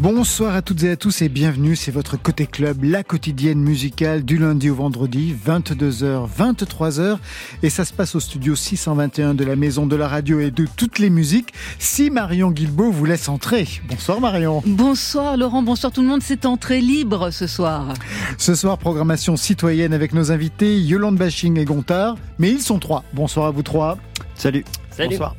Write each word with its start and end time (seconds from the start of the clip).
Bonsoir 0.00 0.54
à 0.54 0.62
toutes 0.62 0.84
et 0.84 0.90
à 0.92 0.96
tous 0.96 1.22
et 1.22 1.28
bienvenue, 1.28 1.74
c'est 1.74 1.90
votre 1.90 2.16
Côté 2.16 2.46
Club, 2.46 2.84
la 2.84 3.02
quotidienne 3.02 3.58
musicale 3.58 4.24
du 4.24 4.38
lundi 4.38 4.70
au 4.70 4.76
vendredi, 4.76 5.34
22h, 5.44 6.28
23h. 6.38 7.18
Et 7.64 7.70
ça 7.70 7.84
se 7.84 7.92
passe 7.92 8.14
au 8.14 8.20
studio 8.20 8.54
621 8.54 9.34
de 9.34 9.44
la 9.44 9.56
Maison 9.56 9.86
de 9.86 9.96
la 9.96 10.06
Radio 10.06 10.38
et 10.38 10.52
de 10.52 10.68
toutes 10.76 11.00
les 11.00 11.10
musiques, 11.10 11.52
si 11.80 12.10
Marion 12.10 12.52
Guilbeault 12.52 12.92
vous 12.92 13.06
laisse 13.06 13.28
entrer. 13.28 13.66
Bonsoir 13.88 14.20
Marion. 14.20 14.62
Bonsoir 14.66 15.36
Laurent, 15.36 15.62
bonsoir 15.62 15.92
tout 15.92 16.02
le 16.02 16.08
monde, 16.08 16.22
c'est 16.22 16.46
entrée 16.46 16.80
libre 16.80 17.32
ce 17.32 17.48
soir. 17.48 17.92
Ce 18.36 18.54
soir, 18.54 18.78
programmation 18.78 19.36
citoyenne 19.36 19.92
avec 19.92 20.12
nos 20.12 20.30
invités 20.30 20.78
Yolande 20.78 21.16
Bashing 21.16 21.58
et 21.58 21.64
Gontard, 21.64 22.16
mais 22.38 22.50
ils 22.50 22.62
sont 22.62 22.78
trois. 22.78 23.02
Bonsoir 23.14 23.46
à 23.46 23.50
vous 23.50 23.64
trois. 23.64 23.98
Salut. 24.36 24.64
Salut. 24.92 25.10
Bonsoir. 25.10 25.34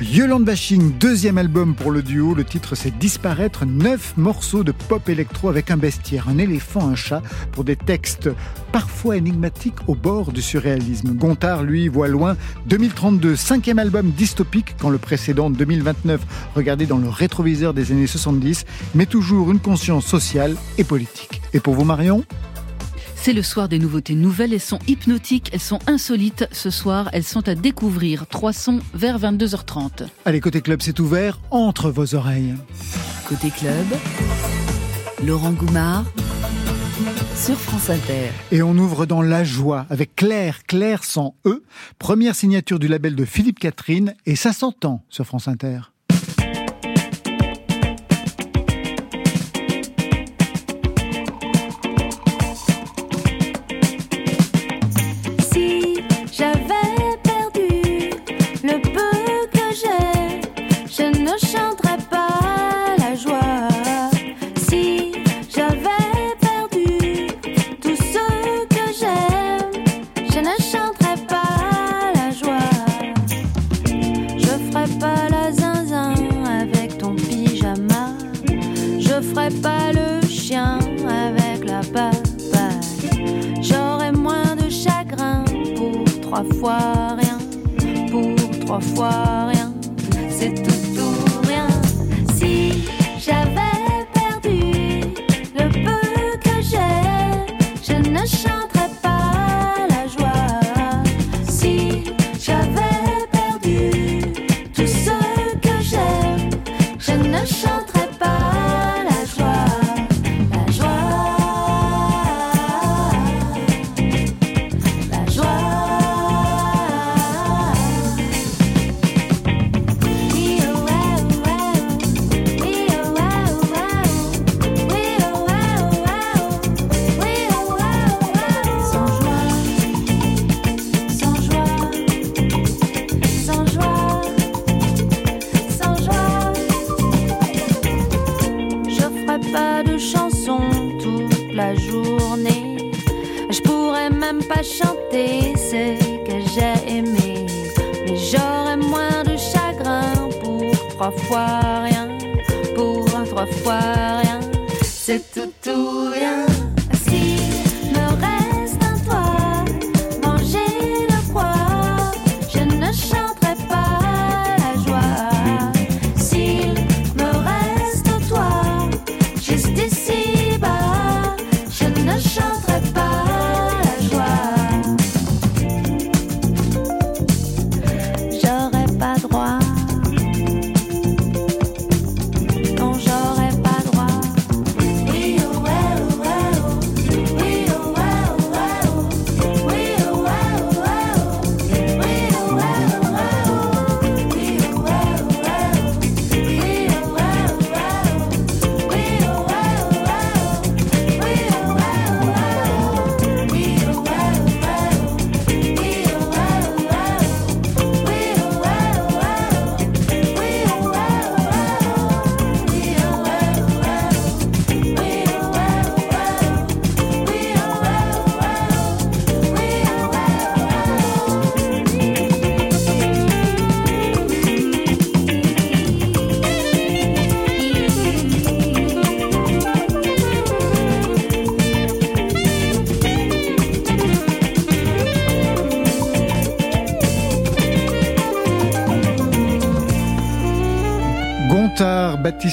Yolande 0.00 0.44
Bashing, 0.44 0.98
deuxième 0.98 1.38
album 1.38 1.74
pour 1.74 1.90
le 1.90 2.02
duo. 2.02 2.34
Le 2.34 2.44
titre, 2.44 2.74
c'est 2.74 2.96
Disparaître. 2.98 3.66
Neuf 3.66 4.14
morceaux 4.16 4.64
de 4.64 4.72
pop 4.72 5.08
électro 5.08 5.48
avec 5.48 5.70
un 5.70 5.76
bestiaire, 5.76 6.28
un 6.28 6.38
éléphant, 6.38 6.88
un 6.88 6.94
chat, 6.94 7.22
pour 7.52 7.64
des 7.64 7.76
textes 7.76 8.30
parfois 8.72 9.16
énigmatiques 9.16 9.76
au 9.86 9.94
bord 9.94 10.32
du 10.32 10.42
surréalisme. 10.42 11.12
Gontard, 11.14 11.62
lui, 11.62 11.88
voit 11.88 12.08
loin. 12.08 12.36
2032, 12.66 13.36
cinquième 13.36 13.78
album 13.78 14.10
dystopique, 14.10 14.74
quand 14.80 14.90
le 14.90 14.98
précédent, 14.98 15.50
2029, 15.50 16.20
regardé 16.56 16.86
dans 16.86 16.98
le 16.98 17.08
rétroviseur 17.08 17.74
des 17.74 17.92
années 17.92 18.06
70, 18.06 18.64
mais 18.94 19.06
toujours 19.06 19.52
une 19.52 19.60
conscience 19.60 20.06
sociale 20.06 20.56
et 20.78 20.84
politique. 20.84 21.42
Et 21.52 21.60
pour 21.60 21.74
vous, 21.74 21.84
Marion? 21.84 22.24
C'est 23.24 23.32
le 23.32 23.42
soir 23.44 23.68
des 23.68 23.78
nouveautés 23.78 24.16
nouvelles. 24.16 24.52
Elles 24.52 24.60
sont 24.60 24.80
hypnotiques, 24.88 25.50
elles 25.52 25.60
sont 25.60 25.78
insolites. 25.86 26.48
Ce 26.50 26.70
soir, 26.70 27.08
elles 27.12 27.22
sont 27.22 27.48
à 27.48 27.54
découvrir. 27.54 28.26
Trois 28.26 28.52
sons 28.52 28.80
vers 28.94 29.16
22h30. 29.20 30.08
Allez, 30.24 30.40
côté 30.40 30.60
club, 30.60 30.82
c'est 30.82 30.98
ouvert 30.98 31.38
entre 31.52 31.92
vos 31.92 32.16
oreilles. 32.16 32.54
Côté 33.28 33.50
club, 33.50 33.86
Laurent 35.24 35.52
Goumard 35.52 36.04
sur 37.36 37.56
France 37.56 37.90
Inter. 37.90 38.30
Et 38.50 38.60
on 38.60 38.76
ouvre 38.76 39.06
dans 39.06 39.22
la 39.22 39.44
joie 39.44 39.86
avec 39.88 40.16
Claire, 40.16 40.64
Claire 40.66 41.04
sans 41.04 41.36
E, 41.46 41.62
première 42.00 42.34
signature 42.34 42.80
du 42.80 42.88
label 42.88 43.14
de 43.14 43.24
Philippe 43.24 43.60
Catherine 43.60 44.14
et 44.26 44.34
ça 44.34 44.52
s'entend 44.52 45.04
sur 45.08 45.24
France 45.26 45.46
Inter. 45.46 45.92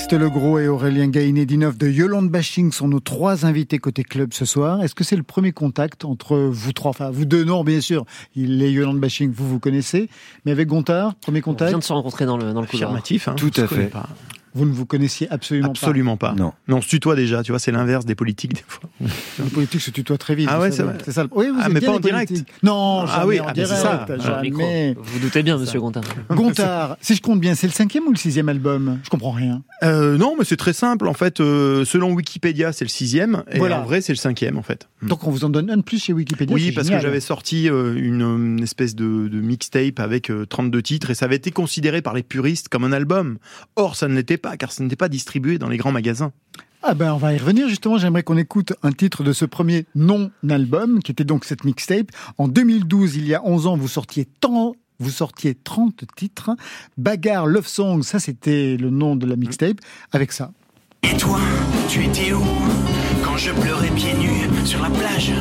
Baptiste 0.10 0.24
Legros 0.24 0.58
et 0.58 0.68
Aurélien 0.68 1.08
Gaïnédinov 1.08 1.78
de 1.78 1.88
Yolande 1.88 2.30
Bashing 2.30 2.72
sont 2.72 2.88
nos 2.88 3.00
trois 3.00 3.46
invités 3.46 3.78
côté 3.78 4.04
club 4.04 4.34
ce 4.34 4.44
soir. 4.44 4.82
Est-ce 4.82 4.96
que 4.96 5.04
c'est 5.04 5.16
le 5.16 5.22
premier 5.22 5.52
contact 5.52 6.04
entre 6.04 6.36
vous 6.36 6.74
trois, 6.74 6.90
enfin 6.90 7.12
vous 7.12 7.26
deux, 7.26 7.44
non 7.44 7.64
bien 7.64 7.80
sûr, 7.80 8.06
il 8.36 8.64
est 8.64 8.72
Yolande 8.72 9.00
Bashing, 9.00 9.32
vous 9.32 9.48
vous 9.48 9.60
connaissez, 9.60 10.10
mais 10.46 10.52
avec 10.52 10.68
Gontard, 10.68 11.14
premier 11.14 11.42
contact 11.42 11.68
On 11.68 11.74
vient 11.74 11.78
de 11.78 11.84
se 11.84 11.94
rencontrer 11.94 12.26
dans 12.26 12.38
le, 12.38 12.54
dans 12.54 12.62
le 12.62 12.66
couloir. 12.66 12.90
Affirmatif, 12.90 13.28
hein, 13.28 13.36
Tout 13.38 13.52
à 13.58 13.68
fait. 13.68 13.92
Vous 14.56 14.66
ne 14.66 14.72
vous 14.72 14.86
connaissiez 14.86 15.30
absolument, 15.30 15.70
absolument 15.70 16.18
pas. 16.18 16.34
Non. 16.34 16.54
Mais 16.68 16.74
on 16.74 16.82
se 16.82 16.88
tutoie 16.88 17.16
déjà, 17.16 17.44
tu 17.44 17.52
vois, 17.52 17.60
c'est 17.60 17.72
l'inverse 17.72 18.06
des 18.06 18.16
politiques 18.16 18.54
des 18.54 18.64
fois. 18.68 18.90
Les 19.44 19.50
politiques 19.50 19.82
se 19.82 19.92
tutoient 19.92 20.18
très 20.18 20.36
vite. 20.36 20.50
Ah 20.52 20.60
ouais, 20.60 20.72
c'est 20.72 20.84
vrai. 20.84 20.98
ça. 21.08 21.26
Oui, 21.32 21.48
vous 21.50 21.60
Ah, 21.60 21.68
êtes 21.68 21.74
mais 21.74 21.80
bien 21.80 21.90
pas 21.92 21.96
en 21.96 22.00
direct. 22.00 22.34
Non, 22.64 23.06
Ah 23.08 23.26
oui, 23.28 23.40
en 23.40 23.46
ah, 23.48 23.54
direct. 23.54 23.74
ça. 23.82 24.06
Ah, 24.10 24.18
jamais. 24.18 24.96
Vous 24.98 25.04
vous 25.14 25.20
doutez 25.20 25.44
bien, 25.44 25.58
monsieur 25.58 25.80
Gontard. 25.80 26.04
Gontard, 26.30 26.98
si 27.02 27.16
je 27.16 27.22
compte 27.22 27.40
bien, 27.40 27.56
c'est 27.56 27.68
le 27.68 27.74
cinquième 27.74 28.06
ou 28.08 28.12
le 28.12 28.18
sixième 28.18 28.50
album? 28.50 29.00
Je 29.04 29.10
comprends 29.10 29.32
rien. 29.32 29.62
Euh, 29.84 30.18
non, 30.18 30.36
mais 30.38 30.46
c'est 30.46 30.58
très 30.58 30.74
simple. 30.74 31.08
En 31.08 31.14
fait, 31.14 31.40
euh, 31.40 31.86
selon 31.86 32.12
Wikipédia, 32.14 32.72
c'est 32.72 32.86
le 32.86 32.90
sixième, 32.90 33.44
et 33.52 33.58
Voilà. 33.60 33.82
en 33.82 33.84
vrai, 33.84 34.02
c'est 34.02 34.14
le 34.14 34.18
cinquième, 34.18 34.58
en 34.58 34.64
fait. 34.64 34.88
Donc 35.02 35.26
on 35.26 35.32
vous 35.32 35.46
en 35.46 35.50
donne 35.50 35.70
un 35.70 35.78
de 35.78 35.82
plus 35.82 36.04
chez 36.04 36.14
Wikipédia. 36.14 36.54
Oui, 36.54 36.72
parce 36.72 36.88
génial. 36.88 37.02
que 37.02 37.08
j'avais 37.08 37.20
sorti 37.22 37.70
euh, 37.70 37.96
une, 37.96 38.22
une 38.22 38.64
espèce 38.64 38.96
de, 38.96 39.28
de 39.30 39.40
mixtape 39.42 40.00
avec 40.00 40.30
euh, 40.30 40.46
32 40.46 40.82
titres 40.82 41.10
et 41.12 41.16
ça 41.16 41.26
avait 41.26 41.38
été 41.38 41.52
considéré 41.52 42.02
par 42.02 42.14
les 42.14 42.24
puristes 42.24 42.68
comme 42.70 42.84
un 42.84 42.92
album. 42.92 43.38
Or, 43.76 43.96
ça 43.96 44.08
ne 44.08 44.16
l'était 44.16 44.38
pas, 44.40 44.58
car 44.58 44.72
ça 44.72 44.84
n'était 44.84 44.96
pas 44.96 45.10
distribué 45.10 45.60
dans 45.60 45.70
les 45.70 45.78
grands 45.78 45.92
magasins. 45.92 46.32
Ah 46.82 46.94
ben 46.94 47.14
on 47.14 47.18
va 47.18 47.34
y 47.34 47.38
revenir 47.38 47.68
justement, 47.68 47.98
j'aimerais 47.98 48.24
qu'on 48.24 48.38
écoute 48.38 48.74
un 48.84 48.94
titre 48.94 49.24
de 49.24 49.34
ce 49.34 49.46
premier 49.46 49.86
non-album, 49.96 51.04
qui 51.04 51.12
était 51.12 51.26
donc 51.26 51.46
cette 51.46 51.66
mixtape. 51.66 52.08
En 52.38 52.48
2012, 52.48 53.18
il 53.18 53.28
y 53.28 53.36
a 53.36 53.46
11 53.46 53.68
ans, 53.68 53.78
vous 53.78 53.88
sortiez 53.88 54.26
tant... 54.26 54.74
Vous 55.02 55.12
sortiez 55.12 55.56
30 55.56 56.04
titres. 56.18 56.52
Bagarre, 56.98 57.48
Love 57.48 57.68
Song, 57.68 58.04
ça 58.04 58.20
c'était 58.20 58.76
le 58.76 58.90
nom 58.90 59.16
de 59.16 59.26
la 59.26 59.38
mixtape, 59.38 59.78
avec 60.12 60.34
ça. 60.34 60.52
Et 61.04 61.16
toi, 61.16 61.40
tu 61.88 62.04
étais 62.04 62.34
où 62.34 62.44
quand 63.24 63.38
je 63.38 63.52
pleurais 63.52 63.92
pieds 63.92 64.14
nus 64.16 64.66
sur 64.66 64.82
la 64.82 64.90
plage? 64.90 65.32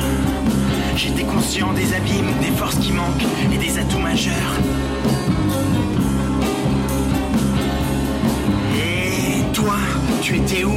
J'étais 0.95 1.23
conscient 1.23 1.73
des 1.73 1.93
abîmes, 1.93 2.31
des 2.41 2.55
forces 2.55 2.79
qui 2.79 2.93
manquent 2.93 3.25
et 3.53 3.57
des 3.57 3.77
atouts 3.77 3.99
majeurs. 3.99 4.59
Tu 10.21 10.35
étais 10.37 10.63
où 10.63 10.73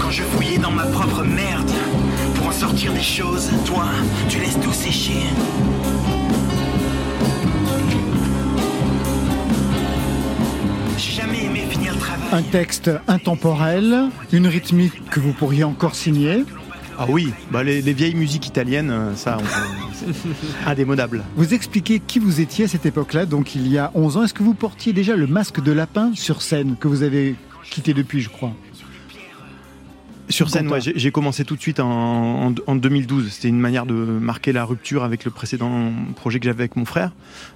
quand 0.00 0.10
je 0.10 0.22
fouillais 0.22 0.58
dans 0.58 0.70
ma 0.70 0.84
propre 0.86 1.22
merde 1.24 1.70
pour 2.36 2.48
en 2.48 2.52
sortir 2.52 2.92
des 2.92 3.02
choses 3.02 3.50
Toi, 3.64 3.84
tu 4.28 4.38
laisses 4.38 4.58
tout 4.60 4.72
sécher. 4.72 5.22
J'ai 10.98 11.12
jamais 11.22 11.44
aimé 11.44 11.64
finir 11.68 11.94
le 11.94 11.98
travail. 11.98 12.28
Un 12.32 12.42
texte 12.42 12.90
intemporel, 13.08 14.08
une 14.32 14.46
rythmique 14.46 15.08
que 15.10 15.20
vous 15.20 15.32
pourriez 15.32 15.64
encore 15.64 15.94
signer. 15.94 16.44
Ah 16.98 17.06
oui, 17.08 17.32
bah 17.50 17.62
les, 17.62 17.80
les 17.80 17.92
vieilles 17.94 18.14
musiques 18.14 18.46
italiennes, 18.46 18.90
euh, 18.90 19.14
ça, 19.14 19.38
on 19.38 19.42
peut- 19.42 20.12
c'est 20.14 20.66
indémodable. 20.70 21.22
Vous 21.34 21.54
expliquez 21.54 21.98
qui 21.98 22.18
vous 22.18 22.42
étiez 22.42 22.66
à 22.66 22.68
cette 22.68 22.84
époque-là, 22.84 23.24
donc 23.24 23.54
il 23.54 23.66
y 23.68 23.78
a 23.78 23.90
11 23.94 24.18
ans. 24.18 24.24
Est-ce 24.24 24.34
que 24.34 24.42
vous 24.42 24.52
portiez 24.52 24.92
déjà 24.92 25.16
le 25.16 25.26
masque 25.26 25.62
de 25.62 25.72
lapin 25.72 26.10
sur 26.14 26.42
scène, 26.42 26.76
que 26.78 26.88
vous 26.88 27.02
avez 27.02 27.36
quitté 27.70 27.94
depuis, 27.94 28.20
je 28.20 28.28
crois 28.28 28.52
Sur 30.28 30.48
scène, 30.48 30.68
ouais, 30.68 30.78
j'ai 30.80 31.10
commencé 31.10 31.44
tout 31.44 31.56
de 31.56 31.60
suite 31.60 31.80
en, 31.80 32.48
en- 32.50 32.54
en 32.68 32.76
2012. 32.76 33.30
C'était 33.32 33.48
une 33.48 33.58
manière 33.58 33.84
de 33.84 33.94
marquer 33.94 34.52
la 34.52 34.64
rupture 34.64 35.02
avec 35.02 35.24
le 35.24 35.32
précédent 35.32 35.90
projet 36.14 36.38
que 36.38 36.44
j'avais 36.44 36.60
avec 36.62 36.76
mon 36.76 36.84
frère. 36.84 37.10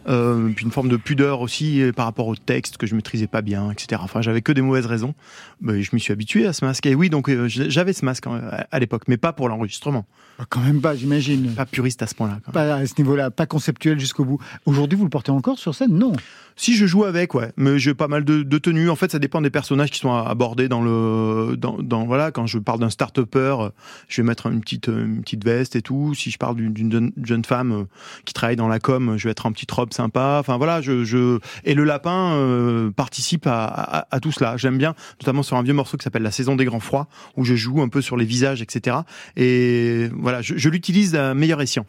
Euh, 0.09 0.49
puis 0.57 0.65
une 0.65 0.73
forme 0.73 0.89
de 0.89 0.97
pudeur 0.97 1.41
aussi 1.41 1.81
euh, 1.81 1.93
par 1.93 2.05
rapport 2.07 2.27
au 2.27 2.35
texte 2.35 2.77
que 2.77 2.87
je 2.89 2.97
maîtrisais 2.97 3.29
pas 3.29 3.43
bien, 3.43 3.71
etc. 3.71 4.01
Enfin, 4.05 4.23
j'avais 4.23 4.43
que 4.43 4.51
des 4.51 4.61
mauvaises 4.63 4.87
raisons. 4.87 5.15
Mais 5.61 5.83
je 5.83 5.91
m'y 5.95 6.01
suis 6.01 6.13
habitué 6.13 6.47
à 6.47 6.53
ce 6.53 6.65
masque. 6.65 6.85
Et 6.87 6.97
oui, 6.97 7.11
donc 7.11 7.29
euh, 7.31 7.47
j'avais 7.49 7.93
ce 7.93 8.05
masque 8.05 8.27
euh, 8.27 8.51
à 8.73 8.79
l'époque, 8.81 9.03
mais 9.07 9.19
pas 9.19 9.33
pour 9.33 9.49
l'enregistrement. 9.49 10.05
Ah, 10.41 10.45
Quand 10.49 10.61
même 10.61 10.81
pas, 10.81 10.97
j'imagine. 10.97 11.53
Pas 11.55 11.67
puriste 11.67 12.03
à 12.03 12.09
ce 12.09 12.17
point-là. 12.17 12.41
Pas 12.53 12.75
à 12.75 12.87
ce 12.87 12.95
niveau-là, 12.99 13.31
pas 13.31 13.47
conceptuel 13.47 14.01
jusqu'au 14.01 14.25
bout. 14.25 14.41
Aujourd'hui, 14.67 14.99
vous 14.99 15.05
le 15.05 15.11
portez 15.11 15.31
encore 15.31 15.59
sur 15.61 15.77
scène? 15.77 15.93
Non. 15.97 16.13
Si 16.57 16.77
je 16.77 16.87
joue 16.87 17.05
avec, 17.05 17.35
ouais, 17.35 17.51
mais 17.57 17.81
j'ai 17.81 17.95
pas 17.95 18.07
mal 18.07 18.25
de, 18.25 18.45
de 18.45 18.59
tenues. 18.59 18.89
En 18.89 18.95
fait, 18.95 19.11
ça 19.11 19.19
dépend 19.19 19.41
des 19.41 19.51
personnages 19.51 19.91
qui 19.91 19.99
sont 19.99 20.15
abordés 20.15 20.69
dans 20.69 20.83
le, 20.83 21.57
dans, 21.57 21.79
dans- 21.83 22.07
voilà, 22.07 22.31
quand 22.31 22.47
je 22.47 22.59
parle 22.59 22.79
d'un 22.79 22.91
start-upper, 22.91 23.57
euh, 23.61 23.69
je 24.09 24.23
vais 24.23 24.27
mettre 24.27 24.47
une 24.47 24.61
petite, 24.61 24.89
euh, 24.89 25.05
une 25.05 25.21
petite 25.23 25.45
veste 25.45 25.75
et 25.75 25.83
tout. 25.83 26.15
Si 26.15 26.31
je 26.31 26.39
parle 26.39 26.55
d'une- 26.57 27.11
jeune 27.25 27.45
femme 27.45 27.73
euh, 27.73 27.85
qui 28.25 28.35
travaille 28.35 28.55
dans 28.55 28.69
la 28.69 28.79
com, 28.79 29.17
je 29.19 29.25
vais 29.25 29.33
être 29.33 29.47
en 29.47 29.53
petite 29.53 29.71
robe 29.73 29.93
sympa. 29.93 30.37
Enfin 30.41 30.57
voilà, 30.57 30.81
je, 30.81 31.03
je... 31.05 31.39
et 31.65 31.75
le 31.75 31.83
lapin 31.83 32.35
euh, 32.35 32.91
participe 32.93 33.47
à, 33.49 33.65
à, 33.65 34.07
à 34.15 34.21
tout 34.21 34.31
cela. 34.31 34.57
J'aime 34.57 34.79
bien, 34.79 34.95
notamment 35.21 35.43
sur 35.43 35.57
un 35.57 35.63
vieux 35.63 35.75
morceau 35.75 35.97
qui 35.97 36.05
s'appelle 36.05 36.23
La 36.23 36.31
saison 36.31 36.55
des 36.55 36.65
grands 36.67 36.79
froids, 36.81 37.09
où 37.37 37.45
je 37.45 37.57
joue 37.57 37.83
un 37.83 37.89
peu 37.89 38.01
sur 38.01 38.17
les 38.17 38.25
visages, 38.27 38.63
etc. 38.63 38.99
Et 39.37 40.09
voilà, 40.17 40.41
je, 40.41 40.55
je 40.57 40.69
l'utilise 40.69 41.17
à 41.17 41.35
meilleur 41.35 41.61
escient. 41.61 41.85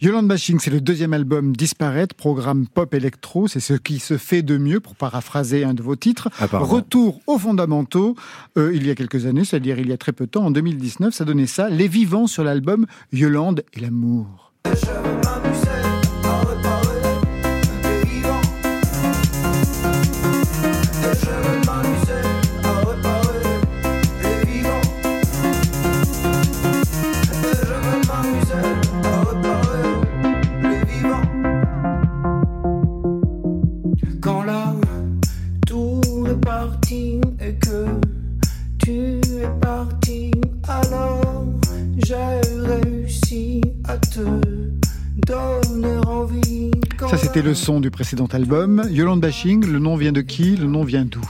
Yolande 0.00 0.28
Bashing, 0.28 0.58
c'est 0.60 0.70
le 0.70 0.80
deuxième 0.80 1.12
album 1.12 1.54
Disparaître, 1.56 2.14
programme 2.14 2.66
pop 2.66 2.94
électro. 2.94 3.48
C'est 3.48 3.60
ce 3.60 3.74
qui 3.74 3.98
se 3.98 4.16
fait 4.16 4.42
de 4.42 4.58
mieux, 4.58 4.80
pour 4.80 4.94
paraphraser 4.94 5.64
un 5.64 5.74
de 5.74 5.82
vos 5.82 5.96
titres. 5.96 6.28
Apparemment. 6.38 6.70
Retour 6.70 7.20
aux 7.26 7.38
fondamentaux, 7.38 8.16
euh, 8.56 8.72
il 8.74 8.86
y 8.86 8.90
a 8.90 8.94
quelques 8.94 9.26
années, 9.26 9.44
c'est-à-dire 9.44 9.78
il 9.78 9.88
y 9.88 9.92
a 9.92 9.98
très 9.98 10.12
peu 10.12 10.26
de 10.26 10.30
temps, 10.30 10.44
en 10.44 10.50
2019, 10.50 11.14
ça 11.14 11.24
donnait 11.24 11.46
ça. 11.46 11.68
Les 11.68 11.88
vivants 11.88 12.26
sur 12.26 12.44
l'album 12.44 12.86
Yolande 13.12 13.64
et 13.74 13.80
l'amour. 13.80 14.52
Ça, 47.08 47.16
c'était 47.18 47.42
le 47.42 47.54
son 47.54 47.80
du 47.80 47.90
précédent 47.90 48.26
album. 48.32 48.82
Yolande 48.90 49.20
Bashing, 49.20 49.66
le 49.66 49.78
nom 49.78 49.96
vient 49.96 50.12
de 50.12 50.22
qui 50.22 50.56
Le 50.56 50.66
nom 50.66 50.84
vient 50.84 51.04
d'où? 51.04 51.20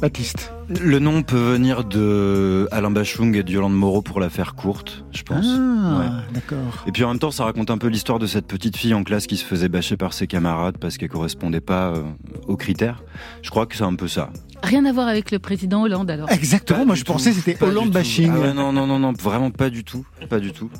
Baptiste. 0.00 0.54
Le 0.80 0.98
nom 1.00 1.22
peut 1.22 1.36
venir 1.36 1.84
de 1.84 2.66
Alain 2.70 2.90
Bachung 2.90 3.36
et 3.36 3.42
de 3.42 3.52
Yolande 3.52 3.74
Moreau 3.76 4.00
pour 4.00 4.20
la 4.20 4.30
faire 4.30 4.54
courte, 4.54 5.04
je 5.12 5.22
pense. 5.22 5.44
Ah, 5.46 5.98
Ouais. 5.98 6.06
d'accord. 6.32 6.84
Et 6.86 6.92
puis 6.92 7.04
en 7.04 7.08
même 7.08 7.18
temps, 7.18 7.30
ça 7.30 7.44
raconte 7.44 7.70
un 7.70 7.76
peu 7.76 7.88
l'histoire 7.88 8.18
de 8.18 8.26
cette 8.26 8.46
petite 8.46 8.78
fille 8.78 8.94
en 8.94 9.04
classe 9.04 9.26
qui 9.26 9.36
se 9.36 9.44
faisait 9.44 9.68
bâcher 9.68 9.98
par 9.98 10.14
ses 10.14 10.26
camarades 10.26 10.78
parce 10.78 10.96
qu'elle 10.96 11.10
correspondait 11.10 11.60
pas 11.60 11.88
euh, 11.90 12.02
aux 12.46 12.56
critères. 12.56 13.02
Je 13.42 13.50
crois 13.50 13.66
que 13.66 13.76
c'est 13.76 13.84
un 13.84 13.94
peu 13.96 14.08
ça. 14.08 14.30
Rien 14.62 14.84
à 14.84 14.92
voir 14.92 15.08
avec 15.08 15.30
le 15.30 15.38
président 15.38 15.82
Hollande 15.82 16.10
alors. 16.10 16.30
Exactement, 16.30 16.80
Pas 16.80 16.84
moi 16.84 16.94
je 16.94 17.04
tout. 17.04 17.12
pensais 17.12 17.32
c'était 17.32 17.60
Hollande. 17.62 17.90
Bashing. 17.90 18.30
Ah 18.34 18.38
ouais, 18.38 18.52
non, 18.54 18.72
non, 18.72 18.86
non, 18.86 18.98
non, 18.98 19.12
vraiment 19.12 19.50
pas 19.50 19.70
du 19.70 19.84
tout, 19.84 20.04
pas 20.28 20.38
du 20.38 20.52
tout. 20.52 20.70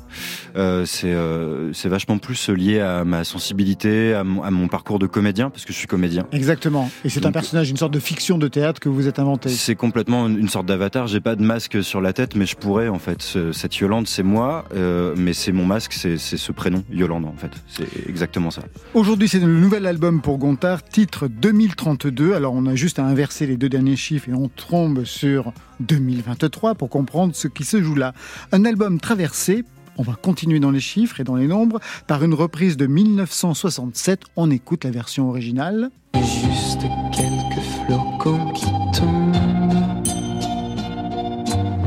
Euh, 0.55 0.85
c'est 0.85 1.11
euh, 1.11 1.73
c'est 1.73 1.89
vachement 1.89 2.17
plus 2.17 2.49
lié 2.49 2.79
à 2.79 3.03
ma 3.03 3.23
sensibilité, 3.23 4.13
à 4.13 4.23
mon, 4.23 4.43
à 4.43 4.51
mon 4.51 4.67
parcours 4.67 4.99
de 4.99 5.07
comédien 5.07 5.49
parce 5.49 5.65
que 5.65 5.73
je 5.73 5.77
suis 5.77 5.87
comédien. 5.87 6.25
Exactement. 6.31 6.89
Et 7.03 7.09
c'est 7.09 7.25
un 7.25 7.31
personnage, 7.31 7.69
une 7.69 7.77
sorte 7.77 7.93
de 7.93 7.99
fiction 7.99 8.37
de 8.37 8.47
théâtre 8.47 8.79
que 8.79 8.89
vous 8.89 9.07
êtes 9.07 9.19
inventé. 9.19 9.49
C'est 9.49 9.75
complètement 9.75 10.27
une 10.27 10.39
une 10.39 10.49
sorte 10.49 10.65
d'avatar. 10.67 11.07
J'ai 11.07 11.19
pas 11.19 11.35
de 11.35 11.43
masque 11.43 11.83
sur 11.83 12.01
la 12.01 12.13
tête, 12.13 12.35
mais 12.35 12.45
je 12.45 12.55
pourrais 12.55 12.87
en 12.87 12.99
fait. 12.99 13.21
Ce- 13.21 13.51
cette 13.51 13.75
Yolande, 13.77 14.07
c'est 14.07 14.23
moi, 14.23 14.65
euh, 14.75 15.13
mais 15.17 15.33
c'est 15.33 15.51
mon 15.51 15.65
masque, 15.65 15.93
c'est 15.93 16.17
c'est 16.17 16.37
ce 16.37 16.51
prénom, 16.51 16.83
Yolande 16.91 17.25
en 17.25 17.35
fait. 17.37 17.51
C'est 17.67 17.87
exactement 18.07 18.51
ça. 18.51 18.61
Aujourd'hui, 18.93 19.27
c'est 19.27 19.39
le 19.39 19.47
nouvel 19.59 19.85
album 19.85 20.21
pour 20.21 20.37
Gontard, 20.37 20.83
titre 20.83 21.27
2032. 21.27 22.33
Alors, 22.33 22.53
on 22.53 22.65
a 22.67 22.75
juste 22.75 22.99
à 22.99 23.03
inverser 23.05 23.47
les 23.47 23.57
deux 23.57 23.69
derniers 23.71 23.95
chiffres 23.95 24.29
et 24.29 24.33
on 24.33 24.49
tombe 24.49 25.03
sur 25.05 25.51
2023 25.79 26.75
pour 26.75 26.89
comprendre 26.89 27.33
ce 27.35 27.47
qui 27.47 27.63
se 27.63 27.81
joue 27.81 27.95
là. 27.95 28.13
Un 28.51 28.65
album 28.65 28.99
traversé, 28.99 29.63
on 29.97 30.03
va 30.03 30.13
continuer 30.13 30.59
dans 30.59 30.69
les 30.69 30.79
chiffres 30.79 31.19
et 31.19 31.23
dans 31.23 31.35
les 31.35 31.47
nombres, 31.47 31.79
par 32.05 32.23
une 32.23 32.35
reprise 32.35 32.77
de 32.77 32.85
1967. 32.85 34.21
On 34.35 34.51
écoute 34.51 34.83
la 34.83 34.91
version 34.91 35.29
originale. 35.29 35.89
Juste 36.15 36.81
quelques 37.11 37.63
flocons 37.85 38.51
qui 38.51 38.65
tombent 38.93 39.31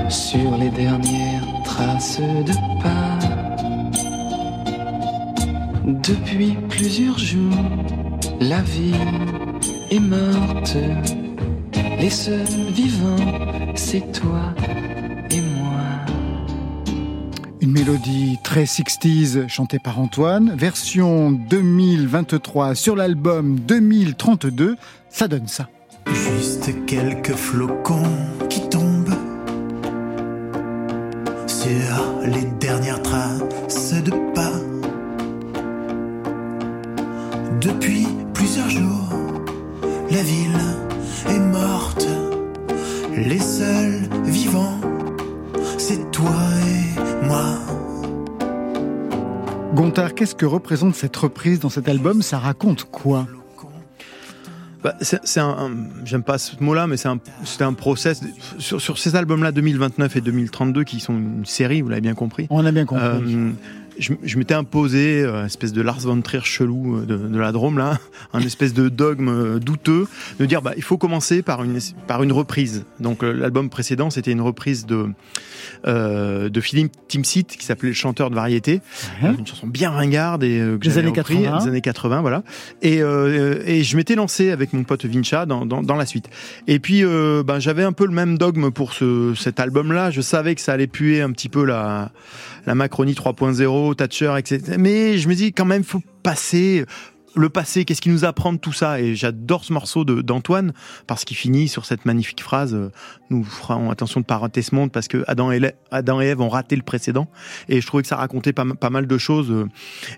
sur 0.08 0.58
les 0.58 0.70
dernières 0.70 1.46
traces 1.64 2.20
de 2.20 2.82
pas. 2.82 3.18
Depuis 5.84 6.56
plusieurs 6.68 7.18
jours, 7.18 7.52
la 8.40 8.62
vie 8.62 8.94
est 9.90 10.00
morte. 10.00 10.76
Les 11.98 12.10
seuls 12.10 12.44
vivants, 12.72 13.16
c'est 13.74 14.12
toi 14.12 14.54
et 15.30 15.40
moi. 15.40 15.80
Une 17.60 17.72
mélodie 17.72 18.38
très 18.42 18.64
60s 18.64 19.48
chantée 19.48 19.78
par 19.78 19.98
Antoine. 19.98 20.54
Version 20.54 21.30
2023 21.30 22.74
sur 22.74 22.94
l'album 22.94 23.58
2032. 23.60 24.76
Ça 25.08 25.28
donne 25.28 25.48
ça. 25.48 25.68
Juste 26.06 26.84
quelques 26.86 27.34
flocons 27.34 28.02
qui 28.50 28.68
tombent 28.68 29.16
sur 31.46 32.26
les 32.26 32.44
dernières 32.60 33.00
traces 33.00 33.94
de 34.02 34.10
pas. 34.34 34.52
Depuis 37.60 38.06
plusieurs 38.34 38.68
jours, 38.68 39.08
la 40.10 40.22
ville 40.22 40.58
est 41.28 41.38
morte. 41.38 42.06
Les 43.16 43.38
seuls 43.38 44.08
vivants, 44.24 44.80
c'est 45.78 46.10
toi 46.10 46.30
et 46.66 47.24
moi. 47.26 47.44
Gontard, 49.74 50.14
qu'est-ce 50.14 50.34
que 50.34 50.46
représente 50.46 50.94
cette 50.94 51.16
reprise 51.16 51.60
dans 51.60 51.68
cet 51.70 51.88
album? 51.88 52.22
Ça 52.22 52.38
raconte 52.38 52.84
quoi? 52.90 53.26
Bah, 54.82 54.94
c'est 55.00 55.18
c'est 55.24 55.40
un, 55.40 55.48
un- 55.48 55.70
j'aime 56.04 56.22
pas 56.22 56.36
ce 56.36 56.52
mot-là, 56.60 56.86
mais 56.86 56.98
c'est 56.98 57.08
un, 57.08 57.18
c'était 57.44 57.64
un 57.64 57.72
process 57.72 58.20
sur, 58.58 58.82
sur 58.82 58.98
ces 58.98 59.16
albums-là 59.16 59.50
2029 59.50 60.14
et 60.16 60.20
2032 60.20 60.84
qui 60.84 61.00
sont 61.00 61.14
une 61.14 61.46
série, 61.46 61.80
vous 61.80 61.88
l'avez 61.88 62.02
bien 62.02 62.12
compris. 62.14 62.46
On 62.50 62.66
a 62.66 62.70
bien 62.70 62.84
compris. 62.84 63.02
Euh, 63.04 63.50
je, 63.98 64.12
je 64.22 64.38
m'étais 64.38 64.54
imposé, 64.54 65.22
euh, 65.22 65.46
espèce 65.46 65.72
de 65.72 65.82
Lars 65.82 66.00
von 66.00 66.20
Trier 66.20 66.42
chelou 66.44 66.98
euh, 66.98 67.06
de, 67.06 67.16
de 67.16 67.38
la 67.38 67.52
Drôme 67.52 67.78
là, 67.78 67.98
un 68.32 68.40
espèce 68.40 68.74
de 68.74 68.88
dogme 68.88 69.28
euh, 69.28 69.58
douteux, 69.58 70.06
de 70.38 70.46
dire 70.46 70.62
bah 70.62 70.72
il 70.76 70.82
faut 70.82 70.98
commencer 70.98 71.42
par 71.42 71.62
une 71.64 71.78
par 72.06 72.22
une 72.22 72.32
reprise. 72.32 72.84
Donc 73.00 73.22
l'album 73.22 73.70
précédent 73.70 74.10
c'était 74.10 74.32
une 74.32 74.40
reprise 74.40 74.86
de 74.86 75.08
euh, 75.86 76.48
de 76.48 76.60
Philippe 76.60 76.92
Timsit 77.08 77.44
qui 77.44 77.64
s'appelait 77.64 77.90
Le 77.90 77.94
chanteur 77.94 78.30
de 78.30 78.34
variété, 78.34 78.80
une 79.22 79.46
chanson 79.46 79.66
bien 79.66 79.90
ringarde 79.90 80.44
et 80.44 80.60
euh, 80.60 80.78
que 80.78 80.88
Des 80.88 80.98
années 80.98 81.08
repris, 81.08 81.42
80. 81.42 81.58
des 81.58 81.68
années 81.68 81.80
80 81.80 82.20
voilà. 82.20 82.42
Et 82.82 83.02
euh, 83.02 83.62
et 83.66 83.82
je 83.82 83.96
m'étais 83.96 84.14
lancé 84.14 84.50
avec 84.50 84.72
mon 84.72 84.84
pote 84.84 85.04
Vincha 85.04 85.46
dans 85.46 85.66
dans, 85.66 85.82
dans 85.82 85.96
la 85.96 86.06
suite. 86.06 86.28
Et 86.66 86.78
puis 86.78 87.04
euh, 87.04 87.42
ben 87.44 87.58
j'avais 87.58 87.84
un 87.84 87.92
peu 87.92 88.06
le 88.06 88.12
même 88.12 88.38
dogme 88.38 88.70
pour 88.70 88.92
ce 88.92 89.34
cet 89.34 89.60
album 89.60 89.92
là. 89.92 90.10
Je 90.10 90.20
savais 90.20 90.54
que 90.54 90.60
ça 90.60 90.72
allait 90.72 90.86
puer 90.86 91.20
un 91.20 91.32
petit 91.32 91.48
peu 91.48 91.64
la 91.64 92.10
la 92.66 92.74
Macronie 92.74 93.14
3.0, 93.14 93.94
Thatcher, 93.94 94.34
etc. 94.38 94.76
Mais 94.78 95.18
je 95.18 95.28
me 95.28 95.34
dis 95.34 95.52
quand 95.52 95.64
même, 95.64 95.84
faut 95.84 96.02
passer 96.22 96.84
le 97.36 97.48
passé. 97.48 97.84
Qu'est-ce 97.84 98.00
qui 98.00 98.10
nous 98.10 98.24
apprend 98.24 98.52
de 98.52 98.58
tout 98.58 98.72
ça? 98.72 99.00
Et 99.00 99.16
j'adore 99.16 99.64
ce 99.64 99.72
morceau 99.72 100.04
d'Antoine 100.04 100.72
parce 101.08 101.24
qu'il 101.24 101.36
finit 101.36 101.66
sur 101.66 101.84
cette 101.84 102.04
magnifique 102.04 102.40
phrase 102.40 102.74
euh, 102.74 102.90
"Nous 103.28 103.42
ferons 103.42 103.90
attention 103.90 104.20
de 104.20 104.24
pas 104.24 104.40
ce 104.62 104.72
monde 104.72 104.92
parce 104.92 105.08
que 105.08 105.24
Adam 105.26 105.50
et, 105.50 105.58
Lè- 105.58 105.74
Adam 105.90 106.20
et 106.20 106.26
Ève 106.26 106.40
ont 106.40 106.48
raté 106.48 106.76
le 106.76 106.82
précédent." 106.82 107.28
Et 107.68 107.80
je 107.80 107.86
trouvais 107.88 108.04
que 108.04 108.08
ça 108.08 108.14
racontait 108.16 108.52
pas, 108.52 108.64
mal 108.90 109.08
de 109.08 109.18
choses. 109.18 109.50
euh. 109.50 109.66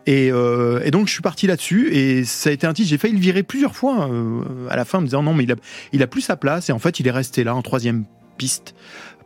Et, 0.06 0.30
euh, 0.30 0.90
donc 0.90 1.06
je 1.08 1.12
suis 1.14 1.22
parti 1.22 1.46
là-dessus 1.46 1.88
et 1.94 2.24
ça 2.24 2.50
a 2.50 2.52
été 2.52 2.66
un 2.66 2.74
titre. 2.74 2.90
J'ai 2.90 2.98
failli 2.98 3.14
le 3.14 3.20
virer 3.20 3.42
plusieurs 3.42 3.74
fois 3.74 4.10
euh, 4.10 4.42
à 4.68 4.76
la 4.76 4.84
fin 4.84 4.98
en 4.98 5.00
me 5.00 5.06
disant 5.06 5.22
non 5.22 5.32
mais 5.32 5.44
il 5.44 5.52
a 5.52 5.56
il 5.94 6.02
a 6.02 6.06
plus 6.06 6.20
sa 6.20 6.36
place 6.36 6.68
et 6.68 6.72
en 6.72 6.78
fait 6.78 7.00
il 7.00 7.06
est 7.08 7.10
resté 7.12 7.44
là 7.44 7.54
en 7.54 7.62
troisième 7.62 8.04
piste 8.36 8.74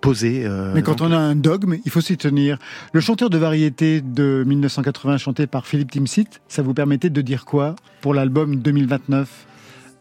posé. 0.00 0.42
euh, 0.44 0.72
Mais 0.74 0.82
quand 0.82 0.96
donc, 0.96 1.08
on 1.08 1.12
a 1.12 1.18
un 1.18 1.36
dogme, 1.36 1.76
il 1.84 1.90
faut 1.90 2.00
s'y 2.00 2.16
tenir. 2.16 2.58
Le 2.92 3.00
chanteur 3.00 3.30
de 3.30 3.38
variété 3.38 4.00
de 4.00 4.44
1980 4.46 5.18
chanté 5.18 5.46
par 5.46 5.66
Philippe 5.66 5.90
Timsit, 5.90 6.40
ça 6.48 6.62
vous 6.62 6.74
permettait 6.74 7.10
de 7.10 7.20
dire 7.20 7.44
quoi 7.44 7.76
pour 8.00 8.14
l'album 8.14 8.56
2029 8.56 9.46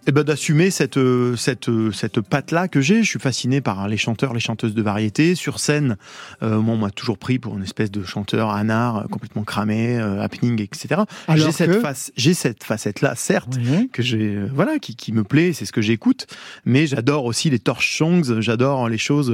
eh 0.07 0.11
ben 0.11 0.23
d'assumer 0.23 0.71
cette 0.71 0.97
euh, 0.97 1.35
cette 1.35 1.69
euh, 1.69 1.91
cette 1.91 2.21
patte 2.21 2.51
là 2.51 2.67
que 2.67 2.81
j'ai. 2.81 3.03
Je 3.03 3.07
suis 3.09 3.19
fasciné 3.19 3.61
par 3.61 3.87
les 3.87 3.97
chanteurs, 3.97 4.33
les 4.33 4.39
chanteuses 4.39 4.73
de 4.73 4.81
variété 4.81 5.35
sur 5.35 5.59
scène. 5.59 5.97
Euh, 6.41 6.59
moi, 6.59 6.75
on 6.75 6.77
m'a 6.77 6.89
toujours 6.89 7.17
pris 7.17 7.37
pour 7.37 7.55
une 7.57 7.63
espèce 7.63 7.91
de 7.91 8.03
chanteur 8.03 8.49
anard 8.49 8.97
euh, 8.97 9.03
complètement 9.03 9.43
cramé, 9.43 9.97
euh, 9.99 10.21
happening, 10.21 10.61
etc. 10.61 11.01
J'ai 11.35 11.51
cette 11.51 11.71
que- 11.73 11.79
face, 11.79 12.11
j'ai 12.15 12.33
cette 12.33 12.63
facette 12.63 13.01
là, 13.01 13.13
certes. 13.15 13.57
Oui. 13.57 13.89
que 13.91 14.01
j'ai 14.01 14.35
euh, 14.35 14.49
voilà 14.53 14.79
qui, 14.79 14.95
qui 14.95 15.11
me 15.11 15.23
plaît 15.23 15.53
c'est 15.53 15.65
ce 15.65 15.71
que 15.71 15.81
j'écoute 15.81 16.27
mais 16.65 16.87
j'adore 16.87 17.25
aussi 17.25 17.49
les 17.49 17.59
torch 17.59 17.97
songs 17.97 18.39
j'adore 18.39 18.87
les 18.89 18.97
choses 18.97 19.33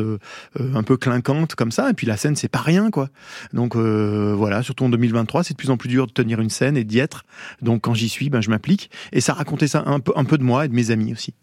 un 0.60 0.84
peu 0.84 0.98
clinquantes 0.98 1.56
comme 1.56 1.72
ça 1.72 1.90
et 1.90 1.94
puis 1.94 2.08
la 2.08 2.18
scène 2.18 2.36
c'est 2.36 2.48
pas 2.48 2.60
rien 2.60 2.90
quoi 2.92 3.10
donc 3.54 3.76
euh, 3.76 4.34
voilà 4.36 4.64
surtout 4.64 4.86
en 4.86 4.90
2023 4.90 5.44
c'est 5.44 5.54
de 5.54 5.58
plus 5.58 5.70
en 5.70 5.78
plus 5.78 5.90
dur 5.90 6.08
de 6.08 6.12
tenir 6.12 6.40
une 6.42 6.50
scène 6.50 6.76
et 6.78 6.84
d'y 6.84 7.00
être 7.00 7.24
donc 7.62 7.82
quand 7.82 7.94
j'y 7.94 8.10
suis 8.10 8.30
ben 8.30 8.42
je 8.42 8.50
m'applique 8.50 8.90
et 9.14 9.22
ça 9.22 9.34
racontait 9.34 9.68
ça 9.68 9.84
un 9.86 10.00
peu 10.00 10.12
un 10.16 10.24
peu 10.26 10.38
de 10.38 10.44
moi 10.44 10.55
et 10.64 10.68
de 10.68 10.74
mes 10.74 10.92
amis 10.92 11.12
aussi 11.12 11.34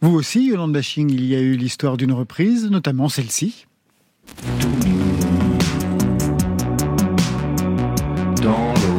Vous 0.00 0.14
aussi, 0.14 0.46
Yolande 0.46 0.72
Bashing, 0.72 1.10
il 1.10 1.24
y 1.24 1.34
a 1.34 1.40
eu 1.40 1.56
l'histoire 1.56 1.96
d'une 1.96 2.12
reprise, 2.12 2.70
notamment 2.70 3.08
celle-ci. 3.08 3.66
dans 8.42 8.72
l'eau, 8.74 8.97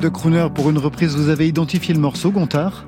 De 0.00 0.08
crooner 0.08 0.48
pour 0.52 0.70
une 0.70 0.78
reprise, 0.78 1.14
vous 1.16 1.28
avez 1.28 1.46
identifié 1.46 1.94
le 1.94 2.00
morceau, 2.00 2.30
Gontard? 2.32 2.84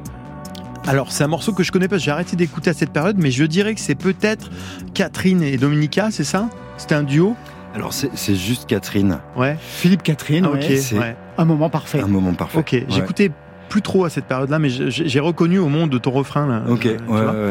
Alors 0.89 1.13
c'est 1.13 1.23
un 1.25 1.29
morceau 1.29 1.53
que 1.53 1.63
je 1.63 1.71
connais 1.73 1.87
pas 1.89 1.99
j'ai 1.99 2.11
arrêté 2.11 2.37
d'écouter 2.37 2.71
à 2.71 2.73
cette 2.73 2.91
période 2.91 3.17
mais 3.19 3.31
je 3.31 3.45
dirais 3.45 3.75
que 3.75 3.81
c'est 3.81 3.95
peut-être 3.97 4.51
Catherine 4.95 5.43
et 5.43 5.57
Dominica 5.57 6.11
c'est 6.11 6.25
ça? 6.25 6.49
C'était 6.77 6.95
un 6.95 7.03
duo? 7.05 7.35
Alors 7.75 7.93
c'est 7.93 8.35
juste 8.35 8.67
Catherine, 8.67 9.19
ouais 9.37 9.57
Philippe 9.61 10.03
Catherine, 10.03 10.45
Ah, 10.47 10.51
ok 10.55 10.61
ouais. 10.69 10.77
c'est- 10.77 10.99
ouais. 10.99 11.17
un 11.39 11.45
moment 11.45 11.71
parfait. 11.71 12.01
un 12.01 12.07
moment 12.07 12.35
parfait. 12.35 12.59
ok 12.59 12.73
Ouais. 12.73 12.87
j'écoutais 12.89 13.31
plus 13.69 13.83
trop 13.83 14.05
à 14.05 14.11
cette 14.11 14.25
période 14.27 14.49
là 14.51 14.59
mais 14.59 14.69
j'ai 14.71 14.91
j'ai 14.91 15.21
reconnu 15.21 15.59
au 15.59 15.69
monde 15.69 15.91
de 15.91 15.99
ton 15.99 16.11
refrain 16.11 16.47
là 16.47 16.63
Ok, 16.69 16.87
Euh, 16.87 16.97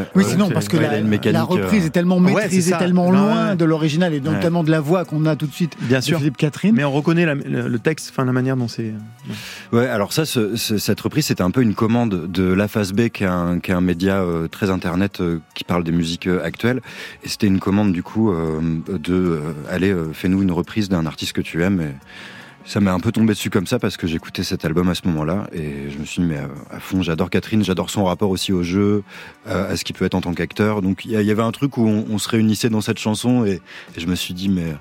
ouais. 0.02 0.06
Oui, 0.16 0.24
Ouais, 0.24 0.30
sinon, 0.30 0.50
parce 0.50 0.68
que 0.68 0.78
Ouais, 0.78 0.84
la, 1.02 1.32
la 1.32 1.44
reprise 1.44 1.84
euh, 1.84 1.88
est 1.88 1.90
tellement 1.90 2.20
maîtrisée, 2.20 2.72
tellement 2.78 3.12
loin 3.12 3.50
ouais. 3.50 3.56
de 3.56 3.66
l'original 3.66 4.14
et 4.14 4.22
notamment 4.22 4.64
de 4.64 4.72
la 4.72 4.80
voix 4.80 5.06
qu'on 5.06 5.26
a 5.26 5.36
tout 5.36 5.48
de 5.48 5.54
suite 5.54 5.76
bien 5.82 6.00
de 6.00 6.04
sûr 6.04 6.18
Philippe 6.20 6.38
Catherine. 6.38 6.74
Mais 6.76 6.84
on 6.84 6.92
reconnaît 6.92 7.26
la- 7.26 7.36
le, 7.36 7.68
le 7.68 7.80
texte, 7.80 8.10
enfin 8.12 8.26
la 8.26 8.32
manière 8.32 8.56
dont 8.58 8.68
c'est. 8.68 8.94
Ouais, 9.72 9.88
alors 9.88 10.14
ça, 10.14 10.26
ce- 10.26 10.56
ce- 10.56 10.78
cette 10.78 11.02
reprise, 11.02 11.26
c'était 11.28 11.42
un 11.44 11.52
peu 11.52 11.62
une 11.62 11.74
commande 11.76 12.32
de 12.32 12.44
La 12.54 12.68
Face 12.68 12.92
B, 12.94 13.10
qui 13.10 13.24
est 13.24 13.28
un, 13.28 13.60
qui 13.60 13.72
est 13.72 13.74
un 13.74 13.82
média 13.82 14.22
euh, 14.22 14.48
très 14.48 14.70
internet 14.70 15.22
euh, 15.22 15.40
qui 15.54 15.64
parle 15.64 15.84
des 15.84 15.92
musiques 15.92 16.28
euh, 16.28 16.44
actuelles. 16.44 16.82
Et 17.24 17.30
c'était 17.30 17.48
une 17.48 17.60
commande 17.60 17.92
du 17.92 18.04
coup 18.04 18.32
euh, 18.32 18.60
de 18.88 19.14
euh, 19.14 19.40
allez, 19.70 19.92
euh, 19.92 20.12
fais-nous 20.14 20.42
une 20.44 20.52
reprise 20.52 20.90
d'un 20.90 21.06
artiste 21.06 21.34
que 21.34 21.42
tu 21.42 21.64
aimes. 21.64 21.82
Et 21.82 21.94
ça 22.66 22.80
m'est 22.80 22.90
un 22.90 23.00
peu 23.00 23.12
tombé 23.12 23.34
dessus 23.34 23.50
comme 23.50 23.68
ça 23.68 23.80
parce 23.80 23.96
que 23.96 24.08
j'écoutais 24.08 24.44
cet 24.44 24.66
album 24.66 24.90
à 24.90 24.96
ce 24.96 25.08
moment-là 25.08 25.48
et 25.54 25.90
je 25.90 25.98
me 25.98 26.06
suis 26.06 26.22
dit 26.22 26.28
mais 26.28 26.40
à 26.72 26.80
fond, 26.80 27.02
j'adore 27.02 27.30
Catherine, 27.30 27.64
j'adore 27.64 27.90
son 27.90 28.06
rapport 28.06 28.32
aussi 28.32 28.52
au 28.52 28.64
jeu, 28.64 29.04
euh, 29.48 29.72
à 29.72 29.78
ce 29.78 29.84
qu'il 29.84 29.96
peut 29.96 30.06
être 30.06 30.16
en 30.16 30.22
tant 30.22 30.34
qu'acteur. 30.34 30.82
Donc 30.82 31.06
il 31.06 31.12
y, 31.12 31.32
avait 31.32 31.44
un 31.44 31.52
truc 31.52 31.78
où 31.78 31.88
on, 31.88 32.06
on 32.10 32.18
se 32.18 32.28
réunissait 32.28 32.70
dans 32.70 32.82
cette 32.82 33.00
chanson 33.00 33.46
et, 33.46 33.62
et 33.96 34.00
je 34.00 34.08
me 34.08 34.16
suis 34.16 34.34
dit 34.34 34.50
mais 34.50 34.74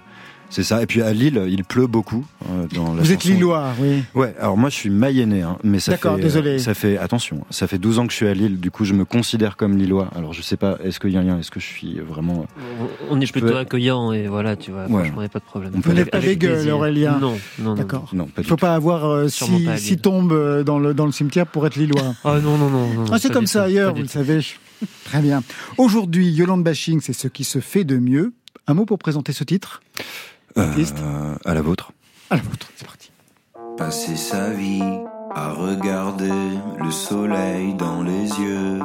c'est 0.51 0.63
ça. 0.63 0.83
Et 0.83 0.87
puis 0.87 1.03
à 1.03 1.13
Lille, 1.13 1.43
il 1.49 1.65
pleut 1.65 1.87
beaucoup 1.87 2.25
euh, 2.51 2.67
dans 2.75 2.95
la 2.95 3.03
Vous 3.03 3.13
êtes. 3.13 3.25
Lillois, 3.25 3.69
oui. 3.81 4.03
Ouais, 4.15 4.35
alors 4.39 4.57
moi 4.57 4.69
je 4.71 4.75
suis 4.77 4.91
mayennais, 4.91 5.43
hein, 5.43 5.59
mais 5.65 5.81
ça 5.81 5.93
D'accord, 5.93 6.17
fait, 6.17 6.23
désolé. 6.23 6.59
ça 6.59 6.75
fait 6.75 6.97
attention, 6.99 7.45
ça 7.51 7.67
fait 7.67 7.79
12 7.79 7.99
ans 7.99 8.07
que 8.07 8.13
je 8.13 8.17
suis 8.17 8.27
à 8.29 8.35
Lille, 8.35 8.59
du 8.61 8.71
coup 8.71 8.85
je 8.85 8.93
me 8.95 9.05
considère 9.05 9.57
comme 9.57 9.77
Lillois. 9.77 10.09
Alors 10.15 10.33
je 10.33 10.43
sais 10.43 10.57
pas, 10.57 10.79
est-ce 10.85 11.01
qu'il 11.01 11.11
y 11.11 11.17
a 11.17 11.21
un 11.21 11.25
lien, 11.25 11.39
est-ce 11.39 11.51
que 11.51 11.61
je 11.61 11.67
suis 11.67 11.99
vraiment 12.01 12.47
On 13.11 13.21
est 13.21 13.31
plutôt 13.33 13.49
peux- 13.49 13.57
accueillant 13.57 14.13
et 14.13 14.27
voilà, 14.29 14.57
tu 14.57 14.71
vois, 14.71 14.83
Ouais. 14.85 14.89
franchement, 14.89 15.17
il 15.17 15.21
n'y 15.21 15.25
a 15.27 15.29
pas 15.31 15.39
de 15.41 15.45
problème. 15.45 15.73
On 15.77 15.81
peut 15.81 15.91
Vous 15.91 15.97
n'êtes 15.97 16.11
pas 16.11 16.19
Avec 16.19 16.39
dégueu, 16.39 16.53
plaisir. 16.55 16.77
Aurélien 16.77 17.19
Non, 17.21 17.33
non, 17.59 17.71
non. 17.71 17.75
D'accord. 17.75 18.09
non 18.13 18.29
Il 18.37 18.43
du 18.43 18.49
faut 18.49 18.57
pas 18.57 18.75
avoir 18.75 19.05
euh, 19.07 19.29
six, 19.29 19.65
pas 19.65 19.77
six 19.77 19.97
tombes 19.99 20.33
euh, 20.33 20.63
dans 20.63 20.79
le, 20.79 20.95
dans 20.95 21.07
le 21.07 21.13
cimetière 21.13 21.47
pour 21.47 21.67
être 21.67 21.77
Lillois. 21.77 22.15
Ah 22.25 22.39
non, 22.41 22.59
non, 22.59 22.69
non. 22.71 22.89
non 22.95 23.05
Ah, 23.13 23.19
c'est 23.19 23.33
comme 23.33 23.47
ça 23.47 23.65
ailleurs, 23.65 23.95
vous 23.95 24.03
le 24.03 24.09
savez. 24.09 24.41
Très 25.05 25.21
bien. 25.21 25.43
Aujourd'hui, 25.79 26.29
Yolande 26.31 26.63
Bashing, 26.63 27.01
c'est 27.01 27.13
ce 27.13 27.29
qui 27.29 27.45
se 27.45 27.59
fait 27.61 27.85
de 27.85 27.97
mieux. 27.99 28.33
Un 28.67 28.75
mot 28.75 28.85
pour 28.87 28.99
présenter 28.99 29.33
ce 29.33 29.45
titre? 29.45 29.83
Euh, 30.57 31.35
à 31.45 31.55
la 31.55 31.63
vôtre. 31.63 31.91
À 32.31 32.37
la 32.37 32.43
vôtre, 32.43 32.69
c'est 32.77 32.87
parti. 32.87 33.11
Passer 33.77 34.15
sa 34.15 34.51
vie 34.51 34.83
à 35.35 35.51
regarder 35.51 36.31
le 36.79 36.91
soleil 36.93 37.75
dans 37.75 38.03
les 38.03 38.29
yeux. 38.41 38.79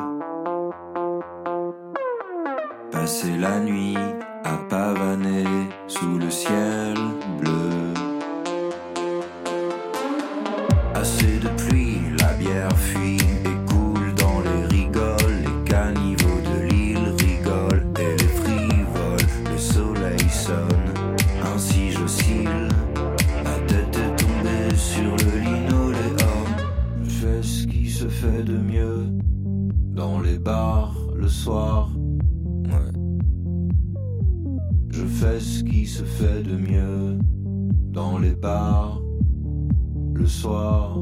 Passer 2.92 3.38
la 3.38 3.60
nuit 3.60 3.98
à 4.44 4.58
pavaner 4.68 5.46
sous 5.88 6.18
le 6.18 6.32
ciel 6.32 6.96
bleu. 7.40 7.94
Assez 10.96 11.38
de 11.38 11.50
pluie, 11.50 12.02
la 12.20 12.34
bière 12.34 12.76
fuit 12.78 13.22
dans 30.00 30.22
les 30.22 30.40
bars 30.40 30.96
le 31.14 31.28
soir. 31.28 31.90
Ouais. 32.72 32.92
Je 34.92 35.04
fais 35.04 35.42
ce 35.42 35.62
qui 35.62 35.86
se 35.86 36.06
fait 36.06 36.42
de 36.42 36.56
mieux 36.56 37.20
dans 37.92 38.18
les 38.18 38.34
bars 38.34 39.02
le 40.14 40.26
soir. 40.26 40.98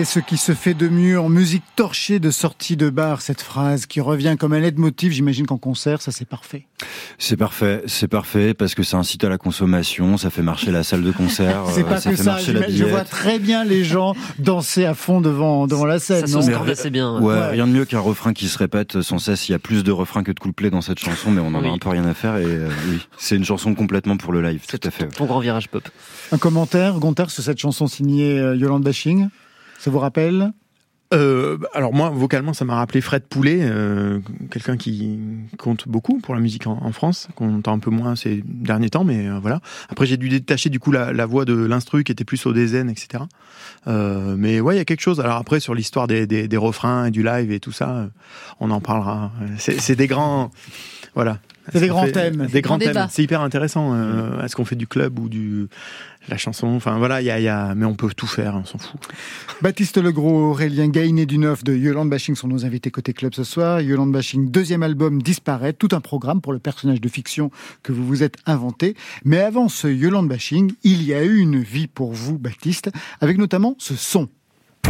C'est 0.00 0.06
ce 0.06 0.18
qui 0.20 0.38
se 0.38 0.54
fait 0.54 0.72
de 0.72 0.88
mieux 0.88 1.20
en 1.20 1.28
musique 1.28 1.62
torchée 1.76 2.20
de 2.20 2.30
sortie 2.30 2.78
de 2.78 2.88
bar, 2.88 3.20
cette 3.20 3.42
phrase 3.42 3.84
qui 3.84 4.00
revient 4.00 4.36
comme 4.40 4.54
un 4.54 4.58
leitmotiv. 4.58 5.12
J'imagine 5.12 5.44
qu'en 5.46 5.58
concert, 5.58 6.00
ça 6.00 6.10
c'est 6.10 6.24
parfait. 6.26 6.64
C'est 7.18 7.36
parfait, 7.36 7.82
c'est 7.84 8.08
parfait 8.08 8.54
parce 8.54 8.74
que 8.74 8.82
ça 8.82 8.96
incite 8.96 9.24
à 9.24 9.28
la 9.28 9.36
consommation, 9.36 10.16
ça 10.16 10.30
fait 10.30 10.40
marcher 10.40 10.70
la 10.70 10.84
salle 10.84 11.02
de 11.02 11.12
concert, 11.12 11.64
C'est 11.74 11.82
euh, 11.82 11.84
pas 11.86 12.00
ça 12.00 12.10
que 12.12 12.16
fait 12.16 12.22
ça. 12.22 12.30
marcher 12.32 12.54
la 12.54 12.70
Je 12.70 12.84
vois 12.84 13.04
très 13.04 13.38
bien 13.38 13.62
les 13.62 13.84
gens 13.84 14.14
danser 14.38 14.86
à 14.86 14.94
fond 14.94 15.20
devant, 15.20 15.66
devant 15.66 15.84
la 15.84 15.98
scène. 15.98 16.26
Ça 16.26 16.38
assez 16.38 16.88
bien. 16.88 17.20
Ouais, 17.20 17.34
Ouais. 17.34 17.48
rien 17.50 17.66
de 17.66 17.72
mieux 17.72 17.84
qu'un 17.84 18.00
refrain 18.00 18.32
qui 18.32 18.48
se 18.48 18.56
répète 18.56 19.02
sans 19.02 19.18
cesse. 19.18 19.50
Il 19.50 19.52
y 19.52 19.54
a 19.54 19.58
plus 19.58 19.84
de 19.84 19.92
refrains 19.92 20.22
que 20.22 20.32
de 20.32 20.40
couplets 20.40 20.70
dans 20.70 20.80
cette 20.80 20.98
chanson, 20.98 21.30
mais 21.30 21.42
on 21.42 21.48
en 21.54 21.60
Oui. 21.60 21.68
a 21.68 21.72
un 21.72 21.78
peu 21.78 21.90
rien 21.90 22.06
à 22.06 22.14
faire. 22.14 22.36
Et 22.38 22.44
euh, 22.46 22.70
oui, 22.88 23.06
c'est 23.18 23.36
une 23.36 23.44
chanson 23.44 23.74
complètement 23.74 24.16
pour 24.16 24.32
le 24.32 24.40
live, 24.40 24.62
tout 24.66 24.80
à 24.82 24.90
fait. 24.90 25.08
Ton 25.08 25.26
grand 25.26 25.40
virage 25.40 25.68
pop. 25.68 25.86
Un 26.32 26.38
commentaire, 26.38 26.94
Gontard, 27.00 27.30
sur 27.30 27.42
cette 27.42 27.58
chanson 27.58 27.86
signée 27.86 28.38
euh, 28.38 28.56
Yolande 28.56 28.82
Bashing 28.82 29.28
Ça 29.80 29.90
vous 29.90 29.98
rappelle 29.98 30.52
Euh, 31.14 31.56
alors 31.72 31.94
moi, 31.94 32.10
vocalement, 32.10 32.52
ça 32.52 32.66
m'a 32.66 32.76
rappelé 32.76 33.00
Fred 33.00 33.22
Poulet, 33.22 33.60
euh, 33.62 34.20
quelqu'un 34.50 34.76
qui 34.76 35.18
compte 35.58 35.88
beaucoup 35.88 36.20
pour 36.20 36.34
la 36.34 36.40
musique 36.40 36.66
en, 36.66 36.92
France, 36.92 37.28
qu'on 37.34 37.56
entend 37.56 37.72
un 37.72 37.78
peu 37.78 37.90
moins 37.90 38.14
ces 38.14 38.44
derniers 38.44 38.90
temps, 38.90 39.04
mais 39.04 39.26
euh, 39.26 39.38
voilà. 39.40 39.60
Après, 39.88 40.04
j'ai 40.04 40.18
dû 40.18 40.28
détacher 40.28 40.68
du 40.68 40.78
coup 40.78 40.92
la, 40.92 41.26
voix 41.26 41.46
de 41.46 41.54
l'instru 41.54 42.04
qui 42.04 42.12
était 42.12 42.24
plus 42.24 42.44
au 42.44 42.52
DZN, 42.52 42.90
etc. 42.90 43.24
Mais 43.86 44.60
ouais, 44.60 44.74
il 44.74 44.78
y 44.78 44.82
a 44.82 44.84
quelque 44.84 45.00
chose. 45.00 45.18
Alors 45.18 45.36
après, 45.36 45.60
sur 45.60 45.74
l'histoire 45.74 46.06
des, 46.06 46.26
des, 46.26 46.56
refrains 46.58 47.06
et 47.06 47.10
du 47.10 47.22
live 47.22 47.50
et 47.50 47.58
tout 47.58 47.72
ça, 47.72 48.10
on 48.60 48.70
en 48.70 48.80
parlera. 48.80 49.32
C'est 49.56 49.96
des 49.96 50.06
grands, 50.06 50.50
voilà. 51.14 51.38
C'est 51.72 51.80
des 51.80 51.88
grands 51.88 52.04
fait- 52.06 52.12
thèmes. 52.12 52.46
Des 52.50 52.60
grands 52.62 52.78
Grand 52.78 52.92
thèmes. 52.92 53.06
C'est 53.10 53.22
hyper 53.22 53.40
intéressant. 53.40 53.94
Euh, 53.94 54.42
Est-ce 54.44 54.56
qu'on 54.56 54.64
fait 54.64 54.76
du 54.76 54.86
club 54.86 55.18
ou 55.18 55.28
du 55.28 55.68
la 56.28 56.36
chanson 56.36 56.66
Enfin 56.68 56.98
voilà, 56.98 57.22
il 57.22 57.24
y 57.26 57.30
a, 57.30 57.38
il 57.40 57.44
y 57.44 57.48
a, 57.48 57.74
mais 57.74 57.86
on 57.86 57.94
peut 57.94 58.10
tout 58.14 58.26
faire, 58.26 58.54
on 58.54 58.64
s'en 58.64 58.78
fout. 58.78 59.00
Baptiste 59.62 59.96
Legros, 59.96 60.50
Aurélien 60.50 60.88
Gainé 60.88 61.26
du 61.26 61.38
Neuf 61.38 61.64
de 61.64 61.74
Yolande 61.74 62.10
Bashing 62.10 62.34
sont 62.34 62.48
nos 62.48 62.64
invités 62.64 62.90
côté 62.90 63.12
club 63.12 63.34
ce 63.34 63.44
soir. 63.44 63.80
Yolande 63.80 64.12
Bashing, 64.12 64.50
deuxième 64.50 64.82
album 64.82 65.22
disparaît, 65.22 65.72
tout 65.72 65.88
un 65.92 66.00
programme 66.00 66.40
pour 66.40 66.52
le 66.52 66.58
personnage 66.58 67.00
de 67.00 67.08
fiction 67.08 67.50
que 67.82 67.92
vous 67.92 68.06
vous 68.06 68.22
êtes 68.22 68.36
inventé. 68.46 68.94
Mais 69.24 69.40
avant 69.40 69.68
ce 69.68 69.88
Yolande 69.88 70.28
Bashing, 70.28 70.72
il 70.84 71.02
y 71.04 71.14
a 71.14 71.24
eu 71.24 71.38
une 71.38 71.60
vie 71.60 71.86
pour 71.86 72.12
vous, 72.12 72.38
Baptiste, 72.38 72.90
avec 73.20 73.38
notamment 73.38 73.74
ce 73.78 73.94
son. 73.94 74.28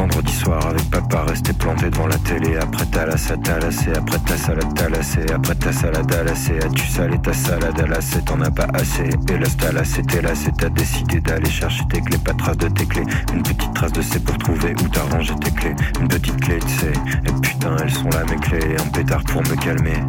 Vendredi 0.00 0.32
soir 0.32 0.66
avec 0.66 0.88
papa 0.90 1.24
resté 1.28 1.52
planté 1.52 1.90
devant 1.90 2.06
la 2.06 2.16
télé. 2.16 2.56
Après 2.56 2.86
ta 2.86 3.04
lasse 3.04 3.30
à 3.30 3.34
après 3.34 4.18
ta 4.20 4.34
salade 4.34 4.74
talassée 4.74 5.26
Après 5.30 5.54
ta 5.54 5.72
salade 5.72 6.14
à 6.14 6.24
lasser, 6.24 6.56
as-tu 6.56 6.86
salé 6.86 7.18
ta 7.18 7.34
salade 7.34 7.78
à 7.78 7.86
lasser 7.86 8.22
T'en 8.22 8.40
as 8.40 8.50
pas 8.50 8.66
assez, 8.72 9.10
et 9.10 9.38
là 9.38 9.46
t'as 9.58 9.72
lassé, 9.72 10.00
t'es 10.00 10.22
lassé 10.22 10.50
T'as 10.56 10.70
décidé 10.70 11.20
d'aller 11.20 11.50
chercher 11.50 11.84
tes 11.90 12.00
clés, 12.00 12.16
pas 12.16 12.32
trace 12.32 12.56
de 12.56 12.68
tes 12.68 12.86
clés. 12.86 13.04
Une 13.34 13.42
petite 13.42 13.74
trace 13.74 13.92
de 13.92 14.00
C 14.00 14.18
pour 14.20 14.38
trouver 14.38 14.72
où 14.72 14.88
t'as 14.88 15.02
rangé 15.02 15.34
tes 15.34 15.50
clés. 15.50 15.74
Une 16.00 16.08
petite 16.08 16.40
clé 16.40 16.58
de 16.58 16.68
C, 16.68 16.92
et 17.26 17.40
putain 17.42 17.76
elles 17.82 17.92
sont 17.92 18.08
là 18.08 18.24
mes 18.30 18.36
clés 18.36 18.76
Un 18.80 18.88
pétard 18.88 19.22
pour 19.24 19.42
me 19.42 19.54
calmer 19.56 20.00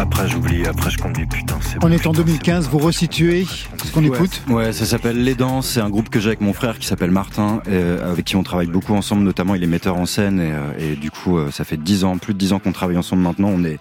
Après 0.00 0.26
j'oublie, 0.26 0.64
après 0.64 0.90
je 0.90 0.96
conduis, 0.96 1.26
putain 1.26 1.58
c'est 1.60 1.76
On 1.76 1.80
bon, 1.80 1.92
est 1.92 2.06
en 2.06 2.12
putain, 2.12 2.22
2015, 2.24 2.64
c'est 2.64 2.70
vous 2.70 2.78
resituez 2.78 3.46
ce 3.84 3.92
qu'on 3.92 4.02
écoute 4.02 4.40
Ouais, 4.48 4.72
ça 4.72 4.86
s'appelle 4.86 5.22
Les 5.22 5.34
Dents. 5.34 5.60
C'est 5.60 5.80
un 5.82 5.90
groupe 5.90 6.08
que 6.08 6.18
j'ai 6.20 6.28
avec 6.28 6.40
mon 6.40 6.54
frère 6.54 6.78
qui 6.78 6.86
s'appelle 6.86 7.10
Martin, 7.10 7.60
euh, 7.68 8.10
avec 8.10 8.24
qui 8.24 8.36
on 8.36 8.42
travaille 8.42 8.68
beaucoup 8.68 8.94
ensemble. 8.94 9.24
Notamment, 9.24 9.54
il 9.56 9.62
est 9.62 9.66
metteur 9.66 9.98
en 9.98 10.06
scène 10.06 10.40
et, 10.40 10.52
euh, 10.52 10.92
et 10.92 10.96
du 10.96 11.10
coup, 11.10 11.36
euh, 11.36 11.50
ça 11.50 11.64
fait 11.64 11.76
dix 11.76 12.04
ans, 12.04 12.16
plus 12.16 12.32
de 12.32 12.38
dix 12.38 12.54
ans 12.54 12.60
qu'on 12.60 12.72
travaille 12.72 12.96
ensemble 12.96 13.20
maintenant. 13.22 13.48
On 13.48 13.62
est 13.62 13.78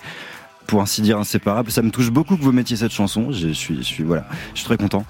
pour 0.70 0.82
ainsi 0.82 1.02
dire 1.02 1.18
inséparables. 1.18 1.72
Ça 1.72 1.82
me 1.82 1.90
touche 1.90 2.12
beaucoup 2.12 2.38
que 2.38 2.44
vous 2.44 2.52
mettiez 2.52 2.78
cette 2.78 2.92
chanson. 2.92 3.32
Je 3.32 3.48
suis, 3.50 3.78
je 3.78 3.82
suis 3.82 4.04
voilà, 4.04 4.26
je 4.54 4.60
suis 4.60 4.66
très 4.66 4.78
content. 4.78 5.04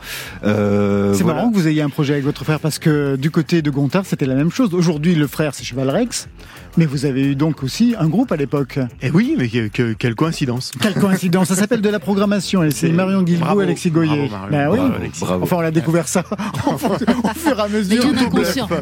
Euh, 0.45 1.13
C'est 1.13 1.23
voilà. 1.23 1.39
marrant 1.39 1.51
que 1.51 1.55
vous 1.55 1.67
ayez 1.67 1.81
un 1.81 1.89
projet 1.89 2.13
avec 2.13 2.23
votre 2.25 2.43
frère 2.45 2.59
parce 2.61 2.79
que 2.79 3.17
du 3.17 3.29
côté 3.29 3.61
de 3.61 3.69
Gontard, 3.69 4.05
c'était 4.05 4.25
la 4.25 4.35
même 4.35 4.51
chose. 4.51 4.73
Aujourd'hui, 4.73 5.15
le 5.15 5.27
frère, 5.27 5.53
c'est 5.53 5.65
Cheval 5.65 5.89
Rex, 5.89 6.29
mais 6.77 6.85
vous 6.85 7.05
avez 7.05 7.25
eu 7.25 7.35
donc 7.35 7.63
aussi 7.63 7.95
un 7.99 8.07
groupe 8.07 8.31
à 8.31 8.35
l'époque. 8.35 8.79
Et 9.01 9.09
oui, 9.11 9.35
mais 9.37 9.47
que- 9.49 9.67
que- 9.67 9.93
quelle 9.93 10.15
coïncidence. 10.15 10.71
Quelle 10.81 10.93
coïncidence 10.93 11.47
Ça 11.49 11.55
s'appelle 11.55 11.81
de 11.81 11.89
la 11.89 11.99
programmation 11.99 12.63
et 12.63 12.71
c'est 12.71 12.89
Marion 12.89 13.21
Guilbault 13.23 13.61
et 13.61 13.63
Alexis 13.63 13.91
Goyer. 13.91 14.27
bravo, 14.27 14.51
Marion. 14.51 14.51
Ben 14.51 14.69
oui. 14.69 14.77
Bravo, 14.79 14.95
Alexis. 14.95 15.21
bravo. 15.21 15.43
Enfin, 15.43 15.55
on 15.57 15.59
a 15.61 15.71
découvert 15.71 16.07
ça 16.07 16.23
au 16.67 16.77
fur 16.77 17.57
et 17.59 17.61
à 17.61 17.67
mesure. 17.67 18.03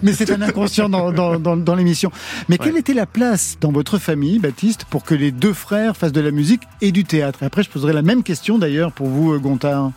Mais 0.03 0.13
c'est 0.13 0.31
un 0.31 0.41
inconscient 0.41 0.89
dans, 0.89 1.11
dans, 1.11 1.39
dans, 1.39 1.57
dans 1.57 1.75
l'émission. 1.75 2.11
Mais 2.49 2.57
quelle 2.57 2.77
était 2.77 2.93
la 2.93 3.05
place 3.05 3.57
dans 3.61 3.71
votre 3.71 3.97
famille, 3.97 4.39
Baptiste, 4.39 4.85
pour 4.89 5.03
que 5.03 5.15
les 5.15 5.31
deux 5.31 5.53
frères 5.53 5.95
fassent 5.97 6.11
de 6.11 6.21
la 6.21 6.31
musique 6.31 6.61
et 6.81 6.91
du 6.91 7.03
théâtre? 7.05 7.43
Et 7.43 7.45
après, 7.45 7.63
je 7.63 7.69
poserai 7.69 7.93
la 7.93 8.01
même 8.01 8.23
question 8.23 8.57
d'ailleurs 8.57 8.91
pour 8.91 9.07
vous, 9.07 9.33
euh, 9.33 9.39
Gontard. 9.39 9.91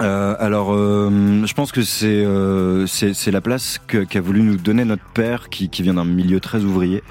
Euh, 0.00 0.34
alors, 0.38 0.72
euh, 0.72 1.44
je 1.44 1.54
pense 1.54 1.72
que 1.72 1.82
c'est 1.82 2.24
euh, 2.24 2.86
la 3.26 3.40
place 3.40 3.78
qu'a 3.86 4.20
voulu 4.20 4.42
nous 4.42 4.56
donner 4.56 4.84
notre 4.84 5.04
père, 5.14 5.48
qui 5.48 5.68
vient 5.82 5.94
d'un 5.94 6.04
milieu 6.04 6.40
très 6.40 6.64
ouvrier. 6.64 7.02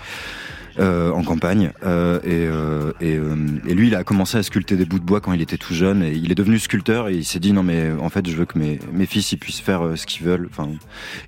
Euh, 0.79 1.11
en 1.11 1.23
campagne 1.23 1.71
euh, 1.85 2.19
et, 2.23 2.29
euh, 2.47 2.91
et, 3.01 3.15
euh, 3.17 3.35
et 3.67 3.73
lui 3.73 3.87
il 3.87 3.95
a 3.95 4.03
commencé 4.03 4.37
à 4.37 4.43
sculpter 4.43 4.75
des 4.75 4.85
bouts 4.85 4.99
de 4.99 5.03
bois 5.05 5.19
quand 5.21 5.33
il 5.33 5.41
était 5.41 5.57
tout 5.57 5.73
jeune 5.73 6.01
et 6.03 6.11
il 6.13 6.31
est 6.31 6.35
devenu 6.35 6.59
sculpteur 6.59 7.09
et 7.09 7.15
il 7.15 7.25
s'est 7.25 7.39
dit 7.39 7.53
non 7.53 7.63
mais 7.63 7.91
en 7.99 8.09
fait 8.09 8.27
je 8.29 8.35
veux 8.35 8.45
que 8.45 8.57
mes, 8.57 8.79
mes 8.93 9.05
fils 9.05 9.31
ils 9.31 9.37
puissent 9.37 9.59
faire 9.59 9.85
euh, 9.85 9.95
ce 9.95 10.05
qu'ils 10.05 10.23
veulent 10.25 10.47
enfin 10.51 10.69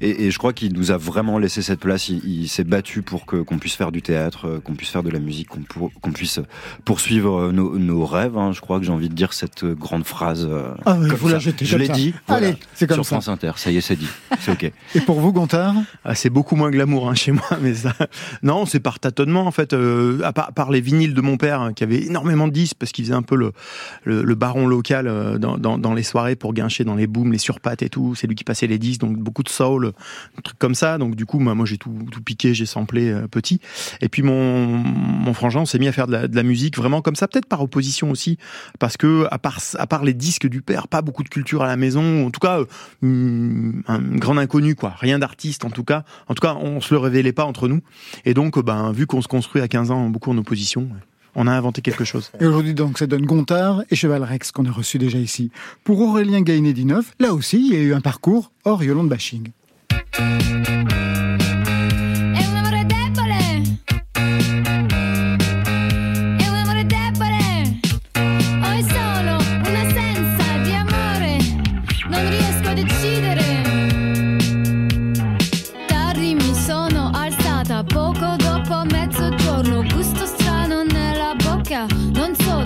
et, 0.01 0.25
et 0.25 0.31
je 0.31 0.37
crois 0.37 0.53
qu'il 0.53 0.73
nous 0.73 0.91
a 0.91 0.97
vraiment 0.97 1.37
laissé 1.39 1.61
cette 1.61 1.79
place 1.79 2.09
il, 2.09 2.21
il 2.25 2.47
s'est 2.47 2.63
battu 2.63 3.01
pour 3.01 3.25
que 3.25 3.37
qu'on 3.37 3.57
puisse 3.57 3.75
faire 3.75 3.91
du 3.91 4.01
théâtre 4.01 4.61
qu'on 4.63 4.73
puisse 4.75 4.89
faire 4.89 5.03
de 5.03 5.09
la 5.09 5.19
musique 5.19 5.49
qu'on 5.49 5.61
pour- 5.61 5.91
qu'on 6.01 6.11
puisse 6.11 6.39
poursuivre 6.85 7.51
nos, 7.51 7.77
nos 7.77 8.05
rêves 8.05 8.37
hein. 8.37 8.51
je 8.53 8.61
crois 8.61 8.79
que 8.79 8.85
j'ai 8.85 8.91
envie 8.91 9.09
de 9.09 9.15
dire 9.15 9.33
cette 9.33 9.65
grande 9.65 10.05
phrase 10.05 10.47
euh, 10.49 10.73
Ah 10.85 10.95
oui, 10.99 11.07
comme 11.09 11.17
vous 11.17 11.29
la 11.29 11.39
jetez 11.39 11.65
je 11.65 11.77
l'ai 11.77 11.87
dit 11.89 12.13
Allez, 12.27 12.55
c'est 12.73 12.87
comme 12.87 12.95
sur 12.97 13.05
ça. 13.05 13.15
France 13.15 13.27
Inter 13.27 13.51
ça 13.57 13.71
y 13.71 13.77
est 13.77 13.81
c'est 13.81 13.95
dit 13.95 14.07
c'est 14.39 14.51
ok 14.51 14.71
Et 14.95 15.01
pour 15.01 15.19
vous, 15.19 15.31
Gontard? 15.31 15.75
Ah, 16.05 16.15
c'est 16.15 16.29
beaucoup 16.29 16.55
moins 16.55 16.69
glamour 16.71 17.09
hein, 17.09 17.15
chez 17.15 17.31
moi, 17.31 17.45
mais 17.61 17.73
ça. 17.73 17.93
Non, 18.41 18.65
c'est 18.65 18.79
par 18.79 18.99
tâtonnement 18.99 19.32
en 19.41 19.51
fait. 19.51 19.73
Euh, 19.73 20.21
à 20.23 20.33
part, 20.33 20.53
par 20.53 20.71
les 20.71 20.81
vinyles 20.81 21.13
de 21.13 21.21
mon 21.21 21.37
père 21.37 21.61
hein, 21.61 21.73
qui 21.73 21.83
avait 21.83 22.03
énormément 22.03 22.47
de 22.47 22.53
disques 22.53 22.77
parce 22.79 22.91
qu'il 22.91 23.05
faisait 23.05 23.15
un 23.15 23.21
peu 23.21 23.35
le, 23.35 23.53
le, 24.03 24.35
baron 24.35 24.67
local 24.67 25.07
euh, 25.07 25.37
dans, 25.37 25.57
dans, 25.57 25.93
les 25.93 26.03
soirées 26.03 26.35
pour 26.35 26.53
guincher 26.53 26.83
dans 26.83 26.95
les 26.95 27.07
booms, 27.07 27.31
les 27.31 27.37
surpattes 27.37 27.81
et 27.81 27.89
tout. 27.89 28.15
C'est 28.15 28.27
lui 28.27 28.35
qui 28.35 28.43
passait 28.43 28.67
les 28.67 28.79
disques, 28.79 29.01
donc 29.01 29.17
beaucoup 29.17 29.43
de 29.43 29.49
soul, 29.49 29.93
trucs 30.43 30.59
comme 30.59 30.75
ça. 30.75 30.97
Donc 30.97 31.15
du 31.15 31.25
coup, 31.25 31.39
moi, 31.39 31.55
moi 31.55 31.65
j'ai 31.65 31.77
tout, 31.77 31.95
tout 32.11 32.21
piqué, 32.21 32.53
j'ai 32.53 32.65
samplé 32.65 33.09
euh, 33.09 33.27
petit. 33.27 33.59
Et 34.01 34.09
puis 34.09 34.21
mon, 34.21 34.65
mon 34.67 35.33
frangin, 35.33 35.65
s'est 35.65 35.79
mis 35.79 35.87
à 35.87 35.91
faire 35.91 36.07
de 36.07 36.29
la, 36.33 36.43
musique 36.43 36.77
vraiment 36.77 37.01
comme 37.01 37.15
ça, 37.15 37.27
peut-être 37.27 37.45
par 37.45 37.61
opposition 37.61 38.11
aussi, 38.11 38.37
parce 38.79 38.97
que 38.97 39.27
à 39.31 39.39
part, 39.39 39.59
à 39.77 39.87
part 39.87 40.03
les 40.03 40.13
disques 40.13 40.47
du 40.47 40.61
père, 40.61 40.87
pas 40.89 41.01
beaucoup 41.01 41.23
de 41.23 41.29
culture 41.29 41.63
à 41.63 41.67
la 41.67 41.77
maison. 41.77 42.27
En 42.27 42.31
tout 42.31 42.41
cas, 42.41 42.59
un 43.01 44.01
grand 44.17 44.37
inconnu 44.37 44.75
quoi, 44.75 44.93
rien 44.97 45.19
d'artiste 45.19 45.63
en 45.63 45.69
tout 45.69 45.83
cas. 45.83 46.03
En 46.27 46.33
tout 46.33 46.41
cas, 46.41 46.55
on 46.55 46.81
se 46.81 46.93
le 46.93 46.99
révélait 46.99 47.31
pas 47.31 47.45
entre 47.45 47.67
nous. 47.67 47.81
Et 48.25 48.33
donc, 48.33 48.59
ben 48.63 48.91
vu 48.91 49.07
qu'on 49.07 49.21
se 49.23 49.27
construit 49.27 49.61
à 49.61 49.67
15 49.67 49.89
ans 49.91 50.09
beaucoup 50.09 50.31
en 50.31 50.37
opposition, 50.37 50.87
on 51.35 51.47
a 51.47 51.51
inventé 51.51 51.81
quelque 51.81 52.03
chose. 52.03 52.31
Et 52.39 52.45
aujourd'hui, 52.45 52.73
donc, 52.73 52.99
ça 52.99 53.07
donne 53.07 53.25
Gontard 53.25 53.83
et 53.89 53.95
Cheval 53.95 54.23
Rex 54.23 54.51
qu'on 54.51 54.65
a 54.65 54.71
reçu 54.71 54.97
déjà 54.99 55.17
ici. 55.17 55.51
Pour 55.83 55.99
Aurélien 55.99 56.41
Gainé-Dineuf, 56.41 57.13
là 57.19 57.33
aussi, 57.33 57.57
il 57.57 57.73
y 57.73 57.77
a 57.77 57.81
eu 57.81 57.93
un 57.93 58.01
parcours 58.01 58.51
hors 58.65 58.83
Yolande 58.83 59.09
Bashing. 59.09 59.49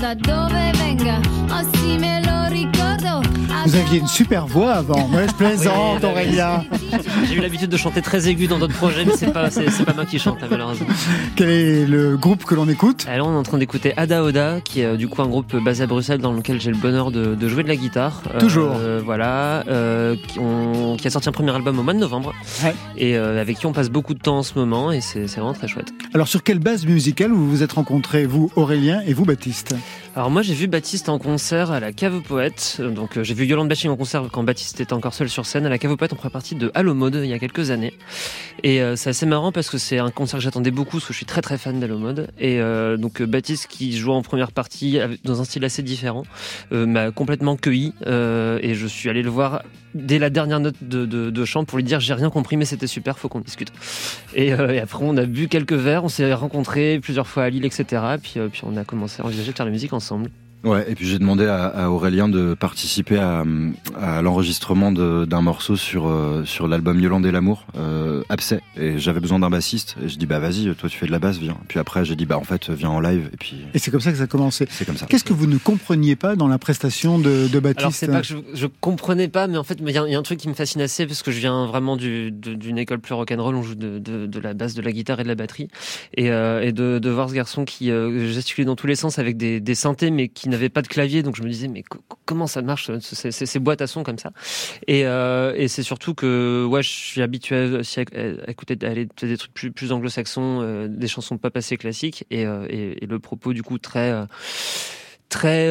da 0.08 0.14
dove 0.16 0.72
venga, 0.78 1.20
o 1.52 2.27
Vous 3.68 3.76
aviez 3.76 4.00
une 4.00 4.08
super 4.08 4.48
voix 4.48 4.76
avant. 4.76 5.10
Ouais, 5.10 5.28
je 5.28 5.34
plaisante, 5.34 6.00
Oui. 6.02 6.10
Aurélien. 6.10 6.64
J'ai 7.28 7.36
eu 7.36 7.42
l'habitude 7.42 7.70
de 7.70 7.76
chanter 7.76 8.02
très 8.02 8.30
aigu 8.30 8.48
dans 8.48 8.60
d'autres 8.60 8.78
projets, 8.78 9.04
mais 9.04 9.12
c'est 9.18 9.34
pas, 9.34 9.52
c'est, 9.52 9.84
pas 9.84 9.92
moi 9.94 10.06
qui 10.06 10.20
chante, 10.20 10.38
malheureusement. 10.50 10.88
Quel 11.36 11.50
est 11.50 11.86
le 11.86 12.16
groupe 12.16 12.46
que 12.46 12.56
l'on 12.56 12.70
écoute? 12.70 13.06
Alors, 13.10 13.28
on 13.28 13.34
est 13.34 13.38
en 13.38 13.44
train 13.44 13.58
d'écouter 13.58 13.92
Ada 13.98 14.24
Oda, 14.24 14.62
qui 14.62 14.80
est 14.80 14.86
euh, 14.86 14.96
du 14.96 15.10
coup 15.10 15.22
un 15.22 15.28
groupe 15.28 15.54
basé 15.58 15.84
à 15.84 15.88
Bruxelles 15.88 16.22
dans 16.22 16.32
lequel 16.32 16.62
j'ai 16.62 16.72
le 16.72 16.78
bonheur 16.78 17.12
de, 17.12 17.36
de 17.36 17.48
jouer 17.50 17.64
de 17.64 17.68
la 17.68 17.76
guitare. 17.76 18.22
Euh, 18.34 18.40
Toujours. 18.40 18.72
voilà, 19.04 19.66
euh, 19.68 20.16
qui, 20.98 21.06
a 21.06 21.10
sorti 21.10 21.28
un 21.28 21.34
premier 21.34 21.52
album 21.54 21.78
au 21.78 21.84
mois 21.84 21.94
de 21.94 22.00
novembre, 22.00 22.34
Ouais. 22.64 22.74
et 22.96 23.18
euh, 23.18 23.42
avec 23.42 23.60
qui 23.60 23.66
on 23.66 23.74
passe 23.74 23.90
beaucoup 23.90 24.14
de 24.14 24.20
temps 24.20 24.38
en 24.38 24.44
ce 24.44 24.58
moment, 24.58 24.94
et 24.94 25.02
c'est 25.02 25.26
vraiment 25.26 25.54
très 25.54 25.68
chouette. 25.68 25.90
Alors, 26.14 26.30
sur 26.30 26.42
quelle 26.42 26.60
base 26.60 26.86
musicale 26.86 27.32
vous 27.32 27.50
vous 27.50 27.64
êtes 27.64 27.74
rencontrés, 27.74 28.26
vous, 28.28 28.50
Aurélien, 28.56 29.02
et 29.06 29.14
vous, 29.14 29.26
Baptiste? 29.26 29.76
Alors 30.18 30.32
moi 30.32 30.42
j'ai 30.42 30.56
vu 30.56 30.66
Baptiste 30.66 31.10
en 31.10 31.20
concert 31.20 31.70
à 31.70 31.80
la 31.80 31.94
Cave 31.94 32.16
aux 32.16 32.22
Poètes. 32.22 32.82
Donc 32.82 33.18
euh, 33.18 33.24
j'ai 33.24 33.36
vu 33.36 33.46
Yolande 33.46 33.70
Baching 33.70 33.92
en 33.92 33.96
concert 33.96 34.24
quand 34.32 34.42
Baptiste 34.42 34.82
était 34.82 34.94
encore 34.94 35.14
seul 35.14 35.30
sur 35.30 35.46
scène. 35.46 35.68
À 35.68 35.70
la 35.70 35.78
Cave 35.78 35.92
aux 35.92 35.96
Poètes 35.96 36.12
on 36.12 36.16
ferait 36.16 36.32
partie 36.32 36.56
de 36.56 36.72
Allo 36.74 36.96
Mode 36.96 37.20
il 37.24 37.30
y 37.30 37.34
a 37.34 37.38
quelques 37.38 37.70
années. 37.70 37.94
Et 38.64 38.82
euh, 38.82 38.96
c'est 38.96 39.12
assez 39.12 39.28
marrant 39.28 39.52
parce 39.52 39.70
que 39.70 39.78
c'est 39.78 40.00
un 40.00 40.10
concert 40.10 40.40
que 40.40 40.44
j'attendais 40.44 40.72
beaucoup 40.72 40.98
parce 40.98 41.06
que 41.06 41.14
je 41.14 41.18
suis 41.18 41.28
très 41.28 41.42
très 41.42 41.60
fan 41.60 41.80
d'Allo 41.80 42.00
Mode. 42.00 42.32
Et 42.40 42.60
euh, 42.60 42.98
donc 42.98 43.22
Baptiste 43.22 43.68
qui 43.68 43.96
jouait 43.96 44.16
en 44.16 44.24
première 44.24 44.52
partie 44.54 44.98
dans 45.24 45.40
un 45.40 45.44
style 45.44 45.64
assez 45.64 45.84
différent 45.84 46.24
m'a 46.72 47.12
complètement 47.12 47.56
cueilli 47.56 47.94
et 48.08 48.74
je 48.74 48.88
suis 48.88 49.12
allé 49.12 49.22
le 49.22 49.30
voir 49.30 49.62
dès 49.94 50.18
la 50.18 50.32
dernière 50.32 50.60
note 50.60 50.76
de, 50.82 51.46
chant 51.46 51.64
pour 51.64 51.78
lui 51.78 51.84
dire 51.84 52.00
j'ai 52.00 52.14
rien 52.14 52.30
compris 52.32 52.58
mais 52.58 52.66
c'était 52.66 52.88
super 52.88 53.20
faut 53.20 53.30
qu'on 53.30 53.42
discute. 53.42 53.72
Et, 54.34 54.52
après 54.52 55.04
on 55.04 55.16
a 55.16 55.26
bu 55.26 55.48
quelques 55.48 55.74
verres, 55.74 56.06
on 56.06 56.10
s'est 56.10 56.34
rencontrés 56.34 57.00
plusieurs 57.00 57.28
fois 57.28 57.44
à 57.44 57.50
Lille 57.52 57.66
etc. 57.66 58.02
Puis, 58.20 58.40
puis 58.52 58.62
on 58.66 58.76
a 58.78 58.84
commencé 58.84 59.22
à 59.22 59.26
envisager 59.26 59.52
de 59.52 59.56
faire 59.56 59.66
la 59.68 59.72
musique 59.72 59.94
ensemble. 59.94 60.07
som 60.08 60.24
Ouais, 60.64 60.86
et 60.90 60.96
puis 60.96 61.06
j'ai 61.06 61.20
demandé 61.20 61.46
à, 61.46 61.66
à 61.68 61.90
Aurélien 61.90 62.28
de 62.28 62.54
participer 62.54 63.18
à, 63.20 63.44
à 64.00 64.22
l'enregistrement 64.22 64.92
d'un 64.92 65.42
morceau 65.42 65.76
sur 65.76 66.08
euh, 66.08 66.44
sur 66.46 66.68
l'album 66.68 67.00
Yolande 67.00 67.26
et 67.26 67.32
l'amour, 67.32 67.66
euh, 67.78 68.24
Abcès. 68.28 68.62
Et 68.76 68.98
j'avais 68.98 69.20
besoin 69.20 69.40
d'un 69.40 69.50
bassiste. 69.50 69.96
Et 70.04 70.10
je 70.10 70.18
dis 70.18 70.26
bah 70.26 70.40
vas-y, 70.40 70.74
toi 70.76 70.90
tu 70.90 70.98
fais 70.98 71.06
de 71.06 71.12
la 71.12 71.20
basse, 71.20 71.38
viens. 71.38 71.58
Puis 71.68 71.80
après 71.80 72.04
j'ai 72.06 72.16
dit 72.16 72.26
bah 72.26 72.38
en 72.38 72.44
fait 72.44 72.70
viens 72.72 72.90
en 72.90 73.00
live. 73.00 73.30
Et 73.34 73.38
puis 73.38 73.66
Et 73.74 73.80
c'est 73.80 73.92
comme 73.92 74.02
ça 74.02 74.12
que 74.12 74.18
ça 74.18 74.24
a 74.24 74.28
commencé. 74.28 74.66
c'est 74.70 74.84
comme 74.86 74.98
ça. 74.98 75.06
Qu'est-ce 75.06 75.24
que 75.24 75.34
vous 75.34 75.46
ne 75.48 75.58
compreniez 75.58 76.16
pas 76.16 76.36
dans 76.36 76.48
la 76.48 76.58
prestation 76.58 77.20
de, 77.20 77.48
de 77.48 77.60
Baptiste 77.60 77.80
Alors 77.80 77.94
c'est 77.94 78.08
pas 78.08 78.22
que 78.22 78.28
je, 78.28 78.38
je 78.54 78.68
comprenais 78.82 79.28
pas, 79.28 79.48
mais 79.48 79.58
en 79.58 79.64
fait 79.64 79.78
il 79.80 79.90
y, 79.90 79.98
a- 79.98 80.08
il 80.08 80.12
y 80.12 80.16
a 80.16 80.20
un 80.20 80.24
truc 80.24 80.40
qui 80.40 80.50
me 80.50 80.54
fascine 80.56 80.82
assez 80.82 81.06
parce 81.06 81.22
que 81.24 81.32
je 81.32 81.40
viens 81.40 81.68
vraiment 81.68 81.96
du- 81.96 82.32
d'une 82.32 82.78
école 82.80 83.00
plus 83.00 83.14
rock'n'roll, 83.14 83.56
on 83.56 83.64
joue 83.64 83.76
de, 83.76 84.00
de, 84.00 84.26
de 84.26 84.40
la 84.40 84.54
basse, 84.54 84.74
de 84.74 84.82
la 84.82 84.92
guitare 84.92 85.20
et 85.20 85.24
de 85.24 85.28
la 85.28 85.36
batterie, 85.36 85.68
et, 86.16 86.32
euh, 86.32 86.62
et 86.62 86.72
de, 86.72 87.00
de 87.00 87.10
voir 87.10 87.30
ce 87.30 87.36
garçon 87.36 87.64
qui 87.64 87.92
euh, 87.92 88.32
gesticulait 88.34 88.66
dans 88.66 88.76
tous 88.76 88.88
les 88.88 88.96
sens 88.96 89.20
avec 89.20 89.38
des, 89.38 89.60
des 89.60 89.76
synthés 89.76 90.10
mais 90.12 90.28
qui 90.28 90.47
n'avait 90.50 90.70
pas 90.70 90.82
de 90.82 90.88
clavier, 90.88 91.24
donc 91.24 91.36
je 91.36 91.44
me 91.44 91.50
disais 91.50 91.68
mais 91.68 91.84
co- 91.84 92.00
comment 92.26 92.48
ça 92.48 92.62
marche 92.62 92.92
ces, 93.00 93.60
boîtes 93.60 93.82
à 93.82 93.88
sons 93.88 94.04
comme 94.04 94.18
ça? 94.18 94.32
Et, 94.88 95.06
euh, 95.06 95.54
et 95.56 95.68
c'est 95.68 95.84
surtout 95.84 96.14
que 96.14 96.66
ouais 96.66 96.84
je 96.84 96.90
suis 96.90 97.22
habitué 97.22 97.78
aussi 97.78 98.00
à, 98.00 98.04
écouter 98.48 98.78
aller 98.86 99.08
des 99.22 99.38
trucs 99.38 99.54
plus, 99.54 99.92
anglo-saxons, 99.92 100.60
euh, 100.62 100.88
des 100.88 101.08
chansons 101.08 101.38
pop 101.38 101.56
assez 101.56 101.78
classiques, 101.78 102.26
et, 102.30 102.46
euh, 102.46 102.68
le 102.68 103.20
propos 103.20 103.54
du 103.54 103.64
coup 103.64 103.78
très 103.78 104.14
très 105.30 105.68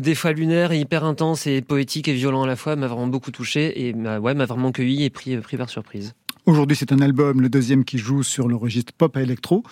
des 0.00 0.14
fois 0.14 0.32
lunaire 0.32 0.72
et 0.72 0.78
hyper 0.78 1.04
intense 1.04 1.46
et 1.46 1.62
poétique 1.62 2.08
et 2.08 2.12
violent 2.12 2.42
à 2.42 2.46
la 2.46 2.56
fois 2.56 2.76
m'a 2.76 2.86
vraiment 2.86 3.06
beaucoup 3.06 3.30
touché 3.30 3.86
et 3.86 3.92
m'a 3.92 4.18
vraiment 4.18 4.72
cueilli 4.72 5.04
et 5.04 5.10
pris 5.10 5.36
pris 5.38 5.56
par 5.56 5.70
surprise. 5.70 6.14
Aujourd'hui, 6.46 6.76
c'est 6.76 6.92
un 6.92 7.00
album, 7.00 7.40
le 7.40 7.48
deuxième 7.48 7.84
qui 7.84 7.98
joue 7.98 8.22
sur 8.22 8.46
le 8.46 8.54
registre 8.54 8.92
pop 8.96 9.16
à 9.16 9.22
électro, 9.22 9.64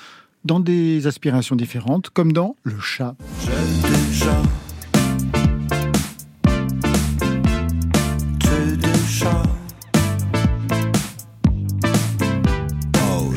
dans 0.44 0.60
des 0.60 1.06
aspirations 1.06 1.56
différentes, 1.56 2.10
comme 2.10 2.32
dans 2.32 2.56
Le 2.62 2.78
Chat. 2.80 3.16
Oh 13.06 13.32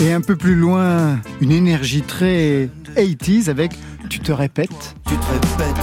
Et 0.00 0.12
un 0.12 0.20
peu 0.20 0.36
plus 0.36 0.54
loin, 0.54 1.18
une 1.40 1.50
énergie 1.50 2.02
très 2.02 2.68
80s 2.96 3.48
avec 3.48 3.72
Tu 4.08 4.20
te 4.20 4.30
répètes. 4.32 4.94
Tu 5.06 5.16
te 5.16 5.26
répètes, 5.26 5.76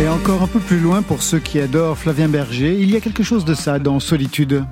Et 0.00 0.08
encore 0.08 0.42
un 0.42 0.46
peu 0.46 0.58
plus 0.58 0.80
loin, 0.80 1.02
pour 1.02 1.22
ceux 1.22 1.38
qui 1.38 1.60
adorent 1.60 1.96
Flavien 1.96 2.28
Berger, 2.28 2.76
il 2.78 2.90
y 2.90 2.96
a 2.96 3.00
quelque 3.00 3.22
chose 3.22 3.44
de 3.44 3.54
ça 3.54 3.78
dans 3.78 4.00
Solitude. 4.00 4.64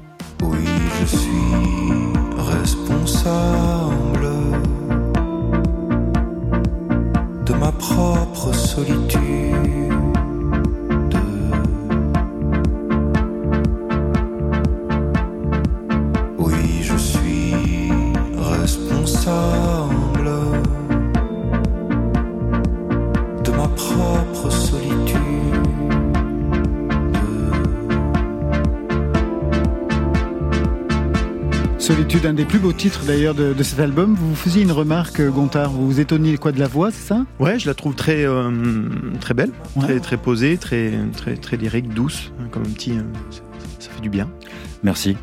Beaux 32.63 32.73
titres 32.73 33.01
d'ailleurs 33.05 33.35
de, 33.35 33.53
de 33.53 33.63
cet 33.65 33.81
album. 33.81 34.15
Vous 34.15 34.37
faisiez 34.37 34.63
une 34.63 34.71
remarque, 34.71 35.21
Gontard, 35.21 35.73
vous 35.73 35.85
vous 35.85 35.99
étonniez 35.99 36.37
quoi 36.39 36.53
de 36.53 36.61
la 36.61 36.69
voix, 36.69 36.93
c'est 36.93 37.09
ça? 37.09 37.25
Ouais, 37.41 37.59
je 37.59 37.67
la 37.67 37.75
trouve 37.75 37.97
très 37.97 38.25
euh, 38.25 38.51
très 39.21 39.35
belle, 39.35 39.51
Ouais. 39.75 39.83
très 39.83 39.99
très 39.99 40.17
posée, 40.17 40.57
très 40.59 40.93
très 41.13 41.35
très 41.37 41.57
lyrique, 41.57 41.89
douce, 41.93 42.31
hein, 42.41 42.45
comme 42.53 42.63
un 42.63 42.71
petit. 42.71 42.93
euh, 42.93 43.03
ça, 43.31 43.41
ça 43.81 43.91
fait 43.91 44.01
du 44.01 44.11
bien. 44.11 44.29
Merci. 44.85 45.17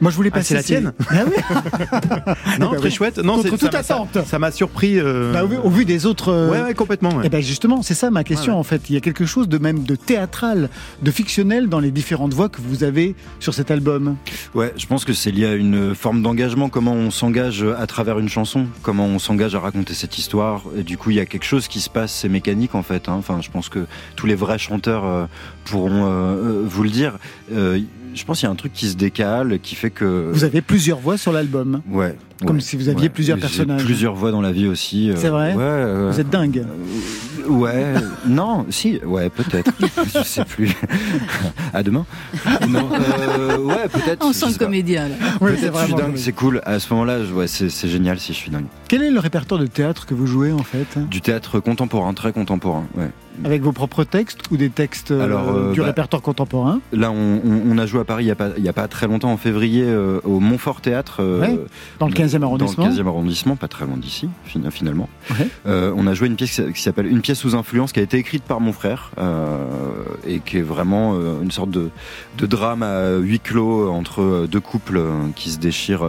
Moi, 0.00 0.10
je 0.10 0.16
voulais 0.16 0.30
Ah, 0.32 0.36
passer. 0.38 0.48
c'est 0.48 0.54
la 0.54 0.62
tienne 0.62 0.92
Ah 1.08 1.14
oui, 1.26 1.32
Non, 2.60 2.70
bah 2.70 2.76
très 2.78 2.88
oui. 2.88 2.94
chouette. 2.94 3.18
Non, 3.18 3.36
Contre 3.36 3.50
c'est- 3.50 3.58
toute 3.58 3.74
attente. 3.74 4.18
Ça 4.26 4.38
m'a 4.38 4.50
surpris. 4.50 4.98
euh, 4.98 5.32
Bah, 5.32 5.44
au, 5.44 5.46
vu, 5.48 5.56
au 5.56 5.70
vu 5.70 5.84
des 5.84 6.04
autres. 6.04 6.28
euh, 6.30 6.50
Ouais, 6.50 6.62
ouais, 6.62 6.74
complètement. 6.74 7.10
ouais. 7.10 7.22
Eh 7.24 7.28
ben 7.28 7.42
justement, 7.42 7.80
c'est 7.82 7.94
ça 7.94 8.10
ma 8.10 8.24
question 8.24 8.52
Ouais, 8.52 8.56
ouais. 8.56 8.60
en 8.60 8.64
fait. 8.64 8.82
Il 8.90 8.94
y 8.94 8.96
a 8.96 9.00
quelque 9.00 9.24
chose 9.24 9.48
de 9.48 9.56
même 9.58 9.84
de 9.84 9.94
théâtral, 9.96 10.68
de 11.02 11.10
fictionnel 11.10 11.68
dans 11.68 11.80
les 11.80 11.90
différentes 11.90 12.34
voix 12.34 12.48
que 12.48 12.60
vous 12.60 12.82
avez 12.84 13.14
sur 13.40 13.54
cet 13.54 13.70
album. 13.70 14.16
Ouais, 14.54 14.72
je 14.76 14.86
pense 14.86 15.04
que 15.04 15.12
c'est 15.12 15.30
lié 15.30 15.46
à 15.46 15.54
une 15.54 15.94
forme 15.94 16.22
d'engagement, 16.22 16.68
comment 16.68 16.92
on 16.92 17.10
s'engage 17.10 17.64
à 17.78 17.86
travers 17.86 18.18
une 18.18 18.28
chanson, 18.28 18.66
comment 18.82 19.06
on 19.06 19.18
s'engage 19.18 19.54
à 19.54 19.60
raconter 19.60 19.94
cette 19.94 20.18
histoire. 20.18 20.62
Et 20.76 20.82
du 20.82 20.98
coup, 20.98 21.10
il 21.10 21.16
y 21.16 21.20
a 21.20 21.26
quelque 21.26 21.44
chose 21.46 21.68
qui 21.68 21.80
se 21.80 21.88
passe, 21.88 22.12
c'est 22.12 22.28
mécanique 22.28 22.74
en 22.74 22.82
fait. 22.82 23.08
hein. 23.08 23.14
Enfin, 23.18 23.38
je 23.40 23.50
pense 23.50 23.68
que 23.68 23.86
tous 24.16 24.26
les 24.26 24.34
vrais 24.34 24.58
chanteurs 24.58 25.04
euh, 25.04 25.24
pourront 25.64 26.04
euh, 26.04 26.08
euh, 26.08 26.62
vous 26.66 26.82
le 26.82 26.90
dire. 26.90 27.14
Je 28.14 28.24
pense 28.24 28.38
qu'il 28.40 28.46
y 28.46 28.48
a 28.48 28.52
un 28.52 28.56
truc 28.56 28.72
qui 28.72 28.88
se 28.88 28.96
décale, 28.96 29.58
qui 29.60 29.74
fait 29.74 29.90
que. 29.90 30.30
Vous 30.32 30.44
avez 30.44 30.60
plusieurs 30.62 30.98
voix 30.98 31.16
sur 31.18 31.32
l'album. 31.32 31.80
Ouais. 31.90 32.14
Comme 32.46 32.56
ouais, 32.56 32.62
si 32.62 32.76
vous 32.76 32.88
aviez 32.88 33.08
plusieurs 33.08 33.38
personnages. 33.38 33.84
Plusieurs 33.84 34.14
voix 34.14 34.30
dans 34.30 34.40
la 34.40 34.52
vie 34.52 34.66
aussi. 34.66 35.10
euh, 35.10 35.14
C'est 35.16 35.28
vrai 35.28 35.54
Ouais. 35.54 35.62
euh, 35.62 36.10
Vous 36.12 36.20
êtes 36.20 36.30
dingue. 36.30 36.58
euh, 36.58 37.48
Ouais, 37.48 37.92
non, 38.26 38.64
si, 38.70 38.98
ouais, 39.04 39.28
peut-être. 39.30 39.70
je 40.14 40.22
sais 40.22 40.44
plus. 40.44 40.74
à 41.74 41.82
demain. 41.82 42.06
Non, 42.68 42.88
euh, 42.92 43.58
ouais, 43.58 43.88
peut-être. 43.92 44.24
On 44.24 44.32
sent 44.32 44.46
le 44.52 44.58
comédien 44.58 45.08
là. 45.08 45.14
Ouais, 45.40 45.52
Peut-être 45.52 45.74
c'est 45.74 45.80
je 45.80 45.84
suis 45.86 45.94
dingue, 45.94 46.16
c'est 46.16 46.32
cool. 46.32 46.60
À 46.64 46.78
ce 46.78 46.92
moment-là, 46.94 47.18
ouais, 47.34 47.46
c'est 47.46 47.68
c'est 47.68 47.88
génial 47.88 48.18
si 48.18 48.32
je 48.32 48.38
suis 48.38 48.50
dingue. 48.50 48.64
Quel 48.88 49.02
est 49.02 49.10
le 49.10 49.20
répertoire 49.20 49.60
de 49.60 49.66
théâtre 49.66 50.06
que 50.06 50.14
vous 50.14 50.26
jouez 50.26 50.52
en 50.52 50.62
fait? 50.62 50.98
Du 51.10 51.20
théâtre 51.20 51.60
contemporain, 51.60 52.14
très 52.14 52.32
contemporain. 52.32 52.84
Ouais. 52.96 53.10
Avec 53.42 53.62
vos 53.62 53.72
propres 53.72 54.04
textes 54.04 54.40
ou 54.50 54.56
des 54.56 54.70
textes 54.70 55.10
euh, 55.10 55.24
Alors, 55.24 55.48
euh, 55.48 55.72
du 55.72 55.80
bah, 55.80 55.86
répertoire 55.86 56.22
contemporain? 56.22 56.80
Là, 56.92 57.10
on, 57.10 57.76
a 57.78 57.86
joué 57.86 58.00
à 58.00 58.04
Paris 58.04 58.24
il 58.24 58.28
y 58.28 58.30
a 58.30 58.34
pas, 58.72 58.82
a 58.82 58.88
très 58.88 59.06
longtemps, 59.08 59.32
en 59.32 59.36
février, 59.36 59.82
euh, 59.84 60.20
au 60.24 60.38
Montfort 60.40 60.80
Théâtre. 60.80 61.16
euh, 61.20 61.40
Ouais, 61.40 61.58
Dans 61.98 62.06
le 62.06 62.12
15e 62.12 62.42
arrondissement 62.42 62.84
Dans 62.84 62.90
le 62.90 62.96
15e 62.96 63.06
arrondissement, 63.08 63.56
pas 63.56 63.68
très 63.68 63.86
loin 63.86 63.96
d'ici, 63.96 64.28
fin- 64.46 64.70
finalement. 64.70 65.08
Ouais. 65.30 65.48
On 65.96 66.06
a 66.06 66.14
joué 66.14 66.28
une 66.28 66.36
pièce 66.36 66.60
qui 66.74 66.80
s'appelle 66.82 67.06
Une 67.06 67.20
pièce 67.22 67.38
sous 67.38 67.54
influence, 67.56 67.92
qui 67.92 68.00
a 68.00 68.02
été 68.02 68.18
écrite 68.18 68.44
par 68.44 68.60
mon 68.60 68.72
frère, 68.72 69.10
et 70.26 70.40
qui 70.40 70.58
est 70.58 70.62
vraiment 70.62 71.14
une 71.42 71.50
sorte 71.50 71.70
de, 71.70 71.90
de 72.38 72.46
drame 72.46 72.82
à 72.82 73.16
huis 73.16 73.40
clos 73.40 73.90
entre 73.90 74.46
deux 74.50 74.60
couples 74.60 75.00
qui 75.34 75.50
se 75.50 75.58
déchirent. 75.58 76.06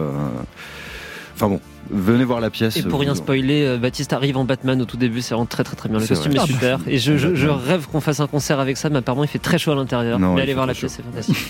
Enfin 1.35 1.49
bon, 1.49 1.59
venez 1.89 2.23
voir 2.23 2.39
la 2.41 2.49
pièce. 2.49 2.77
Et 2.77 2.83
pour 2.83 2.99
rien 2.99 3.15
spoiler, 3.15 3.65
euh, 3.65 3.77
Baptiste 3.77 4.13
arrive 4.13 4.37
en 4.37 4.45
Batman 4.45 4.81
au 4.81 4.85
tout 4.85 4.97
début, 4.97 5.21
c'est 5.21 5.33
vraiment 5.33 5.45
très 5.45 5.63
très 5.63 5.75
très 5.75 5.89
bien. 5.89 5.99
Le 5.99 6.07
costume 6.07 6.33
vrai. 6.33 6.43
est 6.43 6.47
super. 6.47 6.79
Et 6.87 6.97
je, 6.97 7.17
je, 7.17 7.35
je 7.35 7.47
Batman. 7.47 7.65
rêve 7.67 7.87
qu'on 7.91 8.01
fasse 8.01 8.19
un 8.19 8.27
concert 8.27 8.59
avec 8.59 8.77
ça, 8.77 8.89
mais 8.89 8.97
apparemment 8.97 9.23
il 9.23 9.29
fait 9.29 9.39
très 9.39 9.57
chaud 9.57 9.71
à 9.71 9.75
l'intérieur. 9.75 10.19
Non, 10.19 10.33
Mais 10.35 10.41
allez 10.41 10.53
voir 10.53 10.65
la 10.65 10.73
pièce, 10.73 10.93
c'est 10.97 11.03
fantastique. 11.03 11.37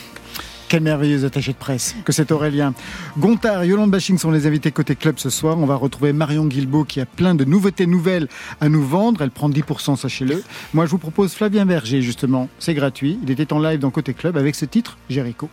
Quel 0.68 0.82
merveilleux 0.82 1.26
attaché 1.26 1.52
de 1.52 1.58
presse 1.58 1.96
que 2.06 2.12
c'est 2.12 2.32
Aurélien. 2.32 2.74
Gontard, 3.20 3.64
Yolande 3.66 3.92
Bashing 3.92 4.18
sont 4.18 4.32
les 4.32 4.48
invités 4.48 4.72
côté 4.72 4.96
club 4.96 5.20
ce 5.20 5.30
soir. 5.30 5.60
On 5.60 5.68
va 5.68 5.76
retrouver 5.76 6.12
Marion 6.12 6.48
Guilbault 6.48 6.86
qui 6.86 7.00
a 7.00 7.06
plein 7.06 7.36
de 7.36 7.46
nouveautés 7.46 7.86
nouvelles 7.86 8.28
à 8.62 8.68
nous 8.68 8.84
vendre. 8.84 9.22
Elle 9.22 9.30
prend 9.30 9.48
10%, 9.48 9.96
sachez-le. 9.96 10.44
Moi, 10.74 10.86
je 10.88 10.92
vous 10.92 10.98
propose 10.98 11.34
Flavien 11.34 11.68
Berger, 11.68 12.02
justement. 12.02 12.50
C'est 12.58 12.74
gratuit. 12.74 13.20
Il 13.24 13.30
était 13.30 13.54
en 13.54 13.60
live 13.60 13.80
dans 13.80 13.92
côté 13.92 14.16
club 14.16 14.38
avec 14.38 14.56
ce 14.56 14.66
titre, 14.66 14.98
Jéricho. 15.08 15.50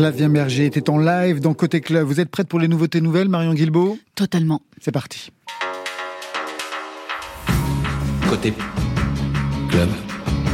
Flavien 0.00 0.30
Berger 0.30 0.64
était 0.64 0.88
en 0.88 0.96
live 0.96 1.40
dans 1.40 1.52
Côté 1.52 1.82
Club. 1.82 2.06
Vous 2.06 2.20
êtes 2.20 2.30
prête 2.30 2.48
pour 2.48 2.58
les 2.58 2.68
nouveautés 2.68 3.02
nouvelles, 3.02 3.28
Marion 3.28 3.52
Guilbeault 3.52 3.98
Totalement. 4.14 4.62
C'est 4.80 4.92
parti. 4.92 5.30
Côté 8.26 8.54
club. 9.68 9.90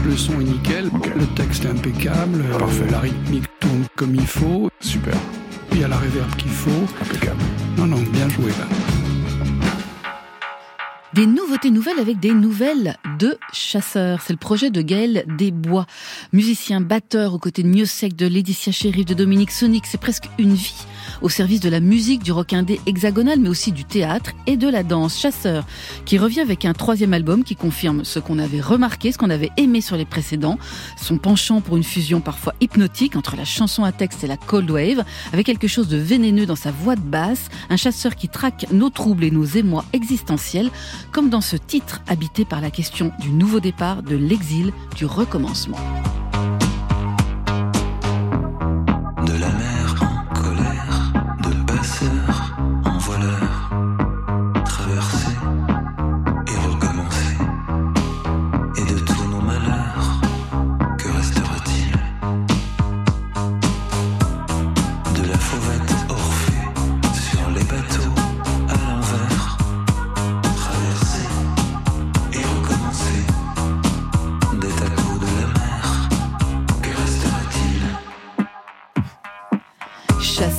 Le 0.05 0.17
son 0.17 0.41
est 0.41 0.45
nickel, 0.45 0.91
le 1.17 1.27
texte 1.37 1.65
est 1.65 1.69
impeccable, 1.69 2.41
euh, 2.41 2.91
la 2.91 2.99
rythmique 2.99 3.45
tourne 3.61 3.85
comme 3.95 4.17
il 4.17 4.27
faut. 4.27 4.69
Super. 4.81 5.15
Il 5.71 5.79
y 5.79 5.85
a 5.85 5.89
la 5.89 5.97
réverb 5.99 6.35
qu'il 6.35 6.51
faut. 6.51 6.85
Impeccable. 7.01 7.41
Non, 7.79 7.87
non, 7.87 8.03
bien 8.13 8.29
joué 8.29 8.51
là. 8.51 8.96
Des 11.17 11.25
nouveautés 11.25 11.71
nouvelles 11.71 11.99
avec 11.99 12.21
des 12.21 12.35
nouvelles 12.35 12.99
de 13.19 13.39
chasseurs. 13.51 14.21
C'est 14.21 14.35
le 14.35 14.39
projet 14.39 14.69
de 14.69 14.83
Gaël 14.83 15.25
Desbois, 15.39 15.87
musicien 16.35 16.83
batteur 16.83 17.33
aux 17.33 17.39
côtés 17.39 17.63
de 17.63 17.69
Miossec, 17.69 18.15
de 18.15 18.27
Laetitia 18.27 18.71
Sheriff, 18.71 19.07
de 19.07 19.15
Dominique 19.15 19.51
Sonic. 19.51 19.87
C'est 19.87 19.99
presque 19.99 20.29
une 20.39 20.53
vie 20.53 20.85
au 21.23 21.29
service 21.29 21.61
de 21.61 21.69
la 21.69 21.81
musique, 21.81 22.23
du 22.23 22.33
rock 22.33 22.53
indé 22.53 22.81
hexagonal, 22.87 23.39
mais 23.41 23.49
aussi 23.49 23.73
du 23.73 23.85
théâtre 23.85 24.33
et 24.47 24.57
de 24.57 24.69
la 24.69 24.83
danse. 24.83 25.19
Chasseur, 25.19 25.65
qui 26.05 26.19
revient 26.19 26.41
avec 26.41 26.65
un 26.65 26.73
troisième 26.73 27.13
album 27.13 27.45
qui 27.45 27.57
confirme 27.57 28.05
ce 28.05 28.19
qu'on 28.19 28.39
avait 28.39 28.61
remarqué, 28.61 29.13
ce 29.13 29.19
qu'on 29.19 29.31
avait 29.31 29.51
aimé 29.57 29.81
sur 29.81 29.97
les 29.97 30.05
précédents, 30.05 30.59
son 31.01 31.19
penchant 31.19 31.61
pour 31.61 31.77
une 31.77 31.85
fusion 31.85 32.21
parfois 32.21 32.55
hypnotique 32.61 33.17
entre 33.17 33.37
la 33.37 33.45
chanson 33.45 33.85
à 33.85 33.93
texte 33.93 34.25
et 34.25 34.27
la 34.27 34.37
cold 34.37 34.71
wave, 34.71 35.05
avec 35.33 35.47
quelque 35.47 35.69
chose 35.69 35.89
de 35.89 35.97
vénéneux 35.97 36.47
dans 36.47 36.57
sa 36.57 36.71
voix 36.71 36.97
de 36.97 37.01
basse, 37.01 37.49
un 37.71 37.77
chasseur 37.77 38.17
qui 38.17 38.29
traque 38.29 38.67
nos 38.73 38.91
troubles 38.91 39.25
et 39.25 39.31
nos 39.31 39.45
émois 39.45 39.85
existentiels, 39.93 40.71
comme 41.13 41.31
dans 41.31 41.41
ce 41.41 41.57
titre 41.57 42.03
habité 42.07 42.45
par 42.45 42.61
la 42.61 42.71
question 42.71 43.13
du 43.21 43.31
nouveau 43.31 43.61
départ, 43.61 44.03
de 44.03 44.17
l'exil, 44.17 44.73
du 44.97 45.07
recommencement. 45.07 45.79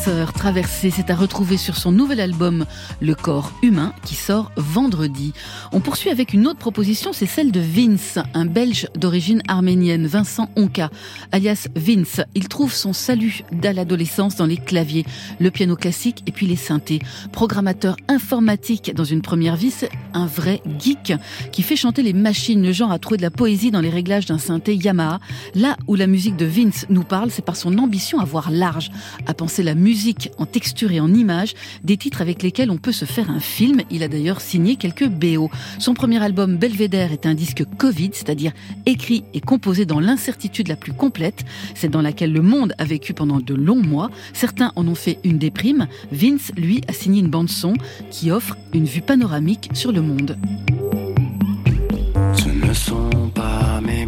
Chasseur 0.07 0.31
traversé, 0.31 0.89
c'est 0.89 1.09
à 1.09 1.15
retrouver 1.15 1.57
sur 1.57 1.75
son 1.75 1.91
nouvel 1.91 2.21
album 2.21 2.65
Le 3.01 3.13
corps 3.13 3.51
humain 3.61 3.93
qui 4.05 4.15
sort 4.15 4.53
vendredi. 4.55 5.33
On 5.73 5.81
poursuit 5.81 6.09
avec 6.09 6.31
une 6.31 6.47
autre 6.47 6.59
proposition, 6.59 7.11
c'est 7.11 7.25
celle 7.25 7.51
de 7.51 7.59
Vince, 7.59 8.17
un 8.33 8.45
Belge 8.45 8.87
d'origine 8.95 9.41
arménienne, 9.49 10.07
Vincent 10.07 10.49
Onka, 10.55 10.91
alias 11.33 11.67
Vince. 11.75 12.21
Il 12.35 12.47
trouve 12.47 12.71
son 12.73 12.93
salut 12.93 13.41
dès 13.51 13.73
l'adolescence 13.73 14.37
dans 14.37 14.45
les 14.45 14.55
claviers, 14.55 15.05
le 15.41 15.51
piano 15.51 15.75
classique 15.75 16.23
et 16.25 16.31
puis 16.31 16.45
les 16.45 16.55
synthés. 16.55 17.01
Programmateur 17.33 17.97
informatique 18.07 18.95
dans 18.95 19.03
une 19.03 19.21
première 19.21 19.57
vie, 19.57 19.71
c'est 19.71 19.91
un 20.13 20.25
vrai 20.25 20.61
geek 20.79 21.15
qui 21.51 21.63
fait 21.63 21.75
chanter 21.75 22.01
les 22.01 22.13
machines, 22.13 22.63
le 22.63 22.71
genre 22.71 22.93
à 22.93 22.99
trouver 22.99 23.17
de 23.17 23.23
la 23.23 23.31
poésie 23.31 23.71
dans 23.71 23.81
les 23.81 23.89
réglages 23.89 24.25
d'un 24.25 24.37
synthé 24.37 24.73
Yamaha. 24.73 25.19
Là 25.53 25.75
où 25.87 25.95
la 25.95 26.07
musique 26.07 26.37
de 26.37 26.45
Vince 26.45 26.85
nous 26.89 27.03
parle, 27.03 27.29
c'est 27.29 27.43
par 27.43 27.57
son 27.57 27.77
ambition 27.77 28.21
à 28.21 28.25
voir 28.25 28.51
large, 28.51 28.89
à 29.25 29.33
penser 29.33 29.63
la 29.63 29.75
musique 29.75 29.96
en 30.38 30.45
texture 30.45 30.91
et 30.91 30.99
en 30.99 31.13
image, 31.13 31.53
des 31.83 31.97
titres 31.97 32.21
avec 32.21 32.43
lesquels 32.43 32.71
on 32.71 32.77
peut 32.77 32.91
se 32.91 33.05
faire 33.05 33.29
un 33.29 33.39
film. 33.39 33.81
Il 33.89 34.03
a 34.03 34.07
d'ailleurs 34.07 34.41
signé 34.41 34.75
quelques 34.75 35.07
BO. 35.07 35.49
Son 35.79 35.93
premier 35.93 36.21
album 36.23 36.57
Belvédère 36.57 37.12
est 37.12 37.25
un 37.25 37.33
disque 37.33 37.63
Covid, 37.77 38.12
c'est-à-dire 38.13 38.51
écrit 38.86 39.23
et 39.33 39.41
composé 39.41 39.86
dans 39.86 39.99
l'incertitude 39.99 40.67
la 40.67 40.75
plus 40.75 40.93
complète, 40.93 41.45
c'est 41.75 41.89
dans 41.89 42.01
laquelle 42.01 42.33
le 42.33 42.41
monde 42.41 42.73
a 42.77 42.86
vécu 42.86 43.13
pendant 43.13 43.39
de 43.39 43.53
longs 43.53 43.83
mois. 43.83 44.10
Certains 44.33 44.71
en 44.75 44.88
ont 44.88 44.95
fait 44.95 45.19
une 45.23 45.38
déprime. 45.38 45.88
Vince, 46.12 46.51
lui, 46.55 46.81
a 46.88 46.93
signé 46.93 47.21
une 47.21 47.29
bande 47.29 47.49
son 47.49 47.73
qui 48.12 48.31
offre 48.31 48.57
une 48.73 48.86
vue 48.86 49.01
panoramique 49.01 49.69
sur 49.73 49.91
le 49.91 50.01
monde. 50.01 50.38
Ce 52.33 52.49
ne 52.49 52.73
sont 52.73 53.29
pas 53.33 53.81
mes 53.81 54.05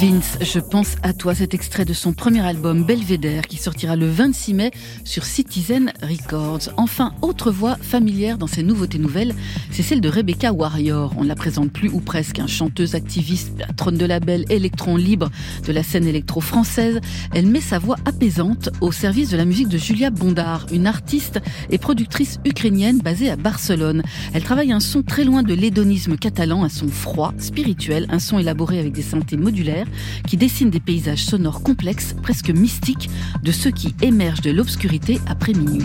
Vince, 0.00 0.38
je 0.40 0.60
pense 0.60 0.94
à 1.02 1.12
toi, 1.12 1.34
cet 1.34 1.54
extrait 1.54 1.84
de 1.84 1.92
son 1.92 2.12
premier 2.12 2.46
album 2.46 2.84
Belvédère 2.84 3.48
qui 3.48 3.56
sortira 3.56 3.96
le 3.96 4.08
26 4.08 4.54
mai 4.54 4.70
sur 5.02 5.24
Citizen 5.24 5.92
Records. 6.02 6.72
Enfin, 6.76 7.14
autre 7.20 7.50
voix 7.50 7.74
familière 7.74 8.38
dans 8.38 8.46
ces 8.46 8.62
nouveautés 8.62 9.00
nouvelles, 9.00 9.34
c'est 9.72 9.82
celle 9.82 10.00
de 10.00 10.08
Rebecca 10.08 10.52
Warrior. 10.52 11.14
On 11.16 11.24
la 11.24 11.34
présente 11.34 11.72
plus 11.72 11.88
ou 11.88 11.98
presque, 11.98 12.38
un 12.38 12.46
chanteuse 12.46 12.94
activiste, 12.94 13.58
patronne 13.66 13.96
de 13.96 14.06
label 14.06 14.44
électron 14.50 14.94
libre 14.94 15.30
de 15.66 15.72
la 15.72 15.82
scène 15.82 16.06
électro 16.06 16.40
française. 16.40 17.00
Elle 17.34 17.46
met 17.46 17.60
sa 17.60 17.80
voix 17.80 17.96
apaisante 18.04 18.70
au 18.80 18.92
service 18.92 19.30
de 19.30 19.36
la 19.36 19.44
musique 19.44 19.68
de 19.68 19.78
Julia 19.78 20.10
Bondar, 20.10 20.66
une 20.70 20.86
artiste 20.86 21.40
et 21.70 21.78
productrice 21.78 22.38
ukrainienne 22.44 22.98
basée 22.98 23.30
à 23.30 23.36
Barcelone. 23.36 24.04
Elle 24.32 24.44
travaille 24.44 24.70
un 24.70 24.78
son 24.78 25.02
très 25.02 25.24
loin 25.24 25.42
de 25.42 25.54
l'hédonisme 25.54 26.16
catalan, 26.16 26.62
un 26.62 26.68
son 26.68 26.86
froid, 26.86 27.34
spirituel, 27.38 28.06
un 28.10 28.20
son 28.20 28.38
élaboré 28.38 28.78
avec 28.78 28.92
des 28.92 29.02
synthés 29.02 29.36
modulaires 29.36 29.87
qui 30.26 30.36
dessine 30.36 30.70
des 30.70 30.80
paysages 30.80 31.24
sonores 31.24 31.62
complexes, 31.62 32.14
presque 32.22 32.50
mystiques, 32.50 33.10
de 33.42 33.52
ceux 33.52 33.70
qui 33.70 33.94
émergent 34.02 34.42
de 34.42 34.50
l'obscurité 34.50 35.20
après 35.26 35.52
minuit. 35.52 35.84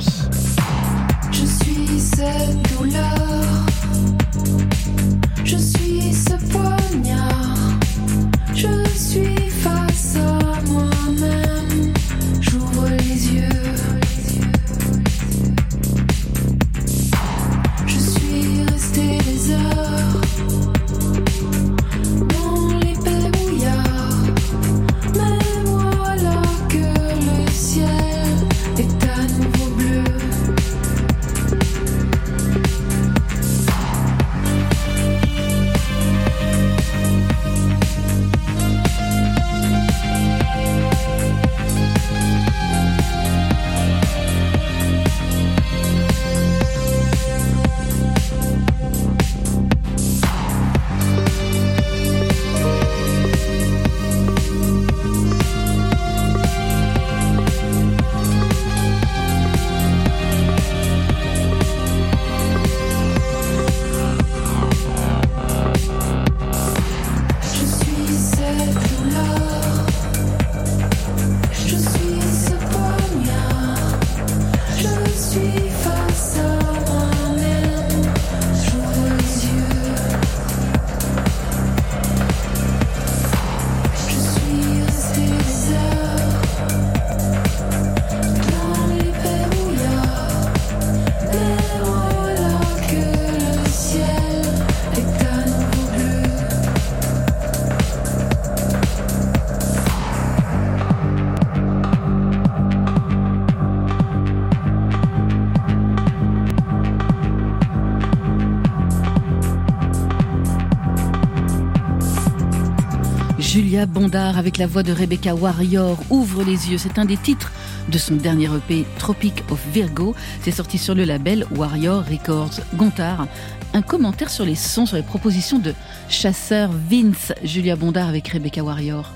Julia 113.83 113.99
Bondard 113.99 114.37
avec 114.37 114.59
la 114.59 114.65
voix 114.65 114.81
de 114.81 114.93
Rebecca 114.93 115.35
Warrior 115.35 115.97
ouvre 116.09 116.43
les 116.43 116.71
yeux. 116.71 116.77
C'est 116.77 116.99
un 116.99 117.03
des 117.03 117.17
titres 117.17 117.51
de 117.89 117.97
son 117.97 118.15
dernier 118.15 118.45
EP 118.45 118.85
Tropic 118.97 119.43
of 119.49 119.59
Virgo. 119.73 120.15
C'est 120.41 120.51
sorti 120.51 120.77
sur 120.77 120.95
le 120.95 121.03
label 121.03 121.45
Warrior 121.53 122.05
Records. 122.05 122.61
Gontard, 122.75 123.27
un 123.73 123.81
commentaire 123.81 124.29
sur 124.29 124.45
les 124.45 124.55
sons, 124.55 124.85
sur 124.85 124.95
les 124.95 125.03
propositions 125.03 125.59
de 125.59 125.73
Chasseur 126.07 126.69
Vince, 126.89 127.33
Julia 127.43 127.75
Bondard 127.75 128.07
avec 128.07 128.29
Rebecca 128.29 128.63
Warrior. 128.63 129.11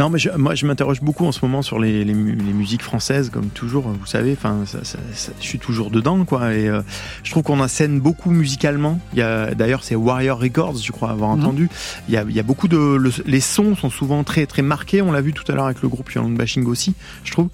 Non, 0.00 0.08
mais 0.08 0.18
je- 0.18 0.30
moi, 0.30 0.54
je 0.54 0.64
m'interroge 0.64 1.02
beaucoup 1.02 1.26
en 1.26 1.32
ce 1.32 1.44
moment 1.44 1.60
sur 1.60 1.78
les, 1.78 2.04
les 2.06 2.14
mu- 2.14 2.34
les 2.34 2.52
musiques 2.54 2.80
françaises, 2.82 3.28
comme 3.28 3.48
toujours, 3.50 3.82
vous 3.88 4.06
savez. 4.06 4.32
Enfin, 4.32 4.64
je 4.64 5.44
suis 5.46 5.58
toujours 5.58 5.90
dedans, 5.90 6.24
quoi. 6.24 6.54
Et 6.54 6.68
euh, 6.68 6.80
je 7.22 7.30
trouve 7.30 7.42
qu'on 7.42 7.60
assène 7.60 8.00
beaucoup 8.00 8.30
musicalement. 8.30 8.98
Il 9.12 9.18
y 9.18 9.22
a, 9.22 9.54
d'ailleurs, 9.54 9.84
c'est 9.84 9.94
Warrior 9.96 10.40
Records, 10.40 10.78
je 10.78 10.90
crois 10.90 11.10
avoir 11.10 11.36
Mhm. 11.36 11.42
entendu. 11.42 11.68
Il 12.08 12.14
y 12.14 12.16
a, 12.16 12.24
il 12.26 12.34
y 12.34 12.40
a 12.40 12.42
beaucoup 12.42 12.66
de, 12.66 12.78
le- 12.78 13.12
les 13.26 13.40
sons 13.40 13.76
sont 13.76 13.90
souvent 13.90 14.24
très, 14.24 14.46
très 14.46 14.62
marqués. 14.62 15.02
On 15.02 15.12
l'a 15.12 15.20
vu 15.20 15.34
tout 15.34 15.44
à 15.52 15.54
l'heure 15.54 15.66
avec 15.66 15.82
le 15.82 15.88
groupe 15.90 16.10
Yolande 16.12 16.34
Bashing 16.34 16.64
aussi, 16.64 16.94
je 17.24 17.32
trouve. 17.32 17.48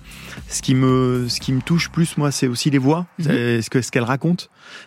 Ce 0.49 0.63
qui 0.63 0.77
me, 0.77 1.27
ce 1.29 1.41
qui 1.41 1.53
me 1.53 1.61
touche 1.63 1.89
plus, 1.91 2.17
moi, 2.17 2.31
c'est 2.31 2.47
aussi 2.47 2.71
les 2.71 2.79
voix, 2.79 3.07
c'est 3.19 3.61
ce 3.61 3.71
que, 3.71 3.83
ce 3.83 3.91
qu'elles 3.91 4.05
racontent. 4.05 4.45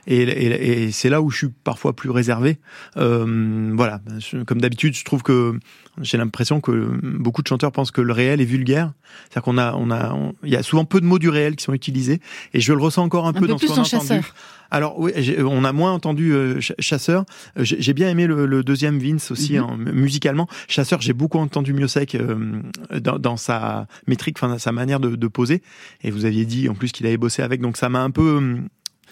Et, 0.07 0.21
et- 0.23 0.83
et 0.85 0.91
c'est 0.91 1.09
là 1.09 1.21
où 1.21 1.29
je 1.29 1.37
suis 1.37 1.49
parfois 1.63 1.93
plus 1.95 2.09
réservé. 2.09 2.57
Euh, 2.97 3.71
voilà, 3.75 4.01
comme 4.45 4.61
d'habitude, 4.61 4.95
je 4.95 5.03
trouve 5.03 5.23
que 5.23 5.53
j'ai 6.01 6.17
l'impression 6.17 6.61
que 6.61 6.99
beaucoup 7.03 7.41
de 7.41 7.47
chanteurs 7.47 7.71
pensent 7.71 7.91
que 7.91 8.01
le 8.01 8.13
réel 8.13 8.41
est 8.41 8.45
vulgaire. 8.45 8.93
C'est-à-dire 9.29 9.43
qu'on 9.43 9.57
a, 9.57 9.73
on 9.75 9.91
a, 9.91 10.15
il 10.43 10.49
y 10.49 10.55
a 10.55 10.63
souvent 10.63 10.85
peu 10.85 11.01
de 11.01 11.05
mots 11.05 11.19
du 11.19 11.29
réel 11.29 11.55
qui 11.55 11.63
sont 11.63 11.73
utilisés, 11.73 12.19
et 12.53 12.59
je 12.61 12.73
le 12.73 12.81
ressens 12.81 13.03
encore 13.03 13.25
un, 13.25 13.29
Un 13.29 13.33
peu 13.33 13.41
peu 13.41 13.47
dans 13.47 13.57
plus 13.57 13.67
ce 13.67 13.73
qu'on 13.73 13.79
a 13.79 13.83
entendu. 13.85 14.07
chasseur. 14.07 14.33
Alors 14.71 14.99
oui, 14.99 15.11
on 15.39 15.63
a 15.63 15.73
moins 15.73 15.91
entendu 15.93 16.31
euh, 16.31 16.53
Ch- 16.61 16.73
Chasseur. 16.77 17.25
J'ai 17.57 17.93
bien 17.93 18.07
aimé 18.09 18.27
le, 18.27 18.45
le 18.45 18.63
deuxième 18.63 18.99
Vince 18.99 19.31
aussi 19.31 19.57
Mhm. 19.57 19.63
en- 19.63 19.77
musicalement. 19.77 20.47
Chasseur, 20.67 21.01
j'ai 21.01 21.13
beaucoup 21.13 21.39
entendu 21.39 21.73
Miosek 21.73 22.13
euh, 22.13 22.61
dans, 22.99 23.17
dans 23.17 23.35
sa 23.35 23.87
métrique, 24.07 24.37
enfin 24.39 24.59
sa 24.59 24.71
manière 24.71 24.99
de, 24.99 25.15
de 25.15 25.27
poser. 25.27 25.63
Et 26.03 26.11
vous 26.11 26.25
aviez 26.25 26.45
dit 26.45 26.69
en 26.69 26.75
plus 26.75 26.91
qu'il 26.91 27.07
avait 27.07 27.17
bossé 27.17 27.41
avec, 27.41 27.61
donc 27.61 27.77
ça 27.77 27.89
m'a 27.89 28.01
un 28.03 28.11
peu 28.11 28.57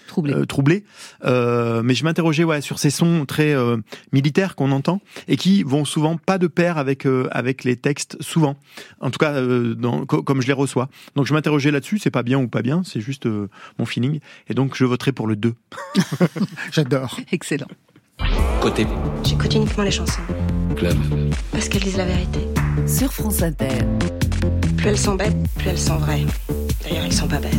Troublé. 0.08 0.34
euh, 0.34 0.46
troublé. 0.46 0.84
Euh, 1.26 1.82
mais 1.84 1.94
je 1.94 2.04
m'interrogeais 2.04 2.44
ouais, 2.44 2.62
sur 2.62 2.80
ces 2.80 2.90
sons 2.90 3.26
très 3.26 3.54
euh, 3.54 3.78
militaires 4.14 4.56
qu'on 4.56 4.72
entend 4.72 5.02
et 5.28 5.38
qui 5.38 5.64
vont 5.64 5.86
souvent 5.86 6.18
pas 6.18 6.38
de 6.38 6.48
pair 6.48 6.78
avec 6.78 7.06
euh, 7.06 7.28
avec 7.32 7.64
les 7.64 7.76
textes 7.76 8.18
souvent. 8.22 8.56
En 9.02 9.12
tout 9.12 9.20
cas, 9.20 9.34
euh, 9.34 9.76
dans, 9.76 10.06
co- 10.06 10.24
comme 10.24 10.42
je 10.42 10.48
les 10.48 10.54
reçois. 10.54 10.90
Donc 11.16 11.26
je 11.28 11.34
m'interrogeais 11.34 11.72
là-dessus. 11.72 12.00
C'est 12.00 12.10
pas 12.12 12.24
bien 12.24 12.40
ou 12.40 12.48
pas 12.48 12.62
bien. 12.62 12.82
C'est 12.86 13.02
juste 13.02 13.26
euh, 13.28 13.50
mon 13.78 13.86
feeling. 13.86 14.20
Et 14.50 14.54
donc 14.54 14.76
je 14.76 14.86
voterai 14.86 15.12
pour 15.12 15.28
le 15.28 15.36
2. 15.36 15.54
J'adore. 16.72 17.20
Excellent. 17.32 17.68
Côté 18.62 18.88
J'écoute 19.24 19.54
uniquement 19.54 19.84
les 19.84 19.92
chansons. 19.92 20.22
club. 20.76 20.98
Parce 21.52 21.70
qu'elles 21.70 21.84
disent 21.84 21.98
la 21.98 22.06
vérité. 22.06 22.40
Sur 22.88 23.12
France 23.14 23.42
Inter. 23.44 23.68
Plus 24.78 24.88
elles 24.90 24.98
sont 24.98 25.16
bêtes, 25.16 25.36
plus 25.58 25.70
elles 25.70 25.78
sont 25.80 25.98
vraies. 25.98 26.26
D'ailleurs, 26.84 27.06
ils 27.06 27.14
sont 27.14 27.28
pas 27.28 27.40
bêtes. 27.40 27.54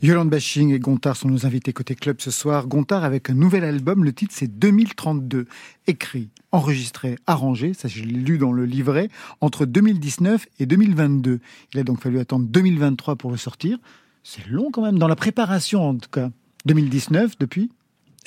Yolande 0.00 0.30
Bashing 0.30 0.72
et 0.72 0.78
Gontard 0.78 1.16
sont 1.16 1.28
nos 1.28 1.44
invités 1.44 1.72
côté 1.72 1.96
club 1.96 2.20
ce 2.20 2.30
soir. 2.30 2.68
Gontard 2.68 3.02
avec 3.02 3.30
un 3.30 3.34
nouvel 3.34 3.64
album, 3.64 4.04
le 4.04 4.12
titre 4.12 4.32
c'est 4.36 4.46
2032. 4.46 5.46
Écrit, 5.88 6.28
enregistré, 6.52 7.16
arrangé, 7.26 7.74
ça 7.74 7.88
je 7.88 8.04
l'ai 8.04 8.12
lu 8.12 8.38
dans 8.38 8.52
le 8.52 8.64
livret, 8.64 9.08
entre 9.40 9.66
2019 9.66 10.46
et 10.60 10.66
2022. 10.66 11.40
Il 11.74 11.80
a 11.80 11.82
donc 11.82 12.00
fallu 12.00 12.20
attendre 12.20 12.46
2023 12.46 13.16
pour 13.16 13.32
le 13.32 13.36
sortir. 13.36 13.78
C'est 14.22 14.46
long 14.46 14.70
quand 14.70 14.82
même, 14.82 15.00
dans 15.00 15.08
la 15.08 15.16
préparation 15.16 15.88
en 15.88 15.96
tout 15.96 16.10
cas. 16.10 16.30
2019 16.66 17.36
depuis 17.40 17.68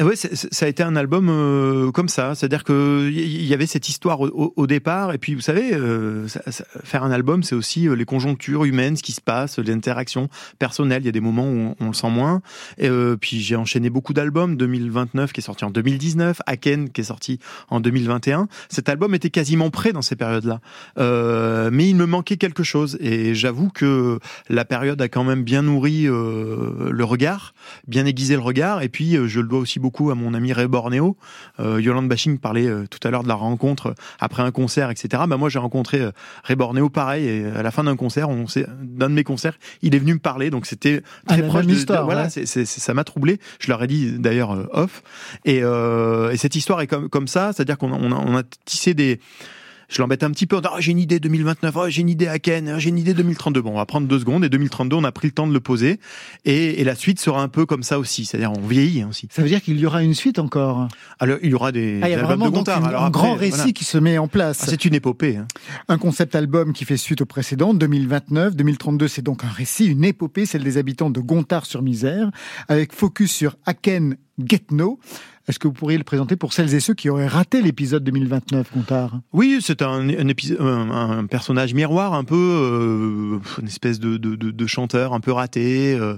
Oui, 0.02 0.16
ça 0.16 0.66
a 0.66 0.70
été 0.70 0.82
un 0.84 0.96
album 0.96 1.28
euh, 1.30 1.92
comme 1.92 2.10
ça, 2.10 2.34
c'est-à-dire 2.34 2.64
que 2.64 3.08
il 3.12 3.46
y 3.46 3.54
avait 3.54 3.66
cette 3.68 3.88
histoire 3.90 4.22
au, 4.22 4.54
au- 4.56 4.66
départ, 4.68 5.14
et 5.14 5.18
puis 5.18 5.36
vous 5.36 5.42
savez, 5.42 5.74
euh, 5.76 6.28
ça- 6.28 6.42
ça- 6.50 6.64
faire 6.84 7.04
un 7.04 7.12
album, 7.12 7.44
c'est 7.44 7.56
aussi 7.56 7.88
euh, 7.88 7.94
les 7.94 8.06
conjonctures 8.06 8.64
humaines, 8.64 8.96
ce 8.98 9.04
qui 9.04 9.12
se 9.12 9.22
passe, 9.22 9.60
les 9.60 9.72
interactions 9.74 10.28
personnelles. 10.60 11.04
Il 11.04 11.06
y 11.06 11.10
a 11.10 11.12
des 11.12 11.20
moments 11.20 11.44
où 11.46 11.76
on, 11.80 11.86
on 11.86 11.88
le 11.88 11.94
sent 11.94 12.10
moins. 12.10 12.42
Et 12.78 12.88
euh, 12.90 13.16
puis 13.20 13.40
j'ai 13.42 13.56
enchaîné 13.56 13.90
beaucoup 13.90 14.14
d'albums, 14.14 14.56
2029 14.58 15.34
qui 15.34 15.42
est 15.42 15.44
sorti 15.44 15.66
en 15.66 15.70
2019, 15.72 16.42
Aken 16.48 16.90
qui 16.90 17.02
est 17.02 17.04
sorti 17.04 17.40
en 17.70 17.80
2021. 17.80 18.48
Cet 18.70 18.90
album 18.90 19.14
était 19.14 19.30
quasiment 19.30 19.70
prêt 19.70 19.92
dans 19.94 20.02
ces 20.02 20.16
périodes-là, 20.16 20.62
Euh, 20.98 21.70
mais 21.72 21.90
il 21.90 21.96
me 21.96 22.06
manquait 22.06 22.38
quelque 22.38 22.64
chose. 22.64 22.98
Et 23.02 23.36
j'avoue 23.36 23.70
que 23.70 24.20
la 24.50 24.66
période 24.66 25.02
a 25.02 25.10
quand 25.10 25.24
même 25.26 25.44
bien 25.44 25.62
nourri 25.64 26.04
le 26.06 27.04
regard, 27.04 27.54
bien 27.88 28.06
aiguisé 28.06 28.36
le 28.36 28.42
regard. 28.42 28.82
Et 28.82 28.90
puis 28.90 29.18
je 29.28 29.40
le 29.42 29.48
dois 29.48 29.60
aussi 29.60 29.80
beaucoup 29.80 29.91
à 30.12 30.16
mon 30.16 30.34
ami 30.34 30.54
Ray 30.54 30.68
Borneo. 30.68 31.18
Euh, 31.60 31.82
Yolande 31.82 32.08
Bashing 32.08 32.38
parlait 32.40 32.68
euh, 32.68 32.86
tout 32.90 33.00
à 33.08 33.12
l'heure 33.12 33.24
de 33.24 33.28
la 33.28 33.36
rencontre 33.36 33.88
euh, 33.88 33.94
après 34.20 34.42
un 34.44 34.52
concert, 34.52 34.90
etc. 34.90 35.24
Bah 35.28 35.38
moi 35.38 35.50
j'ai 35.50 35.60
rencontré 35.60 36.02
Ray 36.44 36.56
Borneo 36.56 36.90
pareil. 36.90 37.28
Et 37.28 37.46
à 37.46 37.62
la 37.64 37.72
fin 37.72 37.84
d'un 37.84 37.96
concert, 37.96 38.30
on 38.30 38.46
d'un 38.82 39.10
de 39.10 39.14
mes 39.16 39.24
concerts, 39.24 39.58
il 39.82 39.94
est 39.96 40.00
venu 40.00 40.14
me 40.16 40.20
parler. 40.20 40.50
Donc 40.50 40.66
c'était 40.66 41.04
Ah, 41.28 41.34
très 41.34 41.42
la 41.42 41.48
proche 41.48 41.66
de, 41.66 41.72
de- 41.72 41.76
histoire, 41.76 42.06
voilà, 42.06 42.24
ouais. 42.24 42.30
c'est- 42.30 42.46
c'est- 42.46 42.66
c'est- 42.66 42.80
ça 42.82 42.94
m'a 42.94 43.04
troublé. 43.04 43.40
Je 43.60 43.68
leur 43.70 43.82
ai 43.84 43.88
dit 43.88 44.14
d'ailleurs 44.20 44.68
off. 44.74 45.04
Et, 45.46 45.58
et 45.58 46.38
cette 46.38 46.56
histoire 46.56 46.82
est 46.82 46.88
comme, 46.88 47.10
comme 47.10 47.28
ça, 47.28 47.52
c'est-à-dire 47.54 47.78
qu'on 47.78 47.92
a, 47.94 47.98
on 47.98 48.12
a, 48.12 48.16
on 48.16 48.38
a 48.38 48.44
tissé 48.66 48.94
des. 48.94 49.20
Je 49.92 50.02
l'embête 50.02 50.24
un 50.24 50.32
petit 50.32 50.48
peu. 50.48 50.62
Ah, 50.64 50.76
j'ai 50.80 50.92
une 50.92 51.00
idée 51.00 51.20
2029, 51.20 51.76
ah, 51.76 51.90
j'ai 51.90 52.00
une 52.02 52.08
idée 52.10 52.28
Aken, 52.28 52.70
ah, 52.70 52.80
j'ai 52.80 52.90
une 52.90 52.98
idée 52.98 53.14
2032. 53.14 53.62
Bon, 53.62 53.72
on 53.72 53.76
va 53.76 53.86
prendre 53.86 54.08
deux 54.08 54.20
secondes. 54.20 54.46
Et 54.46 54.50
2032, 54.50 54.96
on 54.96 55.04
a 55.04 55.12
pris 55.12 55.28
le 55.28 55.34
temps 55.34 55.48
de 55.48 55.54
le 55.54 55.60
poser. 55.60 56.00
Et, 56.46 56.80
et 56.80 56.84
la 56.86 56.96
suite 56.96 57.20
sera 57.20 57.44
un 57.44 57.50
peu 57.50 57.66
comme 57.66 57.84
ça 57.84 58.00
aussi. 58.00 58.24
C'est-à-dire, 58.24 58.54
on 58.58 58.66
vieillit 58.66 59.04
aussi. 59.04 59.28
Ça 59.30 59.42
veut 59.42 59.50
dire 59.50 59.62
qu'il 59.62 59.78
y 59.78 59.86
aura 59.86 60.02
une 60.02 60.14
suite 60.14 60.40
encore 60.40 60.88
Alors, 61.20 61.40
il 61.44 61.50
y 61.50 61.54
aura 61.54 61.74
des, 61.74 62.00
Ah, 62.02 62.08
il 62.08 62.12
y 62.12 62.14
a 62.14 62.18
des 62.18 62.22
albums 62.24 62.40
de 62.40 62.44
donc 62.46 62.54
Gontard. 62.54 62.80
une- 62.80 62.86
Alors 62.88 63.04
un 63.04 63.08
après, 63.08 63.22
grand 63.22 63.34
récit 63.36 63.56
voilà. 63.58 63.72
qui 63.74 63.84
se 63.84 63.98
met 63.98 64.18
en 64.18 64.30
place. 64.30 64.60
Ah, 64.64 64.68
c'est 64.70 64.86
une 64.86 64.96
épopée. 64.96 65.36
hein. 65.36 65.48
Un 65.90 65.98
concept 65.98 66.36
album 66.36 66.72
qui 66.72 66.86
fait 66.86 66.96
suite 66.96 67.20
au 67.20 67.26
précédent, 67.26 67.74
2029. 67.74 68.56
2032, 68.56 69.10
c'est 69.10 69.22
donc 69.22 69.44
un 69.44 69.50
récit, 69.50 69.88
une 69.88 70.06
épopée, 70.06 70.46
celle 70.46 70.64
des 70.64 70.78
habitants 70.78 71.10
de 71.10 71.20
Gontard-sur-Misère, 71.20 72.32
avec 72.70 72.94
focus 72.94 73.32
sur 73.34 73.58
Aken 73.66 74.16
Getno. 74.40 75.00
Est-ce 75.48 75.58
que 75.58 75.68
vous 75.68 75.74
pourriez 75.74 75.98
le 75.98 76.04
présenter 76.04 76.36
pour 76.36 76.54
celles 76.54 76.74
et 76.76 76.80
ceux 76.80 76.94
qui 76.94 77.10
auraient 77.10 77.28
raté 77.28 77.62
l'épisode 77.62 78.04
2029, 78.04 78.72
Gontard? 78.76 79.20
Oui, 79.34 79.60
c'est 79.62 79.82
un, 79.82 80.08
un, 80.10 80.28
épisode, 80.28 80.62
un, 80.62 80.92
un 80.92 81.26
personnage 81.26 81.74
miroir, 81.74 82.14
un 82.14 82.24
peu 82.24 82.36
euh, 82.36 83.40
une 83.60 83.68
espèce 83.68 84.00
de, 84.00 84.18
de, 84.18 84.36
de, 84.36 84.52
de 84.52 84.68
chanteur 84.68 85.14
un 85.14 85.20
peu 85.20 85.32
raté, 85.32 85.96
euh, 86.00 86.18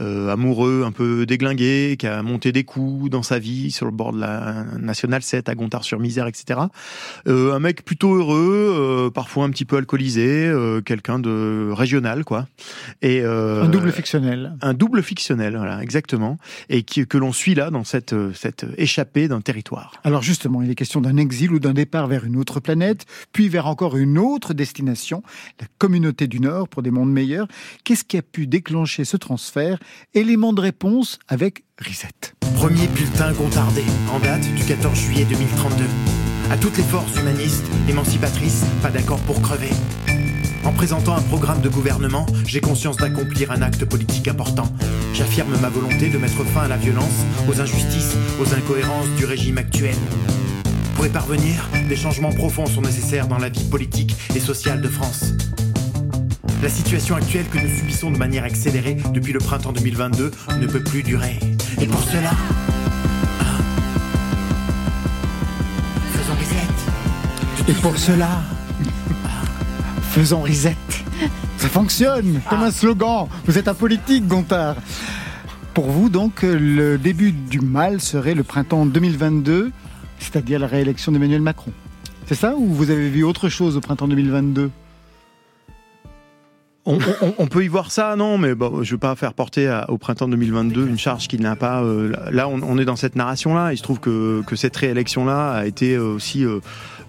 euh, 0.00 0.32
amoureux, 0.32 0.82
un 0.84 0.90
peu 0.90 1.24
déglingué, 1.24 1.96
qui 1.98 2.06
a 2.06 2.22
monté 2.22 2.50
des 2.50 2.64
coups 2.64 3.10
dans 3.10 3.22
sa 3.22 3.38
vie 3.38 3.70
sur 3.70 3.86
le 3.86 3.92
bord 3.92 4.12
de 4.12 4.20
la 4.20 4.64
nationale 4.78 5.22
7 5.22 5.48
à 5.48 5.54
Gontard-sur-Misère, 5.54 6.26
etc. 6.26 6.60
Un 7.26 7.58
mec 7.60 7.84
plutôt 7.84 8.14
heureux, 8.16 9.10
parfois 9.14 9.44
un 9.44 9.50
petit 9.50 9.64
peu 9.64 9.76
alcoolisé, 9.76 10.52
quelqu'un 10.84 11.18
de 11.18 11.70
régional, 11.72 12.24
quoi. 12.24 12.46
Et 13.02 13.22
Un 13.22 13.68
double 13.68 13.92
fictionnel. 13.92 14.56
un 14.62 14.74
double 14.74 15.02
fictionnel, 15.02 15.56
voilà, 15.56 15.82
exactement, 15.82 16.38
et 16.68 16.82
qui, 16.82 17.06
que 17.06 17.18
l'on 17.18 17.32
suit 17.32 17.54
là 17.54 17.70
dans 17.70 17.84
cette, 17.84 18.14
cette 18.34 18.63
échappée 18.76 19.28
d'un 19.28 19.40
territoire. 19.40 19.94
Alors 20.04 20.22
justement, 20.22 20.62
il 20.62 20.70
est 20.70 20.74
question 20.74 21.00
d'un 21.00 21.16
exil 21.16 21.52
ou 21.52 21.58
d'un 21.58 21.72
départ 21.72 22.06
vers 22.06 22.24
une 22.24 22.36
autre 22.36 22.60
planète, 22.60 23.06
puis 23.32 23.48
vers 23.48 23.66
encore 23.66 23.96
une 23.96 24.18
autre 24.18 24.54
destination, 24.54 25.22
la 25.60 25.66
communauté 25.78 26.26
du 26.26 26.40
Nord 26.40 26.68
pour 26.68 26.82
des 26.82 26.90
mondes 26.90 27.12
meilleurs. 27.12 27.48
Qu'est-ce 27.84 28.04
qui 28.04 28.16
a 28.16 28.22
pu 28.22 28.46
déclencher 28.46 29.04
ce 29.04 29.16
transfert? 29.16 29.78
Élément 30.14 30.52
de 30.52 30.60
réponse 30.60 31.18
avec 31.28 31.64
Risette. 31.78 32.34
Premier 32.54 32.86
bulletin 32.88 33.32
gontardé, 33.32 33.82
en 34.12 34.20
date 34.20 34.42
du 34.54 34.64
14 34.64 34.96
juillet 34.98 35.26
2032. 35.28 35.84
À 36.50 36.56
toutes 36.56 36.76
les 36.76 36.84
forces 36.84 37.18
humanistes, 37.18 37.66
émancipatrices, 37.88 38.64
pas 38.82 38.90
d'accord 38.90 39.20
pour 39.22 39.40
crever. 39.40 39.70
En 40.64 40.72
présentant 40.72 41.14
un 41.14 41.20
programme 41.20 41.60
de 41.60 41.68
gouvernement, 41.68 42.24
j'ai 42.46 42.60
conscience 42.60 42.96
d'accomplir 42.96 43.50
un 43.50 43.60
acte 43.60 43.84
politique 43.84 44.28
important. 44.28 44.66
J'affirme 45.12 45.54
ma 45.60 45.68
volonté 45.68 46.08
de 46.08 46.16
mettre 46.16 46.42
fin 46.44 46.62
à 46.62 46.68
la 46.68 46.78
violence, 46.78 47.24
aux 47.48 47.60
injustices, 47.60 48.14
aux 48.40 48.54
incohérences 48.54 49.08
du 49.18 49.26
régime 49.26 49.58
actuel. 49.58 49.94
Pour 50.96 51.06
y 51.06 51.10
parvenir, 51.10 51.68
des 51.88 51.96
changements 51.96 52.32
profonds 52.32 52.64
sont 52.64 52.80
nécessaires 52.80 53.26
dans 53.26 53.36
la 53.36 53.50
vie 53.50 53.68
politique 53.68 54.16
et 54.34 54.40
sociale 54.40 54.80
de 54.80 54.88
France. 54.88 55.34
La 56.62 56.70
situation 56.70 57.14
actuelle 57.14 57.46
que 57.52 57.58
nous 57.58 57.76
subissons 57.76 58.10
de 58.10 58.16
manière 58.16 58.44
accélérée 58.44 58.96
depuis 59.12 59.34
le 59.34 59.40
printemps 59.40 59.72
2022 59.72 60.30
ne 60.60 60.66
peut 60.66 60.82
plus 60.82 61.02
durer. 61.02 61.38
Et 61.78 61.86
pour 61.86 62.02
cela, 62.04 62.30
faisons 66.10 66.34
reset. 66.40 67.70
Et 67.70 67.74
pour 67.74 67.98
cela, 67.98 68.40
faisons 70.14 70.42
Risette. 70.42 70.76
Ça 71.58 71.68
fonctionne 71.68 72.40
comme 72.48 72.62
un 72.62 72.70
slogan. 72.70 73.26
Vous 73.46 73.58
êtes 73.58 73.66
un 73.66 73.74
politique, 73.74 74.28
Gontard. 74.28 74.76
Pour 75.74 75.86
vous, 75.86 76.08
donc, 76.08 76.42
le 76.42 76.98
début 76.98 77.32
du 77.32 77.58
mal 77.58 78.00
serait 78.00 78.34
le 78.34 78.44
printemps 78.44 78.86
2022, 78.86 79.72
c'est-à-dire 80.20 80.60
la 80.60 80.68
réélection 80.68 81.10
d'Emmanuel 81.10 81.40
Macron. 81.40 81.72
C'est 82.26 82.36
ça 82.36 82.54
ou 82.54 82.66
vous 82.66 82.92
avez 82.92 83.10
vu 83.10 83.24
autre 83.24 83.48
chose 83.48 83.76
au 83.76 83.80
printemps 83.80 84.06
2022 84.06 84.70
On, 86.86 86.98
on- 87.22 87.34
on 87.38 87.46
peut 87.46 87.64
y 87.64 87.68
voir 87.68 87.90
ça, 87.90 88.14
non, 88.16 88.36
mais 88.36 88.54
bon, 88.54 88.82
je 88.82 88.90
veux 88.92 88.98
pas 88.98 89.14
faire 89.16 89.32
porter 89.32 89.68
à- 89.68 89.88
au 89.90 89.96
printemps 89.96 90.28
2022 90.28 90.86
une 90.86 90.98
charge 90.98 91.28
qui 91.28 91.38
n'a 91.38 91.56
pas. 91.56 91.82
euh, 91.82 92.12
là, 92.30 92.46
on, 92.48 92.60
on 92.62 92.76
est 92.78 92.84
dans 92.84 92.96
cette 92.96 93.16
narration-là. 93.16 93.72
Il 93.72 93.78
se 93.78 93.82
trouve 93.82 94.00
que, 94.00 94.42
que 94.46 94.54
cette 94.54 94.76
réélection-là 94.76 95.52
a 95.52 95.64
été 95.66 95.94
euh, 95.94 96.14
aussi 96.14 96.44
euh, 96.44 96.60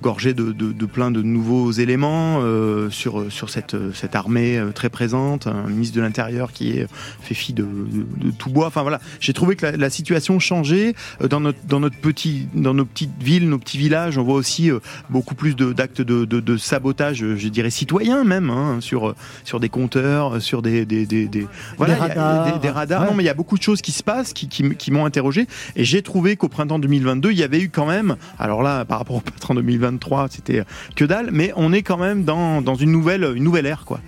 gorgée 0.01 0.33
de, 0.33 0.51
de, 0.53 0.71
de 0.71 0.85
plein 0.85 1.09
de 1.11 1.21
nouveaux 1.21 1.71
éléments 1.71 2.39
euh, 2.41 2.89
sur 2.89 3.29
sur 3.31 3.49
cette 3.49 3.75
cette 3.93 4.15
armée 4.15 4.57
euh, 4.57 4.71
très 4.71 4.89
présente, 4.89 5.47
un 5.47 5.67
ministre 5.67 5.95
de 5.97 6.01
l'Intérieur 6.01 6.51
qui 6.53 6.71
est 6.77 6.87
fait 7.21 7.33
fi 7.33 7.51
de, 7.53 7.63
de, 7.63 8.31
tout 8.31 8.49
bois. 8.49 8.67
Enfin 8.67 8.81
voilà, 8.81 9.01
j'ai 9.19 9.33
trouvé 9.33 9.55
que 9.57 9.65
la, 9.65 9.71
la 9.75 9.89
situation 9.89 10.39
changeait 10.39 10.93
Euh, 11.21 11.27
dans 11.27 11.39
notre 11.41 11.59
dans 11.67 11.79
notre 11.81 11.97
petit 11.97 12.47
dans 12.53 12.73
nos 12.73 12.85
petites 12.85 13.21
villes, 13.21 13.49
nos 13.49 13.57
petits 13.59 13.77
villages. 13.77 14.17
On 14.17 14.23
voit 14.23 14.35
aussi 14.35 14.69
beaucoup 15.09 15.35
plus 15.35 15.55
d'actes 15.55 16.01
de, 16.01 16.57
sabotage, 16.57 17.25
je 17.35 17.47
dirais 17.49 17.69
citoyen 17.69 18.23
même, 18.23 18.49
hein, 18.49 18.77
sur 18.79 19.15
sur 19.43 19.59
des 19.59 19.64
compteurs, 19.69 20.35
euh, 20.35 20.39
sur 20.39 20.61
des 20.61 20.85
des 20.85 21.05
des, 21.05 21.27
des- 21.27 21.47
voilà, 21.77 21.95
radars. 21.95 22.53
des, 22.53 22.59
des 22.59 22.69
radars. 22.69 23.01
Ouais. 23.03 23.07
Non, 23.09 23.13
mais 23.15 23.23
il 23.23 23.27
y 23.27 23.29
a 23.29 23.33
beaucoup 23.33 23.57
de 23.57 23.63
choses 23.63 23.81
qui 23.81 23.91
se 23.91 24.03
passent, 24.03 24.33
qui 24.33 24.47
qui, 24.47 24.75
qui 24.75 24.91
m'ont 24.91 25.05
interrogé, 25.05 25.47
et 25.75 25.83
j'ai 25.83 26.01
trouvé 26.01 26.35
qu'au 26.35 26.49
printemps 26.49 26.79
2022, 26.79 27.31
il 27.31 27.37
y 27.37 27.43
avait 27.43 27.59
eu 27.61 27.69
quand 27.69 27.85
même, 27.85 28.15
alors 28.39 28.63
là, 28.63 28.85
par 28.85 28.99
rapport 28.99 29.17
au 29.17 29.21
printemps 29.21 29.55
2023, 29.55 30.27
c'était 30.29 30.63
que 30.95 31.05
dalle, 31.05 31.29
mais 31.31 31.51
on 31.55 31.73
est 31.73 31.81
quand 31.83 31.97
même 31.97 32.23
dans 32.23 32.61
dans 32.61 32.75
une 32.75 32.91
nouvelle 32.91 33.33
une 33.35 33.43
nouvelle 33.43 33.65
ère, 33.65 33.85
quoi. 33.85 33.99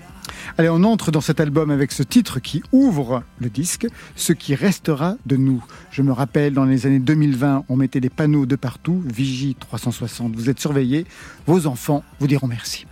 Allez, 0.58 0.70
on 0.70 0.84
entre 0.86 1.12
dans 1.12 1.22
cet 1.22 1.40
album 1.40 1.70
avec 1.72 1.92
ce 1.92 2.02
titre 2.04 2.40
qui 2.40 2.64
ouvre 2.72 3.22
le 3.40 3.50
disque, 3.50 3.86
Ce 4.16 4.34
qui 4.34 4.56
restera 4.56 5.16
de 5.26 5.36
nous. 5.36 5.64
Je 5.92 6.02
me 6.02 6.12
rappelle, 6.12 6.54
dans 6.54 6.64
les 6.66 6.86
années 6.88 7.00
2020, 7.00 7.66
on 7.70 7.76
mettait 7.76 8.00
des 8.00 8.10
panneaux 8.10 8.46
de 8.46 8.56
partout, 8.56 9.04
Vigie 9.06 9.56
360, 9.60 10.36
vous 10.36 10.50
êtes 10.50 10.60
surveillés, 10.60 11.06
vos 11.46 11.68
enfants 11.68 12.04
vous 12.20 12.28
diront 12.28 12.48
merci. 12.48 12.86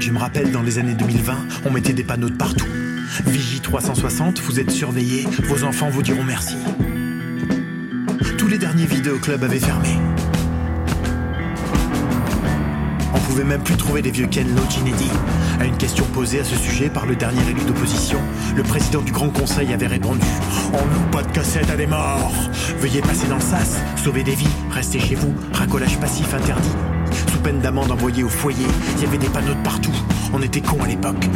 Je 0.00 0.12
me 0.12 0.18
rappelle 0.18 0.50
dans 0.50 0.62
les 0.62 0.78
années 0.78 0.94
2020, 0.94 1.34
on 1.66 1.70
mettait 1.70 1.92
des 1.92 2.04
panneaux 2.04 2.30
de 2.30 2.36
partout. 2.36 2.66
Vigie 3.26 3.60
360, 3.60 4.40
vous 4.40 4.58
êtes 4.58 4.70
surveillés, 4.70 5.26
vos 5.44 5.62
enfants 5.62 5.90
vous 5.90 6.02
diront 6.02 6.24
merci. 6.24 6.56
Tous 8.38 8.48
les 8.48 8.56
derniers 8.56 8.86
vidéoclubs 8.86 9.44
avaient 9.44 9.58
fermé. 9.58 9.90
On 13.14 13.18
pouvait 13.20 13.44
même 13.44 13.62
plus 13.62 13.76
trouver 13.76 14.02
les 14.02 14.10
vieux 14.10 14.26
Ken 14.26 14.54
Loach 14.54 14.78
inédits. 14.78 15.10
À 15.60 15.64
une 15.64 15.76
question 15.76 16.04
posée 16.06 16.40
à 16.40 16.44
ce 16.44 16.56
sujet 16.56 16.88
par 16.88 17.06
le 17.06 17.16
dernier 17.16 17.40
élu 17.48 17.60
d'opposition, 17.66 18.18
le 18.56 18.62
président 18.62 19.00
du 19.00 19.12
Grand 19.12 19.30
Conseil 19.30 19.72
avait 19.72 19.86
répondu 19.86 20.26
On 20.72 20.76
loue 20.78 21.10
pas 21.10 21.22
de 21.22 21.32
cassette 21.32 21.70
à 21.70 21.76
des 21.76 21.86
morts. 21.86 22.32
Veuillez 22.78 23.00
passer 23.00 23.26
dans 23.28 23.36
le 23.36 23.40
sas, 23.40 23.78
sauver 23.96 24.22
des 24.22 24.34
vies, 24.34 24.48
restez 24.70 25.00
chez 25.00 25.14
vous, 25.14 25.34
racolage 25.52 25.98
passif 25.98 26.32
interdit. 26.34 26.74
Sous 27.30 27.38
peine 27.38 27.60
d'amende 27.60 27.90
envoyée 27.90 28.22
au 28.22 28.28
foyer, 28.28 28.66
il 28.96 29.02
y 29.02 29.06
avait 29.06 29.18
des 29.18 29.28
panneaux 29.28 29.54
de 29.54 29.62
partout. 29.62 29.94
On 30.32 30.42
était 30.42 30.60
cons 30.60 30.82
à 30.82 30.86
l'époque. 30.86 31.28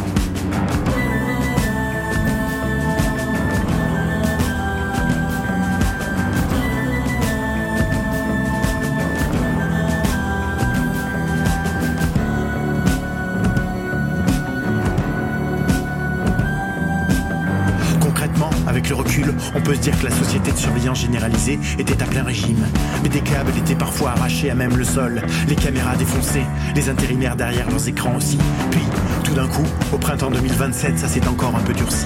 Avec 18.85 18.89
le 18.89 18.95
recul, 18.95 19.33
on 19.55 19.61
peut 19.61 19.73
se 19.73 19.79
dire 19.79 19.99
que 19.99 20.05
la 20.05 20.11
société 20.11 20.51
de 20.51 20.57
surveillance 20.57 20.99
généralisée 20.99 21.59
était 21.79 22.01
à 22.03 22.05
plein 22.05 22.23
régime. 22.23 22.65
Mais 23.01 23.09
des 23.09 23.21
câbles 23.21 23.51
étaient 23.57 23.75
parfois 23.75 24.11
arrachés 24.11 24.51
à 24.51 24.55
même 24.55 24.77
le 24.77 24.83
sol, 24.83 25.21
les 25.47 25.55
caméras 25.55 25.95
défoncées, 25.95 26.45
les 26.75 26.89
intérimaires 26.89 27.35
derrière 27.35 27.69
leurs 27.69 27.87
écrans 27.87 28.15
aussi. 28.15 28.37
Puis, 28.71 28.81
tout 29.23 29.33
d'un 29.33 29.47
coup, 29.47 29.63
au 29.93 29.97
printemps 29.97 30.29
2027, 30.29 30.99
ça 30.99 31.07
s'est 31.07 31.27
encore 31.27 31.55
un 31.55 31.61
peu 31.61 31.73
durci. 31.73 32.05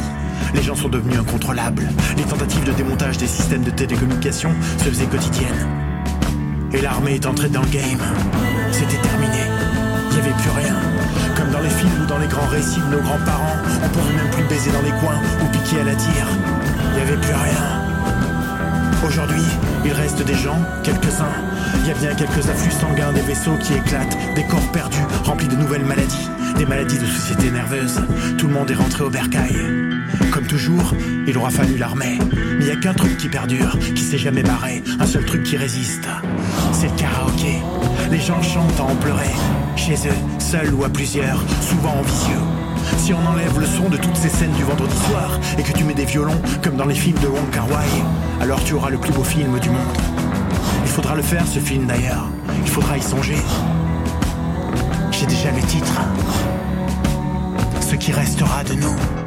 Les 0.54 0.62
gens 0.62 0.76
sont 0.76 0.90
devenus 0.90 1.20
incontrôlables. 1.20 1.90
Les 2.18 2.24
tentatives 2.24 2.64
de 2.64 2.72
démontage 2.72 3.18
des 3.18 3.28
systèmes 3.28 3.64
de 3.64 3.72
télécommunication 3.72 4.52
se 4.78 4.86
faisaient 4.86 5.06
quotidiennes. 5.06 5.68
Et 6.72 6.82
l'armée 6.82 7.16
est 7.16 7.26
entrée 7.26 7.50
dans 7.50 7.62
le 7.62 7.68
game. 7.68 8.00
C'était 8.72 9.02
terminé. 9.02 9.44
Il 10.12 10.16
n'y 10.16 10.22
avait 10.22 10.42
plus 10.42 10.52
rien. 10.52 10.99
Dans 11.60 11.66
les 11.66 11.72
films 11.72 12.04
ou 12.04 12.06
dans 12.06 12.18
les 12.20 12.28
grands 12.28 12.48
récits 12.48 12.80
de 12.80 12.96
nos 12.96 13.02
grands-parents, 13.02 13.58
on 13.84 13.90
pouvait 13.90 14.16
même 14.16 14.30
plus 14.32 14.46
baiser 14.46 14.72
dans 14.72 14.82
les 14.82 14.92
coins 14.92 15.20
ou 15.44 15.46
piquer 15.48 15.82
à 15.82 15.84
la 15.84 15.94
tire. 15.94 16.26
Il 16.92 16.96
n'y 16.96 17.02
avait 17.02 17.18
plus 17.18 17.34
rien. 17.34 17.82
Aujourd'hui, 19.06 19.44
il 19.84 19.92
reste 19.92 20.24
des 20.24 20.36
gens, 20.36 20.58
quelques-uns. 20.84 21.36
Il 21.82 21.88
y 21.90 21.92
a 21.92 21.96
bien 21.96 22.16
quelques 22.16 22.48
afflux 22.48 22.72
sanguins, 22.72 23.12
des 23.12 23.20
vaisseaux 23.20 23.58
qui 23.62 23.74
éclatent, 23.74 24.18
des 24.36 24.46
corps 24.46 24.72
perdus, 24.72 25.04
remplis 25.26 25.50
de 25.50 25.58
nouvelles 25.58 25.84
maladies, 25.84 26.30
des 26.58 26.66
maladies 26.66 26.98
de 26.98 27.06
société 27.06 27.52
nerveuse. 27.52 28.00
Tout 28.38 28.48
le 28.48 28.54
monde 28.54 28.72
est 28.72 28.76
rentré 28.76 29.04
au 29.04 29.10
bercail. 29.10 29.58
Comme 30.32 30.48
toujours, 30.48 30.94
il 31.28 31.38
aura 31.38 31.50
fallu 31.50 31.76
l'armée. 31.76 32.20
Mais 32.58 32.60
il 32.62 32.66
n'y 32.68 32.72
a 32.72 32.78
qu'un 32.78 32.94
truc 32.94 33.18
qui 33.18 33.28
perdure, 33.28 33.78
qui 33.96 34.02
s'est 34.02 34.18
jamais 34.18 34.44
barré, 34.44 34.82
un 34.98 35.06
seul 35.06 35.26
truc 35.26 35.44
qui 35.44 35.58
résiste. 35.58 36.08
C'est 36.80 36.88
le 36.88 36.96
karaoké. 36.96 37.60
Les 38.10 38.22
gens 38.22 38.42
chantent 38.42 38.80
à 38.80 38.84
en 38.84 38.96
pleurer, 38.96 39.32
chez 39.76 39.96
eux, 39.96 40.40
seuls 40.40 40.74
ou 40.74 40.86
à 40.86 40.90
plusieurs, 40.90 41.44
souvent 41.60 41.90
en 41.90 42.02
visieux. 42.02 42.40
Si 42.98 43.14
on 43.14 43.30
enlève 43.30 43.60
le 43.60 43.66
son 43.66 43.90
de 43.90 43.98
toutes 43.98 44.16
ces 44.16 44.30
scènes 44.30 44.54
du 44.54 44.64
vendredi 44.64 44.96
soir 45.10 45.38
et 45.58 45.62
que 45.62 45.74
tu 45.74 45.84
mets 45.84 45.94
des 45.94 46.06
violons 46.06 46.42
comme 46.64 46.78
dans 46.78 46.86
les 46.86 46.96
films 46.96 47.20
de 47.20 47.28
Wong 47.28 47.50
Kar 47.52 47.70
Wai, 47.70 47.86
alors 48.40 48.64
tu 48.64 48.76
auras 48.76 48.92
le 48.92 48.98
plus 48.98 49.12
beau 49.12 49.26
film 49.26 49.60
du 49.60 49.70
monde. 49.70 49.98
Il 50.86 50.90
faudra 50.90 51.16
le 51.16 51.22
faire 51.22 51.46
ce 51.46 51.60
film 51.60 51.86
d'ailleurs. 51.86 52.30
Il 52.64 52.70
faudra 52.70 52.98
y 52.98 53.02
songer. 53.02 53.42
J'ai 55.12 55.26
déjà 55.26 55.52
le 55.52 55.62
titre. 55.64 56.00
Ce 57.82 57.96
qui 57.96 58.14
restera 58.14 58.64
de 58.64 58.76
nous. 58.76 59.19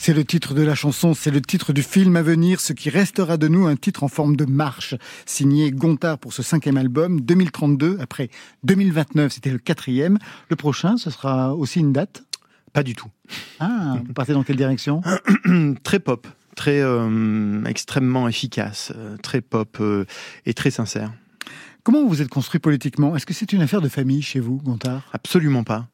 C'est 0.00 0.14
le 0.14 0.24
titre 0.24 0.54
de 0.54 0.62
la 0.62 0.76
chanson, 0.76 1.12
c'est 1.12 1.32
le 1.32 1.42
titre 1.42 1.72
du 1.72 1.82
film 1.82 2.14
à 2.14 2.22
venir, 2.22 2.60
ce 2.60 2.72
qui 2.72 2.88
restera 2.88 3.36
de 3.36 3.48
nous, 3.48 3.66
un 3.66 3.74
titre 3.74 4.04
en 4.04 4.08
forme 4.08 4.36
de 4.36 4.44
marche, 4.44 4.94
signé 5.26 5.72
Gontard 5.72 6.18
pour 6.18 6.32
ce 6.32 6.40
cinquième 6.40 6.76
album, 6.76 7.20
2032, 7.20 7.98
après 8.00 8.30
2029, 8.62 9.32
c'était 9.32 9.50
le 9.50 9.58
quatrième. 9.58 10.18
Le 10.50 10.56
prochain, 10.56 10.96
ce 10.98 11.10
sera 11.10 11.52
aussi 11.52 11.80
une 11.80 11.92
date? 11.92 12.22
Pas 12.72 12.84
du 12.84 12.94
tout. 12.94 13.08
Ah, 13.58 13.98
vous 14.06 14.12
partez 14.12 14.32
dans 14.32 14.44
quelle 14.44 14.56
direction? 14.56 15.02
Très 15.82 15.98
pop, 15.98 16.28
très 16.54 16.80
euh, 16.80 17.64
extrêmement 17.64 18.28
efficace, 18.28 18.92
euh, 18.96 19.16
très 19.16 19.40
pop 19.40 19.78
euh, 19.80 20.04
et 20.46 20.54
très 20.54 20.70
sincère. 20.70 21.12
Comment 21.82 22.06
vous 22.06 22.22
êtes 22.22 22.28
construit 22.28 22.60
politiquement? 22.60 23.16
Est-ce 23.16 23.26
que 23.26 23.34
c'est 23.34 23.52
une 23.52 23.62
affaire 23.62 23.80
de 23.80 23.88
famille 23.88 24.22
chez 24.22 24.38
vous, 24.38 24.58
Gontard? 24.58 25.02
Absolument 25.12 25.64
pas. 25.64 25.88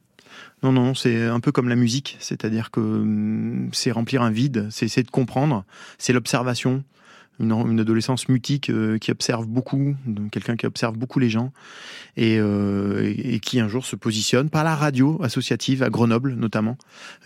Non, 0.65 0.73
non, 0.73 0.95
c'est 0.95 1.27
un 1.27 1.41
peu 1.41 1.53
comme 1.53 1.69
la 1.69 1.77
musique, 1.77 2.17
c'est-à-dire 2.21 2.71
que 2.71 2.81
hum, 2.81 3.69
c'est 3.73 3.91
remplir 3.91 4.23
un 4.23 4.31
vide, 4.31 4.69
c'est 4.71 4.87
essayer 4.87 5.03
de 5.03 5.11
comprendre, 5.11 5.67
c'est 5.99 6.15
l'observation, 6.15 6.85
une, 7.41 7.80
adolescence 7.80 8.28
mutique 8.28 8.70
euh, 8.70 8.99
qui 8.99 9.11
observe 9.11 9.47
beaucoup, 9.47 9.97
quelqu'un 10.30 10.57
qui 10.57 10.66
observe 10.66 10.97
beaucoup 10.97 11.18
les 11.18 11.28
gens 11.28 11.53
et, 12.16 12.39
euh, 12.39 13.12
et, 13.16 13.41
qui 13.41 13.61
un 13.61 13.68
jour 13.68 13.85
se 13.85 13.97
positionne 13.97 14.51
par 14.51 14.64
la 14.64 14.74
radio 14.74 15.20
associative 15.22 15.82
à 15.82 15.91
Grenoble 15.91 16.35
notamment, 16.35 16.76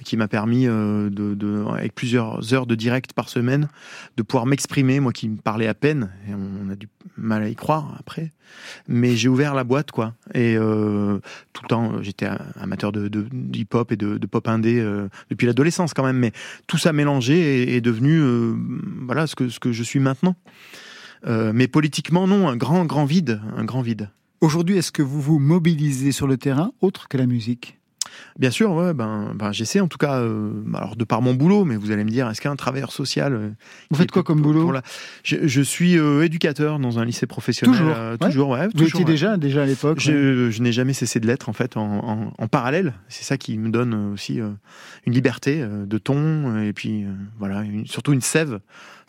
qui 0.05 0.17
m'a 0.17 0.29
permis 0.29 0.67
euh, 0.67 1.11
de, 1.11 1.65
avec 1.71 1.95
plusieurs 1.95 2.55
heures 2.55 2.67
de 2.67 2.75
direct 2.75 3.13
par 3.13 3.29
semaine, 3.29 3.69
de 4.17 4.23
pouvoir 4.23 4.47
m'exprimer, 4.47 5.01
moi 5.01 5.13
qui 5.13 5.29
me 5.29 5.37
parlais 5.37 5.67
à 5.67 5.75
peine, 5.75 6.11
et 6.29 6.33
on 6.35 6.71
a 6.71 6.77
du 6.77 6.89
mal 7.17 7.43
à 7.43 7.49
y 7.49 7.55
croire 7.55 7.97
après, 7.99 8.33
mais 8.87 9.17
j'ai 9.17 9.29
ouvert 9.29 9.55
la 9.55 9.65
boîte 9.65 9.91
quoi, 9.91 10.15
et 10.35 10.57
tout 10.57 11.63
le 11.63 11.69
temps 11.69 12.03
j'étais 12.03 12.29
amateur 12.59 12.93
de, 12.93 13.09
de, 13.09 13.27
hip-hop 13.53 13.93
et 13.93 13.97
de, 13.97 14.27
pop 14.27 14.49
indé 14.49 14.83
depuis 15.31 15.47
l'adolescence 15.47 15.93
quand 15.93 16.05
même, 16.05 16.19
mais 16.19 16.33
tout 16.67 16.79
ça 16.79 16.93
mélangé 16.93 17.63
est, 17.63 17.77
est 17.77 17.81
devenu 17.81 18.23
voilà 19.07 19.27
ce 19.27 19.35
que 19.35 19.49
ce 19.49 19.61
que 19.61 19.73
je 19.73 19.83
suis 19.83 19.98
maintenant. 20.01 20.37
Euh, 21.27 21.53
mais 21.55 21.69
politiquement, 21.69 22.27
non, 22.27 22.49
un 22.49 22.57
grand, 22.57 22.85
grand 22.85 23.05
vide, 23.05 23.41
un 23.57 23.65
grand 23.65 23.83
vide. 23.83 24.11
Aujourd'hui, 24.41 24.79
est-ce 24.79 24.93
que 24.93 25.03
vous 25.03 25.21
vous 25.21 25.39
mobilisez 25.39 26.13
sur 26.13 26.27
le 26.27 26.37
terrain 26.37 26.71
autre 26.81 27.09
que 27.09 27.17
la 27.17 27.27
musique? 27.27 27.79
Bien 28.39 28.51
sûr, 28.51 28.73
ouais, 28.73 28.95
ben, 28.95 29.33
ben 29.35 29.53
j'essaie 29.53 29.81
en 29.81 29.89
tout 29.89 29.99
cas, 29.99 30.21
euh, 30.21 30.51
alors 30.75 30.97
de 30.97 31.05
par 31.05 31.23
mon 31.23 31.35
boulot, 31.35 31.65
mais 31.65 31.77
vous 31.77 31.91
allez 31.91 32.05
me 32.05 32.11
dire, 32.11 32.29
est-ce 32.29 32.41
qu'un 32.41 32.57
travailleur 32.57 32.93
social 32.93 33.35
euh, 33.35 33.51
Vous 33.91 33.97
faites 33.97 34.11
quoi 34.11 34.23
comme 34.23 34.41
boulot? 34.41 34.71
la... 34.71 34.83
je, 35.23 35.37
je, 35.47 35.61
suis 35.63 35.99
euh, 35.99 36.25
éducateur 36.25 36.79
dans 36.79 36.99
un 36.99 37.05
lycée 37.05 37.27
professionnel. 37.27 37.77
Toujours, 37.77 37.97
ouais. 37.97 38.19
toujours, 38.19 38.49
ouais. 38.51 38.69
Vous 38.75 38.85
étiez 38.85 39.05
déjà, 39.05 39.37
déjà 39.37 39.63
à 39.63 39.67
l'époque. 39.67 40.01
Je, 40.01 40.63
n'ai 40.63 40.73
jamais 40.73 40.93
cessé 40.93 41.21
de 41.21 41.27
l'être 41.27 41.49
en 41.49 41.53
fait 41.53 41.77
en, 41.77 41.83
en, 41.83 42.33
en 42.37 42.49
parallèle. 42.49 42.95
C'est 43.09 43.25
ça 43.25 43.37
qui 43.37 43.59
me 43.59 43.71
donne 43.71 44.13
aussi 44.13 44.41
une 45.07 45.13
liberté 45.13 45.65
de 45.65 45.99
ton 45.99 46.61
et 46.61 46.73
puis 46.73 47.05
voilà, 47.39 47.63
une, 47.63 47.87
surtout 47.87 48.13
une 48.13 48.21
sève. 48.21 48.61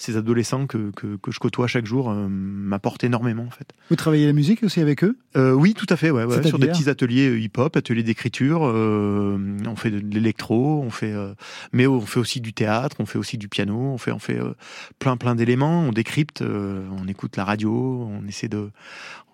Ces 0.02 0.16
adolescents 0.16 0.66
que, 0.66 0.91
que, 0.91 1.18
que 1.18 1.30
je 1.30 1.39
côtoie 1.39 1.68
chaque 1.68 1.86
jour 1.86 2.10
euh, 2.10 2.30
m'apportent 2.30 3.04
énormément 3.04 3.43
en 3.43 3.50
fait. 3.50 3.74
Vous 3.89 3.97
travaillez 3.97 4.26
la 4.26 4.32
musique 4.32 4.64
aussi 4.64 4.80
avec 4.80 5.04
eux? 5.04 5.18
Euh, 5.36 5.52
Oui, 5.52 5.74
tout 5.74 5.86
à 5.89 5.97
fait. 5.97 6.10
Ouais, 6.10 6.24
ouais, 6.24 6.41
sur 6.47 6.58
des 6.58 6.68
petits 6.68 6.89
ateliers 6.89 7.38
hip-hop, 7.38 7.76
ateliers 7.76 8.02
d'écriture. 8.04 8.62
euh, 8.66 9.38
on 9.68 9.76
fait 9.76 9.91
de 9.91 10.00
l'électro, 10.14 10.82
on 10.82 10.89
fait, 10.89 11.12
euh, 11.12 11.34
mais 11.74 11.86
on 11.86 12.00
fait 12.00 12.22
aussi 12.22 12.39
du 12.39 12.54
théâtre, 12.54 12.95
on 13.00 13.06
fait 13.06 13.18
aussi 13.18 13.38
du 13.38 13.50
piano, 13.50 13.78
on 13.78 13.97
fait, 13.97 14.14
on 14.14 14.20
fait 14.20 14.39
euh, 14.39 14.54
plein, 15.00 15.18
plein 15.18 15.36
d'éléments. 15.36 15.82
On 15.82 15.91
décrypte, 15.91 16.41
euh, 16.43 16.88
on 16.97 17.08
écoute 17.10 17.36
la 17.36 17.43
radio, 17.43 18.08
on 18.10 18.26
essaie 18.26 18.47
de, 18.47 18.72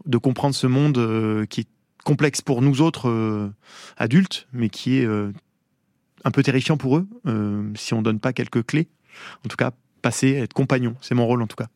de 0.07 0.17
comprendre 0.17 0.55
ce 0.55 0.65
monde 0.65 0.97
euh, 0.97 1.45
qui 1.45 1.61
est 1.61 1.67
complexe 2.03 2.41
pour 2.41 2.63
nous 2.63 2.81
autres 2.81 3.07
euh, 3.07 3.49
adultes, 3.97 4.47
mais 4.51 4.69
qui 4.69 4.97
est 4.97 5.05
euh, 5.05 5.31
un 6.23 6.31
peu 6.31 6.41
terrifiant 6.41 6.77
pour 6.77 6.97
eux 6.97 7.07
euh, 7.27 7.69
si 7.75 7.93
on 7.93 8.01
donne 8.01 8.19
pas 8.19 8.33
quelques 8.33 8.65
clés. 8.65 8.87
En 9.45 9.47
tout 9.47 9.57
cas, 9.57 9.71
passer, 10.05 10.33
être 10.33 10.53
compagnon, 10.53 10.93
c'est 11.01 11.15
mon 11.15 11.25
rôle 11.25 11.41
en 11.41 11.47
tout 11.47 11.55
cas. 11.55 11.67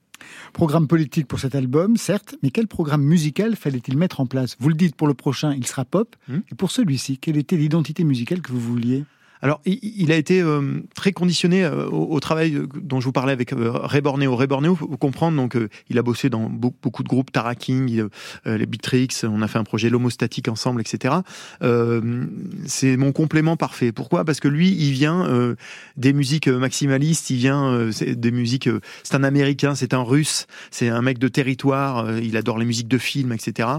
Programme 0.54 0.88
politique 0.88 1.28
pour 1.28 1.40
cet 1.40 1.56
album, 1.56 1.98
certes, 1.98 2.36
mais 2.44 2.52
quel 2.52 2.68
programme 2.68 3.02
musical 3.02 3.56
fallait-il 3.56 3.98
mettre 3.98 4.20
en 4.20 4.28
place? 4.28 4.56
Vous 4.60 4.70
le 4.70 4.76
dites, 4.76 4.96
pour 4.96 5.08
le 5.08 5.16
prochain, 5.16 5.56
il 5.56 5.66
sera 5.66 5.84
pop. 5.84 6.16
Hmm? 6.28 6.42
Et 6.52 6.54
pour 6.54 6.70
celui-ci, 6.70 7.18
quelle 7.18 7.38
était 7.38 7.58
l'identité 7.58 8.04
musicale 8.04 8.42
que 8.42 8.52
vous 8.52 8.60
vouliez? 8.60 9.04
Alors, 9.42 9.62
il, 9.66 9.80
il 9.82 10.12
a 10.12 10.16
été 10.18 10.42
euh, 10.42 10.82
très 10.96 11.12
conditionné 11.12 11.64
euh, 11.64 11.88
au, 11.88 12.14
au 12.14 12.20
travail 12.20 12.56
euh, 12.56 12.68
dont 12.82 13.00
je 13.00 13.06
vous 13.06 13.12
parlais 13.12 13.32
avec 13.34 13.54
euh, 13.54 13.72
Ray 13.72 14.02
Borneo. 14.02 14.36
Ray 14.36 14.48
Borneo, 14.48 14.76
faut 14.76 14.88
comprendre, 14.98 15.38
donc, 15.38 15.56
euh, 15.56 15.70
il 15.90 15.98
a 15.98 16.02
bossé 16.02 16.30
dans 16.30 16.50
beaucoup, 16.50 16.78
beaucoup 16.82 17.04
de 17.04 17.08
groupes, 17.08 17.32
Tara 17.32 17.56
King, 17.56 18.08
euh, 18.46 18.58
les 18.58 18.66
Beatrix, 18.66 19.08
on 19.24 19.42
a 19.42 19.48
fait 19.48 19.58
un 19.58 19.64
projet 19.64 19.90
L'Homostatique 19.90 20.48
ensemble, 20.50 20.82
etc. 20.82 21.16
Euh, 21.64 22.26
c'est 22.66 22.98
mon 22.98 23.12
complément 23.12 23.56
parfait. 23.56 23.92
Pourquoi? 23.92 24.26
Parce 24.26 24.40
que 24.40 24.48
lui, 24.48 24.70
il 24.72 24.92
vient 24.92 25.26
euh, 25.28 25.56
des 25.98 26.12
musiques 26.14 26.48
maximalistes, 26.48 27.30
il 27.30 27.38
vient 27.38 27.72
euh, 27.72 27.92
des 28.08 28.32
musiques. 28.32 28.68
euh, 28.68 28.82
c'est 29.04 29.16
un 29.16 29.24
Américain, 29.24 29.74
c'est 29.76 29.94
un 29.94 30.04
Russe, 30.04 30.48
c'est 30.72 30.90
un 30.90 31.02
mec 31.02 31.18
de 31.18 31.28
territoire. 31.28 32.06
euh, 32.06 32.20
il 32.22 32.36
adore 32.38 32.58
les 32.58 32.66
musiques 32.66 32.88
de 32.88 32.98
films, 32.98 33.32
etc. 33.32 33.70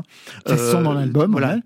Ça 0.47 0.57
se 0.57 0.71
sent 0.73 0.83
dans 0.83 0.93
l'album, 0.95 1.33
Voilà. 1.33 1.59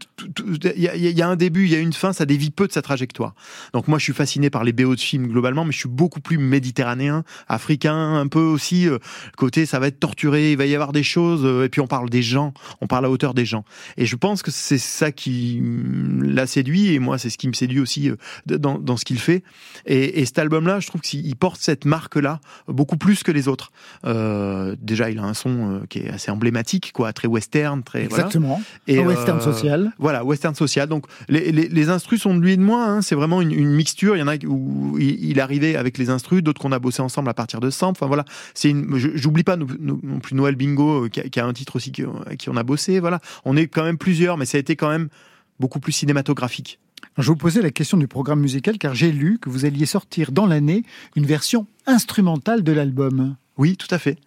Il 0.76 0.82
y, 0.96 1.12
y 1.12 1.22
a 1.22 1.28
un 1.28 1.36
début, 1.36 1.64
il 1.64 1.70
y 1.70 1.76
a 1.76 1.80
une 1.80 1.92
fin, 1.92 2.12
ça 2.12 2.26
dévie 2.26 2.50
peu 2.50 2.66
de 2.66 2.72
sa 2.72 2.82
trajectoire. 2.82 3.34
Donc 3.72 3.83
moi, 3.88 3.98
je 3.98 4.04
suis 4.04 4.12
fasciné 4.12 4.50
par 4.50 4.64
les 4.64 4.72
BO 4.72 4.94
de 4.94 5.00
films 5.00 5.26
globalement, 5.28 5.64
mais 5.64 5.72
je 5.72 5.78
suis 5.78 5.88
beaucoup 5.88 6.20
plus 6.20 6.38
méditerranéen, 6.38 7.24
africain, 7.48 8.14
un 8.16 8.26
peu 8.28 8.40
aussi. 8.40 8.88
euh, 8.88 8.98
côté, 9.36 9.66
ça 9.66 9.78
va 9.78 9.86
être 9.88 10.00
torturé, 10.00 10.52
il 10.52 10.58
va 10.58 10.66
y 10.66 10.74
avoir 10.74 10.92
des 10.92 11.02
choses, 11.02 11.42
euh, 11.44 11.64
et 11.64 11.68
puis 11.68 11.80
on 11.80 11.86
parle 11.86 12.10
des 12.10 12.22
gens, 12.22 12.52
on 12.80 12.86
parle 12.86 13.04
à 13.06 13.10
hauteur 13.10 13.34
des 13.34 13.44
gens. 13.44 13.64
Et 13.96 14.06
je 14.06 14.16
pense 14.16 14.42
que 14.42 14.50
c'est 14.50 14.78
ça 14.78 15.12
qui 15.12 15.60
mm, 15.62 16.22
l'a 16.34 16.46
séduit, 16.46 16.92
et 16.94 16.98
moi, 16.98 17.18
c'est 17.18 17.30
ce 17.30 17.38
qui 17.38 17.48
me 17.48 17.52
séduit 17.52 17.80
aussi 17.80 18.10
euh, 18.10 18.16
dans, 18.46 18.78
dans 18.78 18.96
ce 18.96 19.04
qu'il 19.04 19.18
fait. 19.18 19.42
Et, 19.86 20.20
et 20.20 20.24
cet 20.24 20.38
album-là, 20.38 20.80
je 20.80 20.86
trouve 20.88 21.00
qu'il 21.00 21.34
porte 21.36 21.60
cette 21.60 21.84
marque-là 21.84 22.40
beaucoup 22.68 22.96
plus 22.96 23.22
que 23.22 23.32
les 23.32 23.48
autres. 23.48 23.72
Euh, 24.04 24.76
déjà, 24.80 25.10
il 25.10 25.18
a 25.18 25.22
un 25.24 25.34
son 25.34 25.82
qui 25.88 26.00
est 26.00 26.08
assez 26.10 26.30
emblématique, 26.30 26.92
quoi, 26.92 27.12
très 27.12 27.28
western, 27.28 27.82
très 27.82 28.06
voilà. 28.06 28.24
Exactement. 28.26 28.62
Et, 28.86 28.98
Un 29.00 29.06
western 29.06 29.40
social. 29.40 29.92
Voilà, 29.98 30.24
western 30.24 30.54
social. 30.54 30.88
Donc 30.88 31.06
les, 31.28 31.52
les, 31.52 31.68
les 31.68 31.88
instrus 31.88 32.20
sont 32.22 32.34
de 32.34 32.40
lui 32.40 32.52
et 32.52 32.56
de 32.56 32.62
moi. 32.62 32.84
hein. 32.86 33.02
C'est 33.02 33.14
vraiment 33.14 33.40
une, 33.42 33.52
une 33.52 33.73
mixture. 33.74 34.16
Il 34.16 34.20
y 34.20 34.22
en 34.22 34.28
a 34.28 34.36
où 34.46 34.98
il, 34.98 35.40
arrivait 35.40 35.76
avec 35.76 35.98
les 35.98 36.10
instrus, 36.10 36.42
d'autres 36.42 36.60
qu'on 36.60 36.72
a 36.72 36.78
bossé 36.78 37.02
ensemble 37.02 37.28
à 37.28 37.34
partir 37.34 37.60
de 37.60 37.70
Sample. 37.70 37.98
Enfin 37.98 38.06
voilà, 38.06 38.24
c'est 38.54 38.70
une. 38.70 38.96
J'oublie 38.96 39.44
pas 39.44 39.56
non, 39.56 40.20
plus 40.20 40.34
Noël 40.34 40.56
Bingo 40.56 41.04
euh, 41.04 41.08
qui 41.08 41.20
a, 41.20 41.28
qui 41.28 41.40
a 41.40 41.46
un 41.46 41.52
titre 41.52 41.76
aussi 41.76 41.92
qui, 41.92 42.04
qui 42.38 42.48
on 42.48 42.56
a 42.56 42.62
bossé. 42.62 43.00
Voilà, 43.00 43.20
on 43.44 43.56
est 43.56 43.66
quand 43.66 43.84
même 43.84 43.98
plusieurs, 43.98 44.36
mais 44.36 44.46
ça 44.46 44.56
a 44.56 44.60
été 44.60 44.76
quand 44.76 44.88
même 44.88 45.08
beaucoup 45.60 45.80
plus 45.80 45.92
cinématographique. 45.92 46.78
Je 47.18 47.28
vous 47.28 47.36
posais 47.36 47.62
la 47.62 47.70
question 47.70 47.96
du 47.96 48.08
programme 48.08 48.40
musical 48.40 48.78
car 48.78 48.94
j'ai 48.94 49.12
lu 49.12 49.38
que 49.38 49.48
vous 49.48 49.64
alliez 49.64 49.86
sortir 49.86 50.32
dans 50.32 50.46
l'année 50.46 50.82
une 51.14 51.26
version 51.26 51.66
instrumentale 51.86 52.62
de 52.62 52.72
l'album. 52.72 53.36
Oui, 53.56 53.76
tout 53.76 53.86
à 53.90 53.98
fait. 53.98 54.18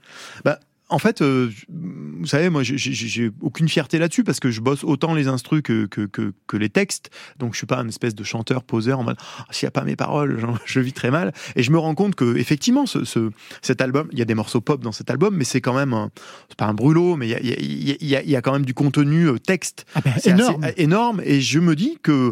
Bah, 0.46 0.60
en 0.90 1.00
fait, 1.00 1.22
euh, 1.22 1.50
vous 1.70 2.26
savez, 2.26 2.50
moi, 2.50 2.64
j'ai- 2.64 3.32
aucune 3.42 3.68
fierté 3.68 4.00
là-dessus 4.00 4.24
parce 4.24 4.40
que 4.40 4.52
je 4.52 4.62
bosse 4.62 4.84
autant 4.84 5.14
les 5.14 5.28
instrus 5.28 5.62
que, 5.62 5.86
que, 5.86 6.06
que, 6.06 6.34
que 6.48 6.56
les 6.58 6.70
textes. 6.70 7.10
Donc, 7.40 7.54
je 7.54 7.58
suis 7.58 7.68
pas 7.68 7.78
un 7.80 7.88
espèce 7.88 8.16
de 8.16 8.24
chanteur 8.24 8.64
poseur 8.64 9.00
en 9.00 9.04
mode 9.04 9.18
Ah, 9.40 9.46
s'il 9.52 9.66
n'y 9.66 9.70
a 9.70 9.72
pas 9.72 9.84
mes 9.84 9.96
paroles, 9.96 10.40
genre, 10.42 10.58
je 10.66 10.80
vis 10.80 10.94
très 10.94 11.12
mal. 11.12 11.34
Et 11.56 11.64
je 11.64 11.72
me 11.72 11.78
rends 11.78 11.96
compte 11.96 12.16
que 12.16 12.38
effectivement, 12.38 12.86
ce, 12.86 13.04
ce, 13.04 13.32
cet 13.62 13.82
album, 13.82 14.08
il 14.12 14.20
y 14.20 14.22
a 14.22 14.26
des 14.26 14.36
morceaux 14.36 14.62
pop 14.62 14.82
dans 14.82 14.92
cet 14.94 15.10
album, 15.10 15.36
mais 15.36 15.44
c'est 15.44 15.62
quand 15.62 15.74
même, 15.76 15.94
un- 15.94 16.10
c'est 16.50 16.58
pas 16.58 16.68
un 16.68 16.74
brûlot, 16.74 17.16
mais 17.18 17.28
il 17.28 17.32
y 17.32 17.36
a, 17.36 17.40
y, 17.42 17.52
a, 17.92 17.96
y 18.00 18.16
a- 18.16 18.24
y 18.24 18.36
a 18.36 18.42
quand 18.42 18.54
même 18.54 18.66
du 18.66 18.74
contenu 18.74 19.28
euh, 19.28 19.38
texte. 19.40 19.86
C'est 19.94 20.10
assez 20.10 20.30
énorme. 20.30 20.66
énorme. 20.78 21.22
Et 21.26 21.42
je 21.42 21.60
me 21.60 21.76
dis 21.76 21.98
que, 22.02 22.32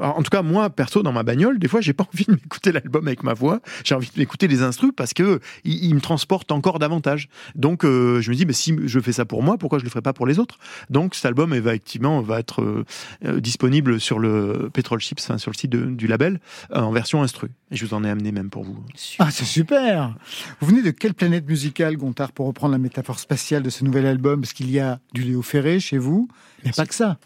en 0.00 0.22
tout 0.22 0.30
cas, 0.30 0.42
moi, 0.42 0.70
perso, 0.70 1.02
dans 1.02 1.12
ma 1.12 1.22
bagnole, 1.22 1.58
des 1.58 1.68
fois, 1.68 1.80
j'ai 1.80 1.92
pas 1.92 2.06
envie 2.12 2.24
de 2.24 2.32
m'écouter 2.32 2.72
l'album 2.72 3.06
avec 3.06 3.22
ma 3.22 3.34
voix. 3.34 3.60
J'ai 3.84 3.94
envie 3.94 4.10
de 4.14 4.18
m'écouter 4.18 4.48
les 4.48 4.62
instrus 4.62 4.92
parce 4.96 5.14
que 5.14 5.40
il, 5.64 5.94
me 5.94 6.00
transporte 6.00 6.52
encore 6.52 6.78
davantage. 6.78 7.28
Donc, 7.54 7.84
euh, 7.84 8.20
je 8.20 8.30
me 8.30 8.36
dis, 8.36 8.46
mais 8.46 8.52
si 8.52 8.76
je 8.84 9.00
fais 9.00 9.12
ça 9.12 9.24
pour 9.24 9.42
moi, 9.42 9.58
pourquoi 9.58 9.78
je 9.78 9.84
le 9.84 9.90
ferais 9.90 10.02
pas 10.02 10.12
pour 10.12 10.26
les 10.26 10.38
autres? 10.38 10.58
Donc, 10.90 11.14
cet 11.14 11.26
album, 11.26 11.50
ben, 11.50 11.56
effectivement, 11.58 12.20
va 12.20 12.40
être 12.40 12.62
euh, 12.62 12.84
euh, 13.24 13.40
disponible 13.40 14.00
sur 14.00 14.18
le 14.18 14.70
Petrol 14.72 15.00
Chips, 15.00 15.22
enfin, 15.22 15.38
sur 15.38 15.50
le 15.50 15.56
site 15.56 15.70
du 15.70 16.06
label, 16.06 16.40
en 16.72 16.90
version 16.92 17.22
instru. 17.22 17.50
Et 17.70 17.76
je 17.76 17.84
vous 17.84 17.94
en 17.94 18.04
ai 18.04 18.10
amené 18.10 18.32
même 18.32 18.50
pour 18.50 18.64
vous. 18.64 18.78
Ah, 19.18 19.30
c'est 19.30 19.44
super 19.44 20.14
Vous 20.60 20.68
venez 20.68 20.82
de 20.82 20.90
quelle 20.90 21.14
planète 21.14 21.46
musicale, 21.48 21.96
Gontard, 21.96 22.32
pour 22.32 22.46
reprendre 22.46 22.72
la 22.72 22.78
métaphore 22.78 23.18
spatiale 23.18 23.62
de 23.62 23.70
ce 23.70 23.84
nouvel 23.84 24.06
album? 24.06 24.40
Parce 24.40 24.52
qu'il 24.52 24.70
y 24.70 24.78
a 24.78 25.00
du 25.12 25.22
Léo 25.22 25.42
Ferré 25.42 25.80
chez 25.80 25.98
vous, 25.98 26.28
mais 26.64 26.72
pas 26.72 26.86
que 26.86 26.94
ça. 26.94 27.18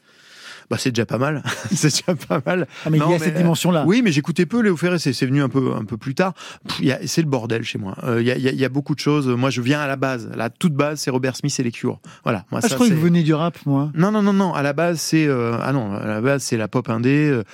Bah, 0.71 0.77
c'est 0.79 0.91
déjà 0.91 1.07
pas 1.07 1.16
mal. 1.19 1.43
c'est 1.73 1.89
déjà 1.89 2.14
pas 2.14 2.43
mal. 2.45 2.66
Ah, 2.85 2.91
mais 2.91 2.99
il 2.99 3.11
y 3.11 3.14
a 3.14 3.19
cette 3.19 3.37
dimension-là. 3.37 3.85
Oui, 3.87 4.03
mais 4.05 4.12
j'écoutais 4.12 4.45
peu 4.47 4.61
Léo 4.61 4.77
Ferré, 4.77 4.99
c'est 4.99 5.12
c'est 5.14 5.25
venu 5.27 5.43
un 5.43 5.49
peu, 5.49 5.73
un 5.75 5.85
peu 5.85 5.97
plus 5.97 6.14
tard. 6.14 6.35
Pff, 6.66 6.81
il 6.81 6.87
y 6.87 6.93
a- 6.93 6.99
C'est 7.07 7.23
le 7.23 7.29
bordel 7.29 7.62
chez 7.64 7.79
moi. 7.79 7.97
Euh, 8.05 8.21
Il 8.21 8.27
y, 8.27 8.31
a, 8.31 8.37
il 8.37 8.43
y 8.43 8.49
a- 8.49 8.53
il 8.53 8.59
y 8.59 8.64
a 8.64 8.69
beaucoup 8.69 8.95
de 8.95 9.01
choses. 9.01 9.29
Moi, 9.29 9.49
je 9.51 9.61
viens 9.62 9.81
à 9.81 9.87
la 9.87 9.97
base. 9.97 10.31
La 10.37 10.51
toute 10.51 10.75
base, 10.75 11.01
c'est 11.01 11.11
Robert 11.11 11.37
Smith 11.37 11.55
et 11.59 11.62
les 11.62 11.73
Cures. 11.73 12.01
Voilà. 12.25 12.45
Moi, 12.51 12.61
Ah, 12.62 12.66
je 12.66 12.69
ça, 12.71 12.75
croyais 12.75 12.93
que 12.93 12.97
vous 12.97 13.03
veniez 13.05 13.23
du 13.23 13.33
rap, 13.35 13.57
moi. 13.66 13.91
Non, 13.95 14.11
non, 14.11 14.23
non, 14.23 14.33
non. 14.35 14.53
À 14.55 14.62
la 14.62 14.73
base, 14.75 15.01
c'est 15.01 15.27
euh, 15.27 15.57
ah 15.62 15.73
non. 15.73 15.95
À 15.95 16.07
la 16.07 16.21
base, 16.21 16.43
c'est 16.43 16.57
la 16.59 16.69
pop 16.69 16.89
indé, 16.91 17.29
euh, 17.31 17.45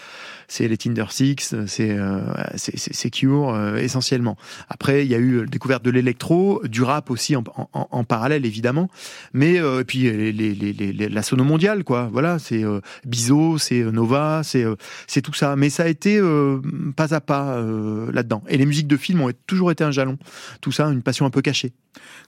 c'est 0.48 0.68
les 0.68 0.76
Tinder 0.76 1.04
Six, 1.10 1.54
c'est 1.66 1.90
euh, 1.90 2.20
c'est 2.56 3.10
Cure 3.10 3.50
euh, 3.50 3.76
essentiellement. 3.76 4.36
Après, 4.68 5.04
il 5.04 5.10
y 5.10 5.14
a 5.14 5.18
eu 5.18 5.40
la 5.40 5.46
découverte 5.46 5.84
de 5.84 5.90
l'électro, 5.90 6.60
du 6.64 6.82
rap 6.82 7.10
aussi 7.10 7.36
en, 7.36 7.44
en- 7.56 7.88
en 7.90 8.04
parallèle 8.04 8.44
évidemment. 8.46 8.88
Mais 9.32 9.58
euh, 9.60 9.80
et 9.80 9.84
puis 9.84 10.00
les, 10.04 10.32
les, 10.32 10.54
les, 10.54 10.72
les- 10.72 10.92
les- 10.92 11.08
la 11.08 11.22
sono 11.22 11.44
mondiale, 11.44 11.84
quoi. 11.84 12.08
Voilà, 12.12 12.38
c'est 12.38 12.64
euh, 12.64 12.80
Bizot, 13.04 13.58
c'est 13.58 13.80
euh, 13.82 13.90
Nova, 13.90 14.42
c'est 14.44 14.64
euh, 14.64 14.76
c'est 15.06 15.22
tout 15.22 15.34
ça. 15.34 15.56
Mais 15.56 15.70
ça 15.70 15.84
a 15.84 15.88
été 15.88 16.18
euh, 16.18 16.60
pas 16.96 17.14
à 17.14 17.20
pas 17.20 17.56
euh, 17.56 18.10
là-dedans. 18.12 18.42
Et 18.48 18.56
les 18.56 18.66
musiques 18.66 18.88
de 18.88 18.96
film 18.96 19.20
ont 19.20 19.30
toujours 19.46 19.70
été 19.70 19.84
un 19.84 19.90
jalon. 19.90 20.18
Tout 20.60 20.72
ça, 20.72 20.86
une 20.86 21.02
passion 21.02 21.26
un 21.26 21.30
peu 21.30 21.42
cachée. 21.42 21.72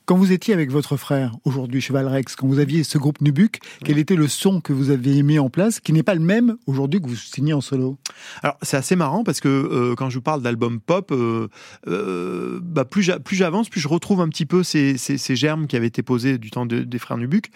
Quand 0.04 0.16
vous 0.16 0.30
étiez 0.30 0.54
avec 0.54 0.70
votre 0.70 0.96
frère, 0.96 1.32
aujourd'hui 1.44 1.80
Cheval 1.80 2.06
Rex, 2.06 2.36
quand 2.36 2.46
vous 2.46 2.60
aviez 2.60 2.84
ce 2.84 2.98
groupe 2.98 3.20
Nubuck, 3.20 3.58
quel 3.84 3.98
était 3.98 4.14
le 4.14 4.28
son 4.28 4.60
que 4.60 4.72
vous 4.72 4.90
aviez 4.90 5.24
mis 5.24 5.40
en 5.40 5.50
place, 5.50 5.80
qui 5.80 5.92
n'est 5.92 6.04
pas 6.04 6.14
le 6.14 6.20
même 6.20 6.56
aujourd'hui 6.66 7.00
que 7.00 7.08
vous 7.08 7.16
signez 7.16 7.52
en 7.52 7.60
solo? 7.60 7.98
Alors 8.42 8.56
c'est 8.62 8.76
assez 8.76 8.96
marrant 8.96 9.24
parce 9.24 9.40
que 9.40 9.48
euh, 9.48 9.94
quand 9.94 10.10
je 10.10 10.16
vous 10.16 10.22
parle 10.22 10.42
d'album 10.42 10.80
pop, 10.80 11.10
euh, 11.12 11.48
euh, 11.88 12.58
bah, 12.62 12.84
plus 12.84 13.02
j'a- 13.02 13.18
plus 13.18 13.36
j'avance, 13.36 13.68
plus 13.68 13.80
je 13.80 13.88
retrouve 13.88 14.20
un 14.20 14.28
petit 14.28 14.46
peu 14.46 14.62
ces, 14.62 14.96
ces, 14.98 15.18
ces 15.18 15.36
germes 15.36 15.66
qui 15.66 15.76
avaient 15.76 15.86
été 15.86 16.02
posés 16.02 16.38
du 16.38 16.50
temps 16.50 16.66
de- 16.66 16.80
des 16.82 16.98
frères 16.98 17.18
Nubuck. 17.18 17.50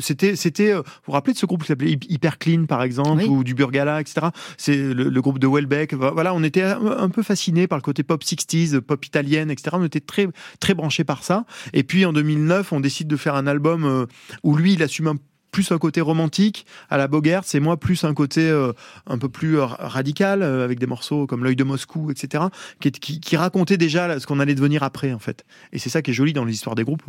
C'était 0.00 0.36
c'était, 0.36 0.72
vous 0.74 0.82
vous 1.06 1.12
rappelez 1.12 1.32
de 1.32 1.38
ce 1.38 1.46
groupe 1.46 1.62
qui 1.62 1.68
s'appelait 1.68 1.92
Hy- 1.92 2.06
Hyper 2.08 2.38
Clean 2.38 2.64
par 2.66 2.82
exemple 2.82 3.22
ou 3.28 3.44
du 3.44 3.54
Burgala, 3.54 4.00
etc. 4.00 4.28
C'est 4.56 4.76
le, 4.76 5.08
le 5.08 5.20
groupe 5.22 5.38
de 5.38 5.46
Welbeck. 5.46 5.94
Voilà, 5.94 6.34
on 6.34 6.42
était 6.42 6.62
un, 6.62 6.84
un 6.86 7.08
peu 7.08 7.22
fascinés 7.22 7.66
par 7.66 7.78
le 7.78 7.82
côté 7.82 8.02
pop 8.02 8.22
60s, 8.22 8.80
pop 8.80 9.04
italienne, 9.04 9.50
etc. 9.50 9.76
On 9.78 9.84
était 9.84 10.00
très 10.00 10.28
très 10.60 10.74
branchés 10.74 11.04
par 11.04 11.22
ça. 11.24 11.44
Et 11.72 11.82
puis 11.82 12.04
en 12.04 12.12
2009, 12.12 12.72
on 12.72 12.80
décide 12.80 13.08
de 13.08 13.16
faire 13.16 13.34
un 13.34 13.46
album 13.46 14.06
où 14.42 14.56
lui, 14.56 14.74
il 14.74 14.82
assume 14.82 15.06
un 15.08 15.16
plus 15.50 15.72
un 15.72 15.78
côté 15.78 16.00
romantique 16.00 16.66
à 16.88 16.96
la 16.96 17.08
Bogert, 17.08 17.44
c'est 17.44 17.60
moi 17.60 17.76
plus 17.76 18.04
un 18.04 18.14
côté 18.14 18.48
euh, 18.48 18.72
un 19.06 19.18
peu 19.18 19.28
plus 19.28 19.58
euh, 19.58 19.64
radical 19.66 20.42
euh, 20.42 20.64
avec 20.64 20.78
des 20.78 20.86
morceaux 20.86 21.26
comme 21.26 21.44
l'œil 21.44 21.56
de 21.56 21.64
Moscou, 21.64 22.10
etc. 22.10 22.44
qui, 22.80 22.90
qui, 22.92 23.20
qui 23.20 23.36
racontait 23.36 23.76
déjà 23.76 24.18
ce 24.18 24.26
qu'on 24.26 24.40
allait 24.40 24.54
devenir 24.54 24.82
après 24.82 25.12
en 25.12 25.18
fait. 25.18 25.44
Et 25.72 25.78
c'est 25.78 25.90
ça 25.90 26.02
qui 26.02 26.10
est 26.10 26.14
joli 26.14 26.32
dans 26.32 26.44
les 26.44 26.54
histoires 26.54 26.74
des 26.74 26.84
groupes. 26.84 27.02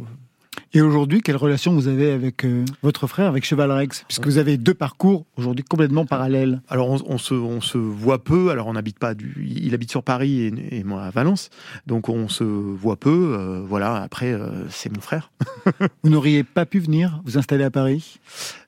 Et 0.74 0.80
aujourd'hui, 0.82 1.22
quelle 1.22 1.36
relation 1.36 1.74
vous 1.74 1.89
avez 1.89 2.11
avec 2.11 2.45
euh, 2.45 2.63
votre 2.82 3.05
frère, 3.05 3.28
avec 3.28 3.43
Cheval 3.43 3.72
Rex? 3.72 4.05
Puisque 4.07 4.26
vous 4.26 4.38
avez 4.38 4.55
deux 4.57 4.74
parcours 4.74 5.26
aujourd'hui 5.36 5.65
complètement 5.65 6.05
parallèles. 6.05 6.61
Alors 6.69 6.89
on, 6.89 6.97
on 7.07 7.17
se, 7.17 7.34
on 7.34 7.59
se 7.59 7.78
voit 7.78 8.24
peu. 8.24 8.51
Alors 8.51 8.67
on 8.67 8.76
habite 8.78 8.97
pas 8.97 9.13
du, 9.13 9.45
il 9.45 9.74
habite 9.74 9.91
sur 9.91 10.01
Paris 10.01 10.41
et, 10.43 10.78
et 10.78 10.84
moi 10.86 11.03
à 11.03 11.09
Valence, 11.09 11.49
donc 11.88 12.07
on 12.07 12.30
se 12.30 12.45
voit 12.45 12.95
peu. 12.95 13.36
euh, 13.38 13.61
voilà. 13.67 13.95
Après 14.01 14.32
euh, 14.32 14.69
c'est 14.69 14.93
mon 14.93 15.01
frère. 15.01 15.32
Vous 16.03 16.09
n'auriez 16.09 16.43
pas 16.45 16.65
pu 16.65 16.80
venir 16.80 17.22
vous 17.26 17.38
installer 17.38 17.65
à 17.65 17.72
Paris? 17.72 18.19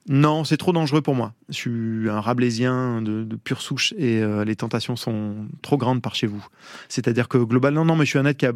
Non, 0.09 0.43
c'est 0.43 0.57
trop 0.57 0.73
dangereux 0.73 1.01
pour 1.01 1.15
moi. 1.15 1.33
Je 1.47 1.55
suis 1.55 2.09
un 2.09 2.19
rablaisien 2.19 3.01
de, 3.01 3.23
de 3.23 3.35
pure 3.37 3.61
souche 3.61 3.93
et 3.97 4.21
euh, 4.21 4.43
les 4.43 4.55
tentations 4.57 4.97
sont 4.97 5.47
trop 5.61 5.77
grandes 5.77 6.01
par 6.01 6.13
chez 6.13 6.27
vous. 6.27 6.45
C'est-à-dire 6.89 7.29
que 7.29 7.37
globalement, 7.37 7.85
non, 7.85 7.95
mais 7.95 8.03
je 8.03 8.09
suis 8.09 8.19
un 8.19 8.25
être 8.25 8.37
qui 8.37 8.45
a, 8.45 8.51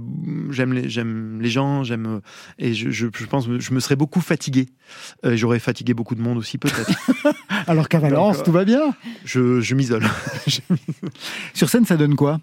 j'aime 0.50 0.74
les, 0.74 0.90
j'aime 0.90 1.40
les 1.42 1.50
gens, 1.50 1.86
j'aime 1.86 2.06
euh, 2.06 2.20
et 2.60 2.74
je, 2.74 2.90
je, 2.90 3.08
je 3.16 3.26
pense 3.28 3.48
que 3.48 3.60
je 3.62 3.74
me 3.74 3.80
serais 3.80 3.96
beaucoup 3.96 4.20
fatigué. 4.20 4.66
Euh, 5.26 5.38
J'aurais 5.38 5.60
fatigué 5.60 5.94
beaucoup 5.94 6.16
de 6.16 6.22
monde 6.22 6.38
aussi 6.38 6.58
peut-être. 6.58 6.92
Alors 7.68 7.88
qu'à 7.88 8.00
Valence, 8.00 8.38
Donc, 8.38 8.42
euh, 8.42 8.46
tout 8.46 8.52
va 8.52 8.66
bien. 8.66 8.94
je 9.24 9.62
je 9.62 9.76
m'isole. 9.76 10.04
Sur 11.54 11.70
scène, 11.70 11.86
ça 11.86 11.96
donne 11.96 12.16
quoi? 12.16 12.40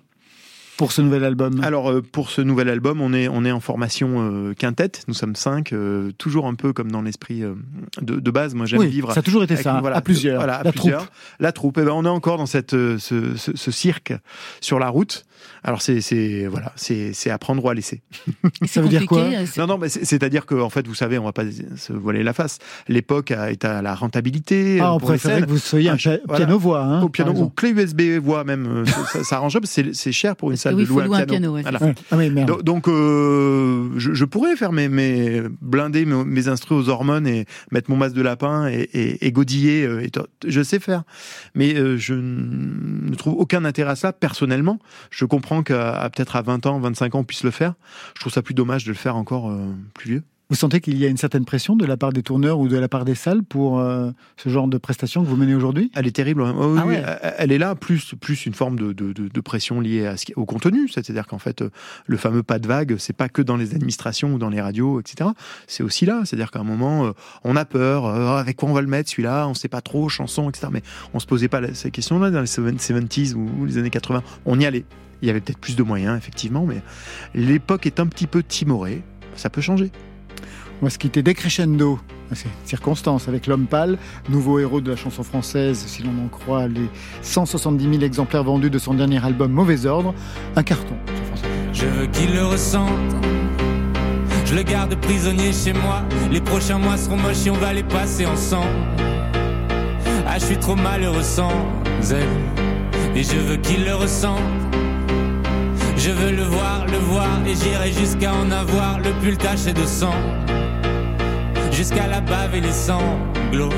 Pour 0.77 0.93
ce 0.93 1.01
nouvel 1.03 1.25
album 1.25 1.61
Alors 1.63 1.91
euh, 1.91 2.03
pour 2.03 2.31
ce 2.31 2.41
nouvel 2.41 2.69
album, 2.69 3.01
on 3.01 3.13
est 3.13 3.29
on 3.29 3.45
est 3.45 3.53
en 3.53 3.61
formation 3.61 4.15
euh, 4.19 4.55
quintette. 4.55 5.05
Nous 5.09 5.15
sommes 5.15 5.37
cinq, 5.37 5.73
euh, 5.73 6.11
toujours 6.19 6.47
un 6.47 6.55
peu 6.55 6.73
comme 6.73 6.91
dans 6.91 7.03
l'esprit 7.03 7.43
euh, 7.43 7.55
de, 8.01 8.17
de 8.17 8.31
base. 8.31 8.55
Moi, 8.55 8.67
j'aime 8.67 8.81
Oui, 8.81 8.89
vivre. 8.89 9.13
ça 9.13 9.21
a 9.21 9.23
toujours 9.23 9.43
été 9.45 9.55
avec- 9.55 9.65
ça, 9.65 9.77
à 9.79 10.01
plusieurs, 10.01 10.39
Voilà, 10.39 10.57
à 10.57 10.63
la 10.65 10.73
plusieurs. 10.73 11.01
troupe. 11.03 11.15
La 11.41 11.53
troupe. 11.53 11.79
Eh 11.81 11.85
ben, 11.85 11.93
on 11.93 12.05
est 12.05 12.09
encore 12.09 12.39
dans 12.39 12.47
cette 12.47 12.75
euh, 12.75 12.99
ce, 12.99 13.37
ce, 13.37 13.53
ce 13.57 13.71
cirque 13.71 14.13
sur 14.61 14.79
la 14.79 14.89
route. 14.89 15.25
Alors 15.63 15.83
c'est 15.83 16.01
c'est 16.01 16.47
voilà, 16.47 16.73
c'est 16.77 17.13
c'est 17.13 17.31
à 17.31 17.39
prendre 17.39 17.63
ou 17.65 17.69
à 17.69 17.75
laisser. 17.75 18.03
Ça 18.67 18.81
veut 18.83 18.89
dire 18.89 19.07
quoi 19.07 19.27
Non 19.59 19.67
non, 19.67 19.79
mais 19.79 19.89
c'est- 19.89 20.05
c'est-à-dire 20.05 20.47
que 20.47 20.55
en 20.55 20.71
fait, 20.71 20.87
vous 20.87 20.95
savez, 20.95 21.19
on 21.19 21.25
va 21.25 21.33
pas 21.33 21.45
se 21.77 21.93
voiler 21.93 22.23
la 22.23 22.33
face. 22.33 22.59
L'époque 22.89 23.31
a- 23.31 23.51
est 23.51 23.65
à 23.65 23.81
la 23.83 23.95
rentabilité. 23.95 24.79
Ah, 24.81 24.95
on 24.95 24.99
préférait 24.99 25.43
que 25.43 25.49
vous 25.49 25.59
soyez 25.59 25.89
un 25.91 25.97
pia- 25.97 26.19
voilà. 26.27 26.45
piano-voix. 26.45 26.83
Hein, 26.83 27.03
au 27.03 27.09
piano 27.09 27.33
ou 27.33 27.49
clé 27.51 27.71
USB 27.71 28.19
voix 28.23 28.45
même 28.45 28.85
ça, 28.87 29.05
ça, 29.13 29.25
ça 29.25 29.37
arrange 29.37 29.59
c'est 29.65 29.95
c'est 29.95 30.13
cher 30.13 30.35
pour 30.37 30.51
une 30.51 30.57
salle 30.65 30.75
oui, 30.75 30.83
de 30.83 30.87
faut 30.89 30.95
louer 30.95 31.05
louer 31.07 31.17
un 31.19 31.21
un 31.23 31.25
piano, 31.27 31.41
piano, 31.41 31.55
ouais, 31.55 31.63
Voilà. 31.63 31.79
c'est 31.79 31.85
Ouais. 31.85 31.95
Ah 32.11 32.17
oui, 32.17 32.31
merde. 32.31 32.49
donc, 32.49 32.63
donc, 32.65 32.89
euh, 32.89 33.91
je, 33.97 34.13
je 34.15 34.25
pourrais 34.25 34.57
faire 34.57 34.73
mes, 34.73 34.89
mes 34.89 35.43
blinder 35.61 36.05
mes, 36.05 36.25
mes 36.25 36.49
instrus 36.49 36.77
aux 36.79 36.89
hormones 36.89 37.27
et 37.27 37.47
mettre 37.71 37.91
mon 37.91 37.97
masque 37.97 38.15
de 38.17 38.23
lapin 38.23 38.67
et, 38.69 38.89
et, 38.93 39.27
et 39.27 39.33
godiller 39.33 39.85
euh, 39.87 40.03
et 40.05 40.11
to- 40.11 40.27
je 40.47 40.63
sais 40.63 40.81
faire 40.81 41.05
mais 41.55 41.75
euh, 41.77 41.97
je 41.97 42.15
ne 42.15 43.15
trouve 43.15 43.35
aucun 43.35 43.65
intérêt 43.65 43.93
à 43.93 43.97
ça 43.97 44.13
personnellement 44.13 44.79
je 45.11 45.25
comprends 45.25 45.63
qu'à 45.63 45.93
à 45.95 46.11
peut-être 46.11 46.37
à 46.37 46.43
20 46.43 46.67
ans 46.67 46.81
25 46.81 47.15
ans 47.15 47.21
on 47.21 47.25
puisse 47.25 47.45
le 47.45 47.51
faire 47.51 47.75
je 48.17 48.21
trouve 48.21 48.33
ça 48.33 48.43
plus 48.43 48.55
dommage 48.55 48.85
de 48.85 48.91
le 48.91 48.95
faire 48.97 49.17
encore 49.17 49.51
euh, 49.51 49.73
plus 49.95 50.11
vieux 50.11 50.23
Vous 50.51 50.57
sentez 50.57 50.81
qu'il 50.83 50.99
y 50.99 51.07
a 51.07 51.09
une 51.09 51.17
certaine 51.17 51.47
pression 51.47 51.75
de 51.75 51.87
la 51.87 51.97
part 51.97 52.13
des 52.13 52.23
tourneurs 52.23 52.59
ou 52.59 52.69
de 52.69 52.77
la 52.77 52.87
part 52.87 53.07
des 53.07 53.15
salles 53.15 53.43
pour 53.43 53.81
euh, 53.81 54.11
ce 54.37 54.51
genre 54.51 54.69
de 54.69 54.77
prestations 54.77 55.23
que 55.25 55.29
vous 55.29 55.37
menez 55.37 55.55
aujourd'hui? 55.55 55.91
Elle 55.95 56.07
est 56.07 56.11
terrible. 56.15 56.43
Oh, 56.43 56.53
oui, 56.75 56.79
Ah 56.83 56.87
ouais. 56.87 57.03
elle- 57.39 57.51
est 57.51 57.57
là, 57.59 57.75
plus, 57.75 58.15
plus 58.21 58.45
une 58.45 58.53
forme 58.53 58.79
de, 58.79 58.93
de, 58.93 59.15
de- 59.15 59.29
de 59.29 59.41
pression 59.41 59.81
liée 59.81 60.05
à 60.07 60.19
ce 60.19 60.27
qui- 60.27 60.35
au 60.35 60.45
contenu. 60.45 60.87
C'est-à-dire 60.89 61.27
qu'en 61.27 61.39
fait, 61.39 61.63
euh, 61.63 61.71
le 62.07 62.19
fameux 62.19 62.43
pas 62.43 62.59
de 62.59 62.69
vague, 62.69 62.97
c'est 62.99 63.17
pas 63.17 63.31
que 63.31 63.41
dans 63.41 63.57
les 63.57 63.75
administrations 63.75 64.35
ou 64.35 64.39
dans 64.39 64.51
les 64.51 64.61
radios, 64.61 65.01
etc. 65.01 65.31
C'est 65.67 65.83
aussi 65.83 66.05
là. 66.05 66.21
C'est-à-dire 66.27 66.51
qu'à 66.51 66.61
un 66.61 66.65
moment, 66.65 67.07
euh, 67.07 67.13
on 67.43 67.57
a 67.57 67.65
peur. 67.65 68.05
euh, 68.05 68.37
avec 68.37 68.57
quoi 68.57 68.69
on 68.69 68.75
va 68.75 68.83
le 68.83 68.87
mettre 68.87 69.09
celui-là 69.11 69.49
On 69.49 69.55
sait 69.55 69.69
pas 69.69 69.81
trop, 69.81 70.11
chanson, 70.11 70.51
etc. 70.51 70.69
Mais 70.71 70.83
on 71.15 71.21
se 71.21 71.27
posait 71.27 71.49
pas 71.49 71.73
ces 71.73 71.91
questions-là 71.91 72.31
dans 72.31 72.41
les 72.43 72.47
70s 72.47 73.33
ou, 73.35 73.49
ou 73.61 73.65
les 73.65 73.79
années 73.79 73.89
80. 73.91 74.23
On 74.45 74.61
y 74.61 74.67
allait. 74.67 74.85
Il 75.23 75.27
y 75.27 75.31
avait 75.31 75.41
peut-être 75.41 75.59
plus 75.59 75.75
de 75.75 75.83
moyens, 75.83 76.19
effectivement, 76.19 76.67
mais 76.67 76.83
l'époque 77.35 77.87
est 77.87 77.99
un 77.99 78.07
petit 78.07 78.27
peu 78.27 78.43
timorée. 78.43 79.03
Ça 79.37 79.49
peut 79.49 79.63
changer. 79.63 79.91
On 80.83 80.87
va 80.87 80.91
se 80.91 80.99
quitter 80.99 81.23
décrescendo. 81.23 81.99
C'est 82.33 82.49
circonstance 82.65 83.29
avec 83.29 83.47
l'homme 83.47 83.67
pâle, 83.67 83.99
nouveau 84.29 84.59
héros 84.59 84.81
de 84.81 84.91
la 84.91 84.97
chanson 84.97 85.23
française, 85.23 85.85
si 85.87 86.03
l'on 86.03 86.25
en 86.25 86.29
croit 86.29 86.67
les 86.67 86.89
170 87.23 87.85
000 87.85 88.03
exemplaires 88.03 88.43
vendus 88.43 88.71
de 88.71 88.79
son 88.79 88.95
dernier 88.95 89.25
album 89.25 89.53
Mauvais 89.53 89.87
Ordre. 89.87 90.15
Un 90.57 90.63
carton 90.63 90.97
sur 91.07 91.25
France. 91.27 91.43
Je 91.73 91.87
veux 91.87 92.07
qu'il 92.07 92.35
le 92.35 92.45
ressente. 92.45 92.91
Je 94.47 94.55
le 94.55 94.63
garde 94.63 94.95
prisonnier 94.97 95.53
chez 95.53 95.73
moi. 95.73 96.03
Les 96.31 96.41
prochains 96.41 96.79
mois 96.79 96.97
seront 96.97 97.17
moches 97.17 97.47
et 97.47 97.51
on 97.51 97.55
va 97.55 97.73
les 97.73 97.83
passer 97.83 98.27
ensemble. 98.27 98.69
Ah, 100.27 100.39
je 100.39 100.45
suis 100.47 100.59
trop 100.59 100.77
malheureux 100.77 101.23
sans 101.23 101.53
elle. 102.11 103.17
Et 103.17 103.23
je 103.23 103.37
veux 103.37 103.57
qu'il 103.57 103.85
le 103.85 103.95
ressente. 103.95 104.41
Je 105.97 106.11
veux 106.11 106.33
le 106.33 106.43
voir, 106.43 106.87
le 106.87 106.99
voir. 106.99 107.47
Et 107.47 107.55
j'irai 107.55 107.93
jusqu'à 107.93 108.35
en 108.35 108.51
avoir 108.51 108.99
le 108.99 109.13
pull 109.23 109.37
taché 109.37 109.73
de 109.73 109.85
sang. 109.87 110.15
Jusqu'à 111.75 112.07
la 112.07 112.21
bave 112.21 112.55
et 112.55 112.61
les 112.61 112.73
sanglots. 112.73 113.69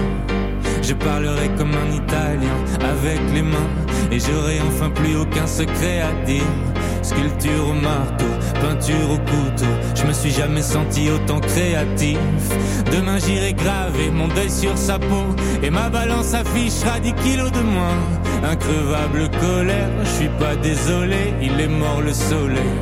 Je 0.83 0.93
parlerai 0.93 1.49
comme 1.57 1.73
un 1.73 1.95
Italien 1.95 2.57
avec 2.79 3.19
les 3.35 3.43
mains 3.43 3.71
et 4.13 4.21
j'aurai 4.21 4.61
enfin 4.69 4.91
plus 4.91 5.17
aucun 5.17 5.47
secret 5.47 6.03
à 6.03 6.13
dire. 6.27 6.43
Sculpture 7.03 7.69
au 7.71 7.73
marteau, 7.73 8.27
peinture 8.61 9.11
au 9.11 9.19
couteau, 9.19 9.73
je 9.95 10.05
me 10.05 10.13
suis 10.13 10.31
jamais 10.31 10.63
senti 10.63 11.09
autant 11.09 11.41
créatif. 11.41 12.19
Demain 12.93 13.19
j'irai 13.19 13.55
graver 13.55 14.11
mon 14.13 14.29
deuil 14.29 14.51
sur 14.51 14.77
sa 14.77 14.99
peau 14.99 15.27
et 15.63 15.71
ma 15.71 15.89
balance 15.89 16.35
affichera 16.35 17.01
10 17.01 17.15
kilos 17.15 17.51
de 17.51 17.63
moins. 17.63 17.99
Increvable 18.45 19.31
colère, 19.41 19.91
je 20.05 20.11
suis 20.11 20.31
pas 20.39 20.55
désolé, 20.57 21.33
il 21.41 21.59
est 21.61 21.69
mort 21.69 22.03
le 22.03 22.13
soleil. 22.13 22.77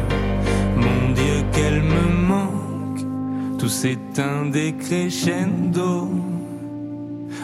Mon 0.77 1.13
Dieu, 1.13 1.45
qu'elle 1.53 1.83
me 1.83 2.14
tout 3.65 3.71
s'éteint 3.71 4.45
des 4.45 4.75
crescendo. 4.75 6.07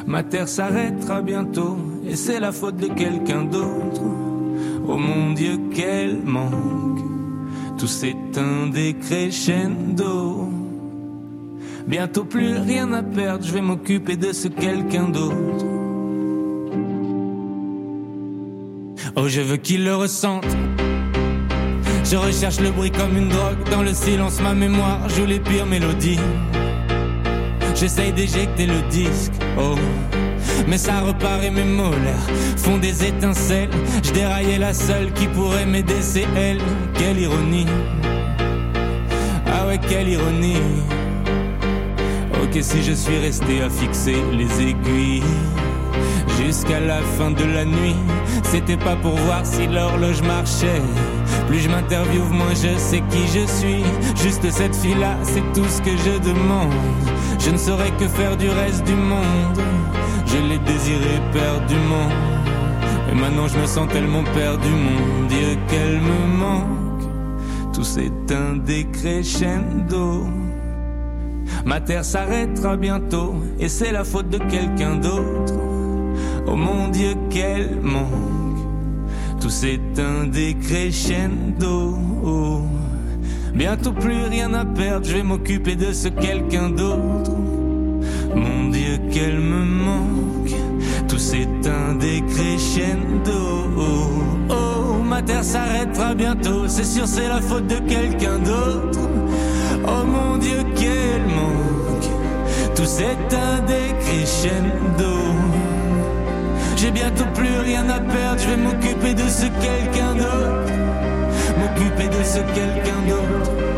Ma 0.06 0.22
terre 0.22 0.48
s'arrêtera 0.48 1.22
bientôt 1.22 1.78
et 2.06 2.14
c'est 2.14 2.38
la 2.38 2.52
faute 2.52 2.76
de 2.76 2.88
quelqu'un 2.88 3.44
d'autre. 3.44 4.02
Oh 4.86 4.98
mon 4.98 5.32
Dieu, 5.32 5.58
quel 5.74 6.18
manque. 6.22 7.00
Tout 7.78 7.86
s'éteint 7.86 8.66
des 8.70 8.92
crescendo. 8.92 10.50
Bientôt 11.86 12.24
plus 12.24 12.52
rien 12.52 12.92
à 12.92 13.02
perdre, 13.02 13.42
je 13.42 13.54
vais 13.54 13.62
m'occuper 13.62 14.18
de 14.18 14.34
ce 14.34 14.48
quelqu'un 14.48 15.08
d'autre. 15.08 15.64
Oh, 19.16 19.26
je 19.26 19.40
veux 19.40 19.56
qu'il 19.56 19.86
le 19.86 19.94
ressente. 19.94 20.44
Je 22.10 22.16
recherche 22.16 22.58
le 22.58 22.72
bruit 22.72 22.90
comme 22.90 23.16
une 23.16 23.28
drogue. 23.28 23.62
Dans 23.70 23.82
le 23.82 23.94
silence, 23.94 24.40
ma 24.40 24.52
mémoire 24.52 25.08
joue 25.10 25.26
les 25.26 25.38
pires 25.38 25.66
mélodies. 25.66 26.18
J'essaye 27.76 28.12
d'éjecter 28.12 28.66
le 28.66 28.82
disque, 28.90 29.32
oh. 29.56 29.76
Mais 30.66 30.76
ça 30.76 31.00
repart 31.02 31.40
et 31.44 31.50
mes 31.50 31.62
molaires 31.62 32.26
font 32.56 32.78
des 32.78 33.04
étincelles. 33.04 33.70
Je 34.02 34.10
déraillais 34.10 34.58
la 34.58 34.74
seule 34.74 35.12
qui 35.12 35.28
pourrait 35.28 35.66
m'aider, 35.66 36.00
c'est 36.02 36.26
elle. 36.36 36.58
Quelle 36.94 37.20
ironie. 37.20 37.66
Ah 39.46 39.68
ouais, 39.68 39.78
quelle 39.78 40.08
ironie. 40.08 40.56
Ok, 42.42 42.58
si 42.60 42.82
je 42.82 42.92
suis 42.92 43.18
resté 43.18 43.62
à 43.62 43.70
fixer 43.70 44.16
les 44.32 44.68
aiguilles 44.68 45.22
jusqu'à 46.42 46.80
la 46.80 47.00
fin 47.16 47.30
de 47.30 47.44
la 47.44 47.64
nuit, 47.64 47.96
c'était 48.44 48.76
pas 48.76 48.96
pour 48.96 49.14
voir 49.16 49.44
si 49.44 49.66
l'horloge 49.66 50.22
marchait. 50.22 50.82
Plus 51.46 51.60
je 51.60 51.68
m'interviewe, 51.68 52.28
moins 52.30 52.54
je 52.54 52.78
sais 52.78 53.02
qui 53.10 53.26
je 53.26 53.46
suis. 53.46 53.84
Juste 54.22 54.50
cette 54.50 54.76
fille-là, 54.76 55.16
c'est 55.22 55.44
tout 55.52 55.66
ce 55.68 55.80
que 55.82 55.90
je 55.90 56.18
demande. 56.28 56.72
Je 57.38 57.50
ne 57.50 57.56
saurais 57.56 57.90
que 57.98 58.06
faire 58.06 58.36
du 58.36 58.48
reste 58.48 58.84
du 58.84 58.94
monde. 58.94 59.60
Je 60.26 60.36
l'ai 60.48 60.58
désiré 60.58 61.20
perdument. 61.32 62.08
Et 63.10 63.14
maintenant 63.14 63.48
je 63.48 63.58
me 63.58 63.66
sens 63.66 63.88
tellement 63.88 64.22
perdu, 64.22 64.68
mon 64.68 65.26
Dieu, 65.26 65.56
qu'elle 65.68 66.00
me 66.00 66.36
manque. 66.38 67.72
Tout 67.72 67.84
s'éteint 67.84 68.56
des 68.64 68.84
crescendo. 68.84 70.26
Ma 71.64 71.80
terre 71.80 72.04
s'arrêtera 72.04 72.76
bientôt, 72.76 73.34
et 73.58 73.68
c'est 73.68 73.92
la 73.92 74.04
faute 74.04 74.28
de 74.28 74.38
quelqu'un 74.38 74.96
d'autre. 74.96 75.59
Oh 76.52 76.56
mon 76.56 76.88
Dieu, 76.88 77.14
quel 77.30 77.80
manque. 77.80 78.58
Tout 79.40 79.50
s'éteint 79.50 80.24
des 80.26 80.54
crescendo. 80.54 81.96
Bientôt 83.54 83.92
plus 83.92 84.24
rien 84.24 84.52
à 84.54 84.64
perdre, 84.64 85.06
je 85.06 85.14
vais 85.14 85.22
m'occuper 85.22 85.76
de 85.76 85.92
ce 85.92 86.08
quelqu'un 86.08 86.70
d'autre. 86.70 87.30
Mon 88.34 88.68
Dieu, 88.70 88.98
qu'elle 89.12 89.38
me 89.38 89.64
manque. 89.64 90.54
Tout 91.08 91.18
s'éteint 91.18 91.94
des 92.00 92.20
crescendo. 92.22 93.68
Oh, 94.48 95.02
ma 95.04 95.22
terre 95.22 95.44
s'arrêtera 95.44 96.14
bientôt, 96.14 96.66
c'est 96.66 96.84
sûr, 96.84 97.06
c'est 97.06 97.28
la 97.28 97.40
faute 97.40 97.68
de 97.68 97.78
quelqu'un 97.88 98.38
d'autre. 98.38 99.08
Oh 99.84 100.04
mon 100.04 100.36
Dieu, 100.36 100.64
quel 100.74 101.22
manque. 101.26 102.10
Tout 102.74 102.84
s'éteint 102.84 103.60
des 103.68 103.94
crescendo. 104.00 105.49
J'ai 106.80 106.90
bientôt 106.90 107.26
plus 107.34 107.58
rien 107.62 107.86
à 107.90 108.00
perdre, 108.00 108.40
je 108.40 108.48
vais 108.48 108.56
m'occuper 108.56 109.12
de 109.12 109.28
ce 109.28 109.44
quelqu'un 109.60 110.14
d'autre. 110.14 110.72
M'occuper 111.58 112.08
de 112.08 112.24
ce 112.24 112.38
quelqu'un 112.54 113.02
d'autre. 113.06 113.69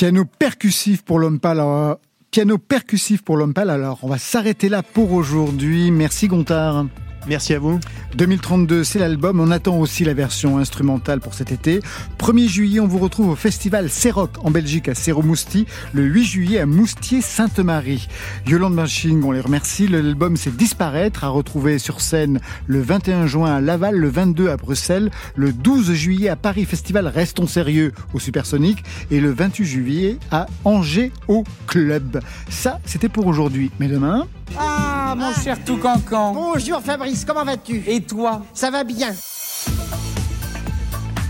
Piano 0.00 0.24
percussif 0.24 1.02
pour 1.02 1.18
l'homme 1.18 1.38
pâle. 1.40 1.60
Alors, 1.60 1.98
piano 2.30 2.56
percussif 2.56 3.20
pour 3.20 3.36
l'homme 3.36 3.52
pâle. 3.52 3.68
Alors, 3.68 3.98
on 4.00 4.08
va 4.08 4.16
s'arrêter 4.16 4.70
là 4.70 4.82
pour 4.82 5.12
aujourd'hui. 5.12 5.90
Merci 5.90 6.26
Gontard. 6.26 6.86
Merci 7.26 7.54
à 7.54 7.58
vous. 7.58 7.78
2032, 8.16 8.82
c'est 8.82 8.98
l'album. 8.98 9.40
On 9.40 9.50
attend 9.50 9.78
aussi 9.78 10.04
la 10.04 10.14
version 10.14 10.58
instrumentale 10.58 11.20
pour 11.20 11.34
cet 11.34 11.52
été. 11.52 11.80
1er 12.18 12.48
juillet, 12.48 12.80
on 12.80 12.86
vous 12.86 12.98
retrouve 12.98 13.28
au 13.28 13.36
festival 13.36 13.90
Céroc 13.90 14.30
en 14.42 14.50
Belgique 14.50 14.88
à 14.88 14.94
Céro-Mousti. 14.94 15.66
Le 15.92 16.02
8 16.02 16.24
juillet 16.24 16.58
à 16.60 16.66
Moustier-Sainte-Marie. 16.66 18.08
Yolande 18.46 18.74
Maching, 18.74 19.22
on 19.22 19.32
les 19.32 19.40
remercie. 19.40 19.86
L'album 19.86 20.36
c'est 20.36 20.56
Disparaître 20.56 21.24
à 21.24 21.28
retrouver 21.28 21.78
sur 21.78 22.00
scène 22.00 22.40
le 22.66 22.80
21 22.80 23.26
juin 23.26 23.54
à 23.54 23.60
Laval, 23.60 23.96
le 23.96 24.08
22 24.08 24.50
à 24.50 24.56
Bruxelles, 24.56 25.10
le 25.36 25.52
12 25.52 25.92
juillet 25.92 26.28
à 26.28 26.36
Paris 26.36 26.64
Festival 26.64 27.06
Restons 27.06 27.46
sérieux 27.46 27.92
au 28.14 28.18
Supersonic 28.18 28.82
et 29.10 29.20
le 29.20 29.30
28 29.30 29.64
juillet 29.64 30.18
à 30.30 30.46
Angers 30.64 31.12
au 31.28 31.44
Club. 31.66 32.20
Ça, 32.48 32.80
c'était 32.84 33.08
pour 33.08 33.26
aujourd'hui. 33.26 33.70
Mais 33.78 33.88
demain, 33.88 34.26
Ah, 34.58 35.14
mon 35.16 35.32
cher 35.32 35.62
tout 35.64 35.76
cancan. 35.78 36.32
Bonjour 36.32 36.80
Fabrice, 36.80 37.24
comment 37.24 37.44
vas-tu? 37.44 37.82
Et 37.86 38.00
toi? 38.00 38.42
Ça 38.52 38.70
va 38.70 38.84
bien. 38.84 39.14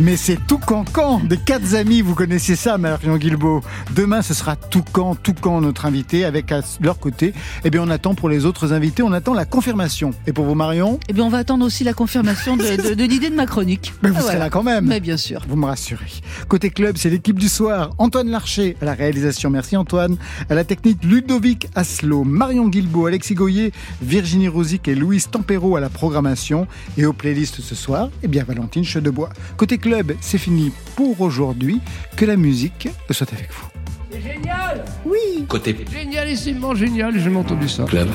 Mais 0.03 0.17
c'est 0.17 0.39
Toucancan 0.47 1.21
des 1.25 1.37
quatre 1.37 1.75
amis, 1.75 2.01
vous 2.01 2.15
connaissez 2.15 2.57
ça, 2.57 2.79
Marion 2.79 3.19
Guilbeault. 3.19 3.61
Demain, 3.95 4.23
ce 4.23 4.33
sera 4.33 4.57
Toucan, 4.57 5.15
Toucan, 5.15 5.61
notre 5.61 5.85
invité, 5.85 6.25
avec 6.25 6.51
à 6.53 6.63
leur 6.81 6.99
côté. 6.99 7.35
Eh 7.65 7.71
bien, 7.71 7.83
on 7.83 7.91
attend 7.91 8.15
pour 8.15 8.31
les 8.31 8.47
autres 8.47 8.73
invités, 8.73 9.03
on 9.03 9.13
attend 9.13 9.35
la 9.35 9.45
confirmation. 9.45 10.13
Et 10.27 10.33
pour 10.33 10.47
vous, 10.47 10.55
Marion? 10.55 10.99
Eh 11.11 11.13
bien, 11.13 11.25
on 11.25 11.29
va 11.29 11.37
attendre 11.39 11.67
aussi 11.67 11.85
la 11.85 11.93
confirmation 11.93 12.57
de, 12.57 12.63
de- 12.89 12.95
de 12.95 13.05
l'idée 13.05 13.29
de 13.29 13.35
ma 13.35 13.45
chronique. 13.45 13.93
Mais 14.03 14.09
vous 14.09 14.15
Ah, 14.17 14.21
serez 14.21 14.31
voilà. 14.33 14.45
là 14.47 14.51
quand 14.51 14.63
même. 14.63 14.87
Mais 14.87 15.01
bien 15.01 15.19
sûr. 15.19 15.43
Vous 15.47 15.57
me 15.57 15.67
rassurez. 15.67 16.07
Côté 16.49 16.71
club, 16.71 16.97
c'est 16.97 17.11
l'équipe 17.11 17.39
du 17.39 17.49
soir. 17.51 17.91
Antoine 17.99 18.31
Larcher 18.31 18.77
à 18.81 18.87
la 18.87 18.95
réalisation. 18.95 19.51
Merci 19.51 19.77
Antoine. 19.77 20.17
À 20.49 20.55
la 20.55 20.65
technique, 20.65 21.05
Ludovic 21.05 21.69
Aslo, 21.75 22.25
Marion 22.25 22.69
Guilbeault, 22.69 23.05
Alexis 23.07 23.35
Goyer, 23.35 23.73
Virginie 24.01 24.49
Rosic 24.49 24.89
et 24.89 24.95
Louise 24.95 25.29
Tempero 25.31 25.77
à 25.77 25.81
la 25.81 25.91
programmation. 25.91 26.67
Et 26.97 27.05
aux 27.05 27.13
playlists 27.13 27.61
ce 27.61 27.75
soir, 27.75 28.09
eh 28.23 28.29
bien 28.29 28.45
Valentine 28.45 28.85
Chedebois. 28.85 29.29
Côté 29.59 29.77
club, 29.77 29.90
c'est 30.21 30.39
fini 30.39 30.73
pour 30.97 31.21
aujourd'hui. 31.21 31.81
Que 32.17 32.25
la 32.25 32.37
musique 32.37 32.89
soit 33.11 33.33
avec 33.33 33.51
vous. 33.53 33.67
C'est 34.13 34.21
génial 34.23 34.85
Oui. 35.05 35.45
Côté 35.49 35.77
Génialissimement 35.93 36.75
génial, 36.75 37.19
j'ai 37.19 37.35
entendu 37.37 37.69
ça. 37.69 37.85
club. 37.85 38.09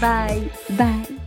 Bye, 0.00 0.42
bye. 0.70 1.21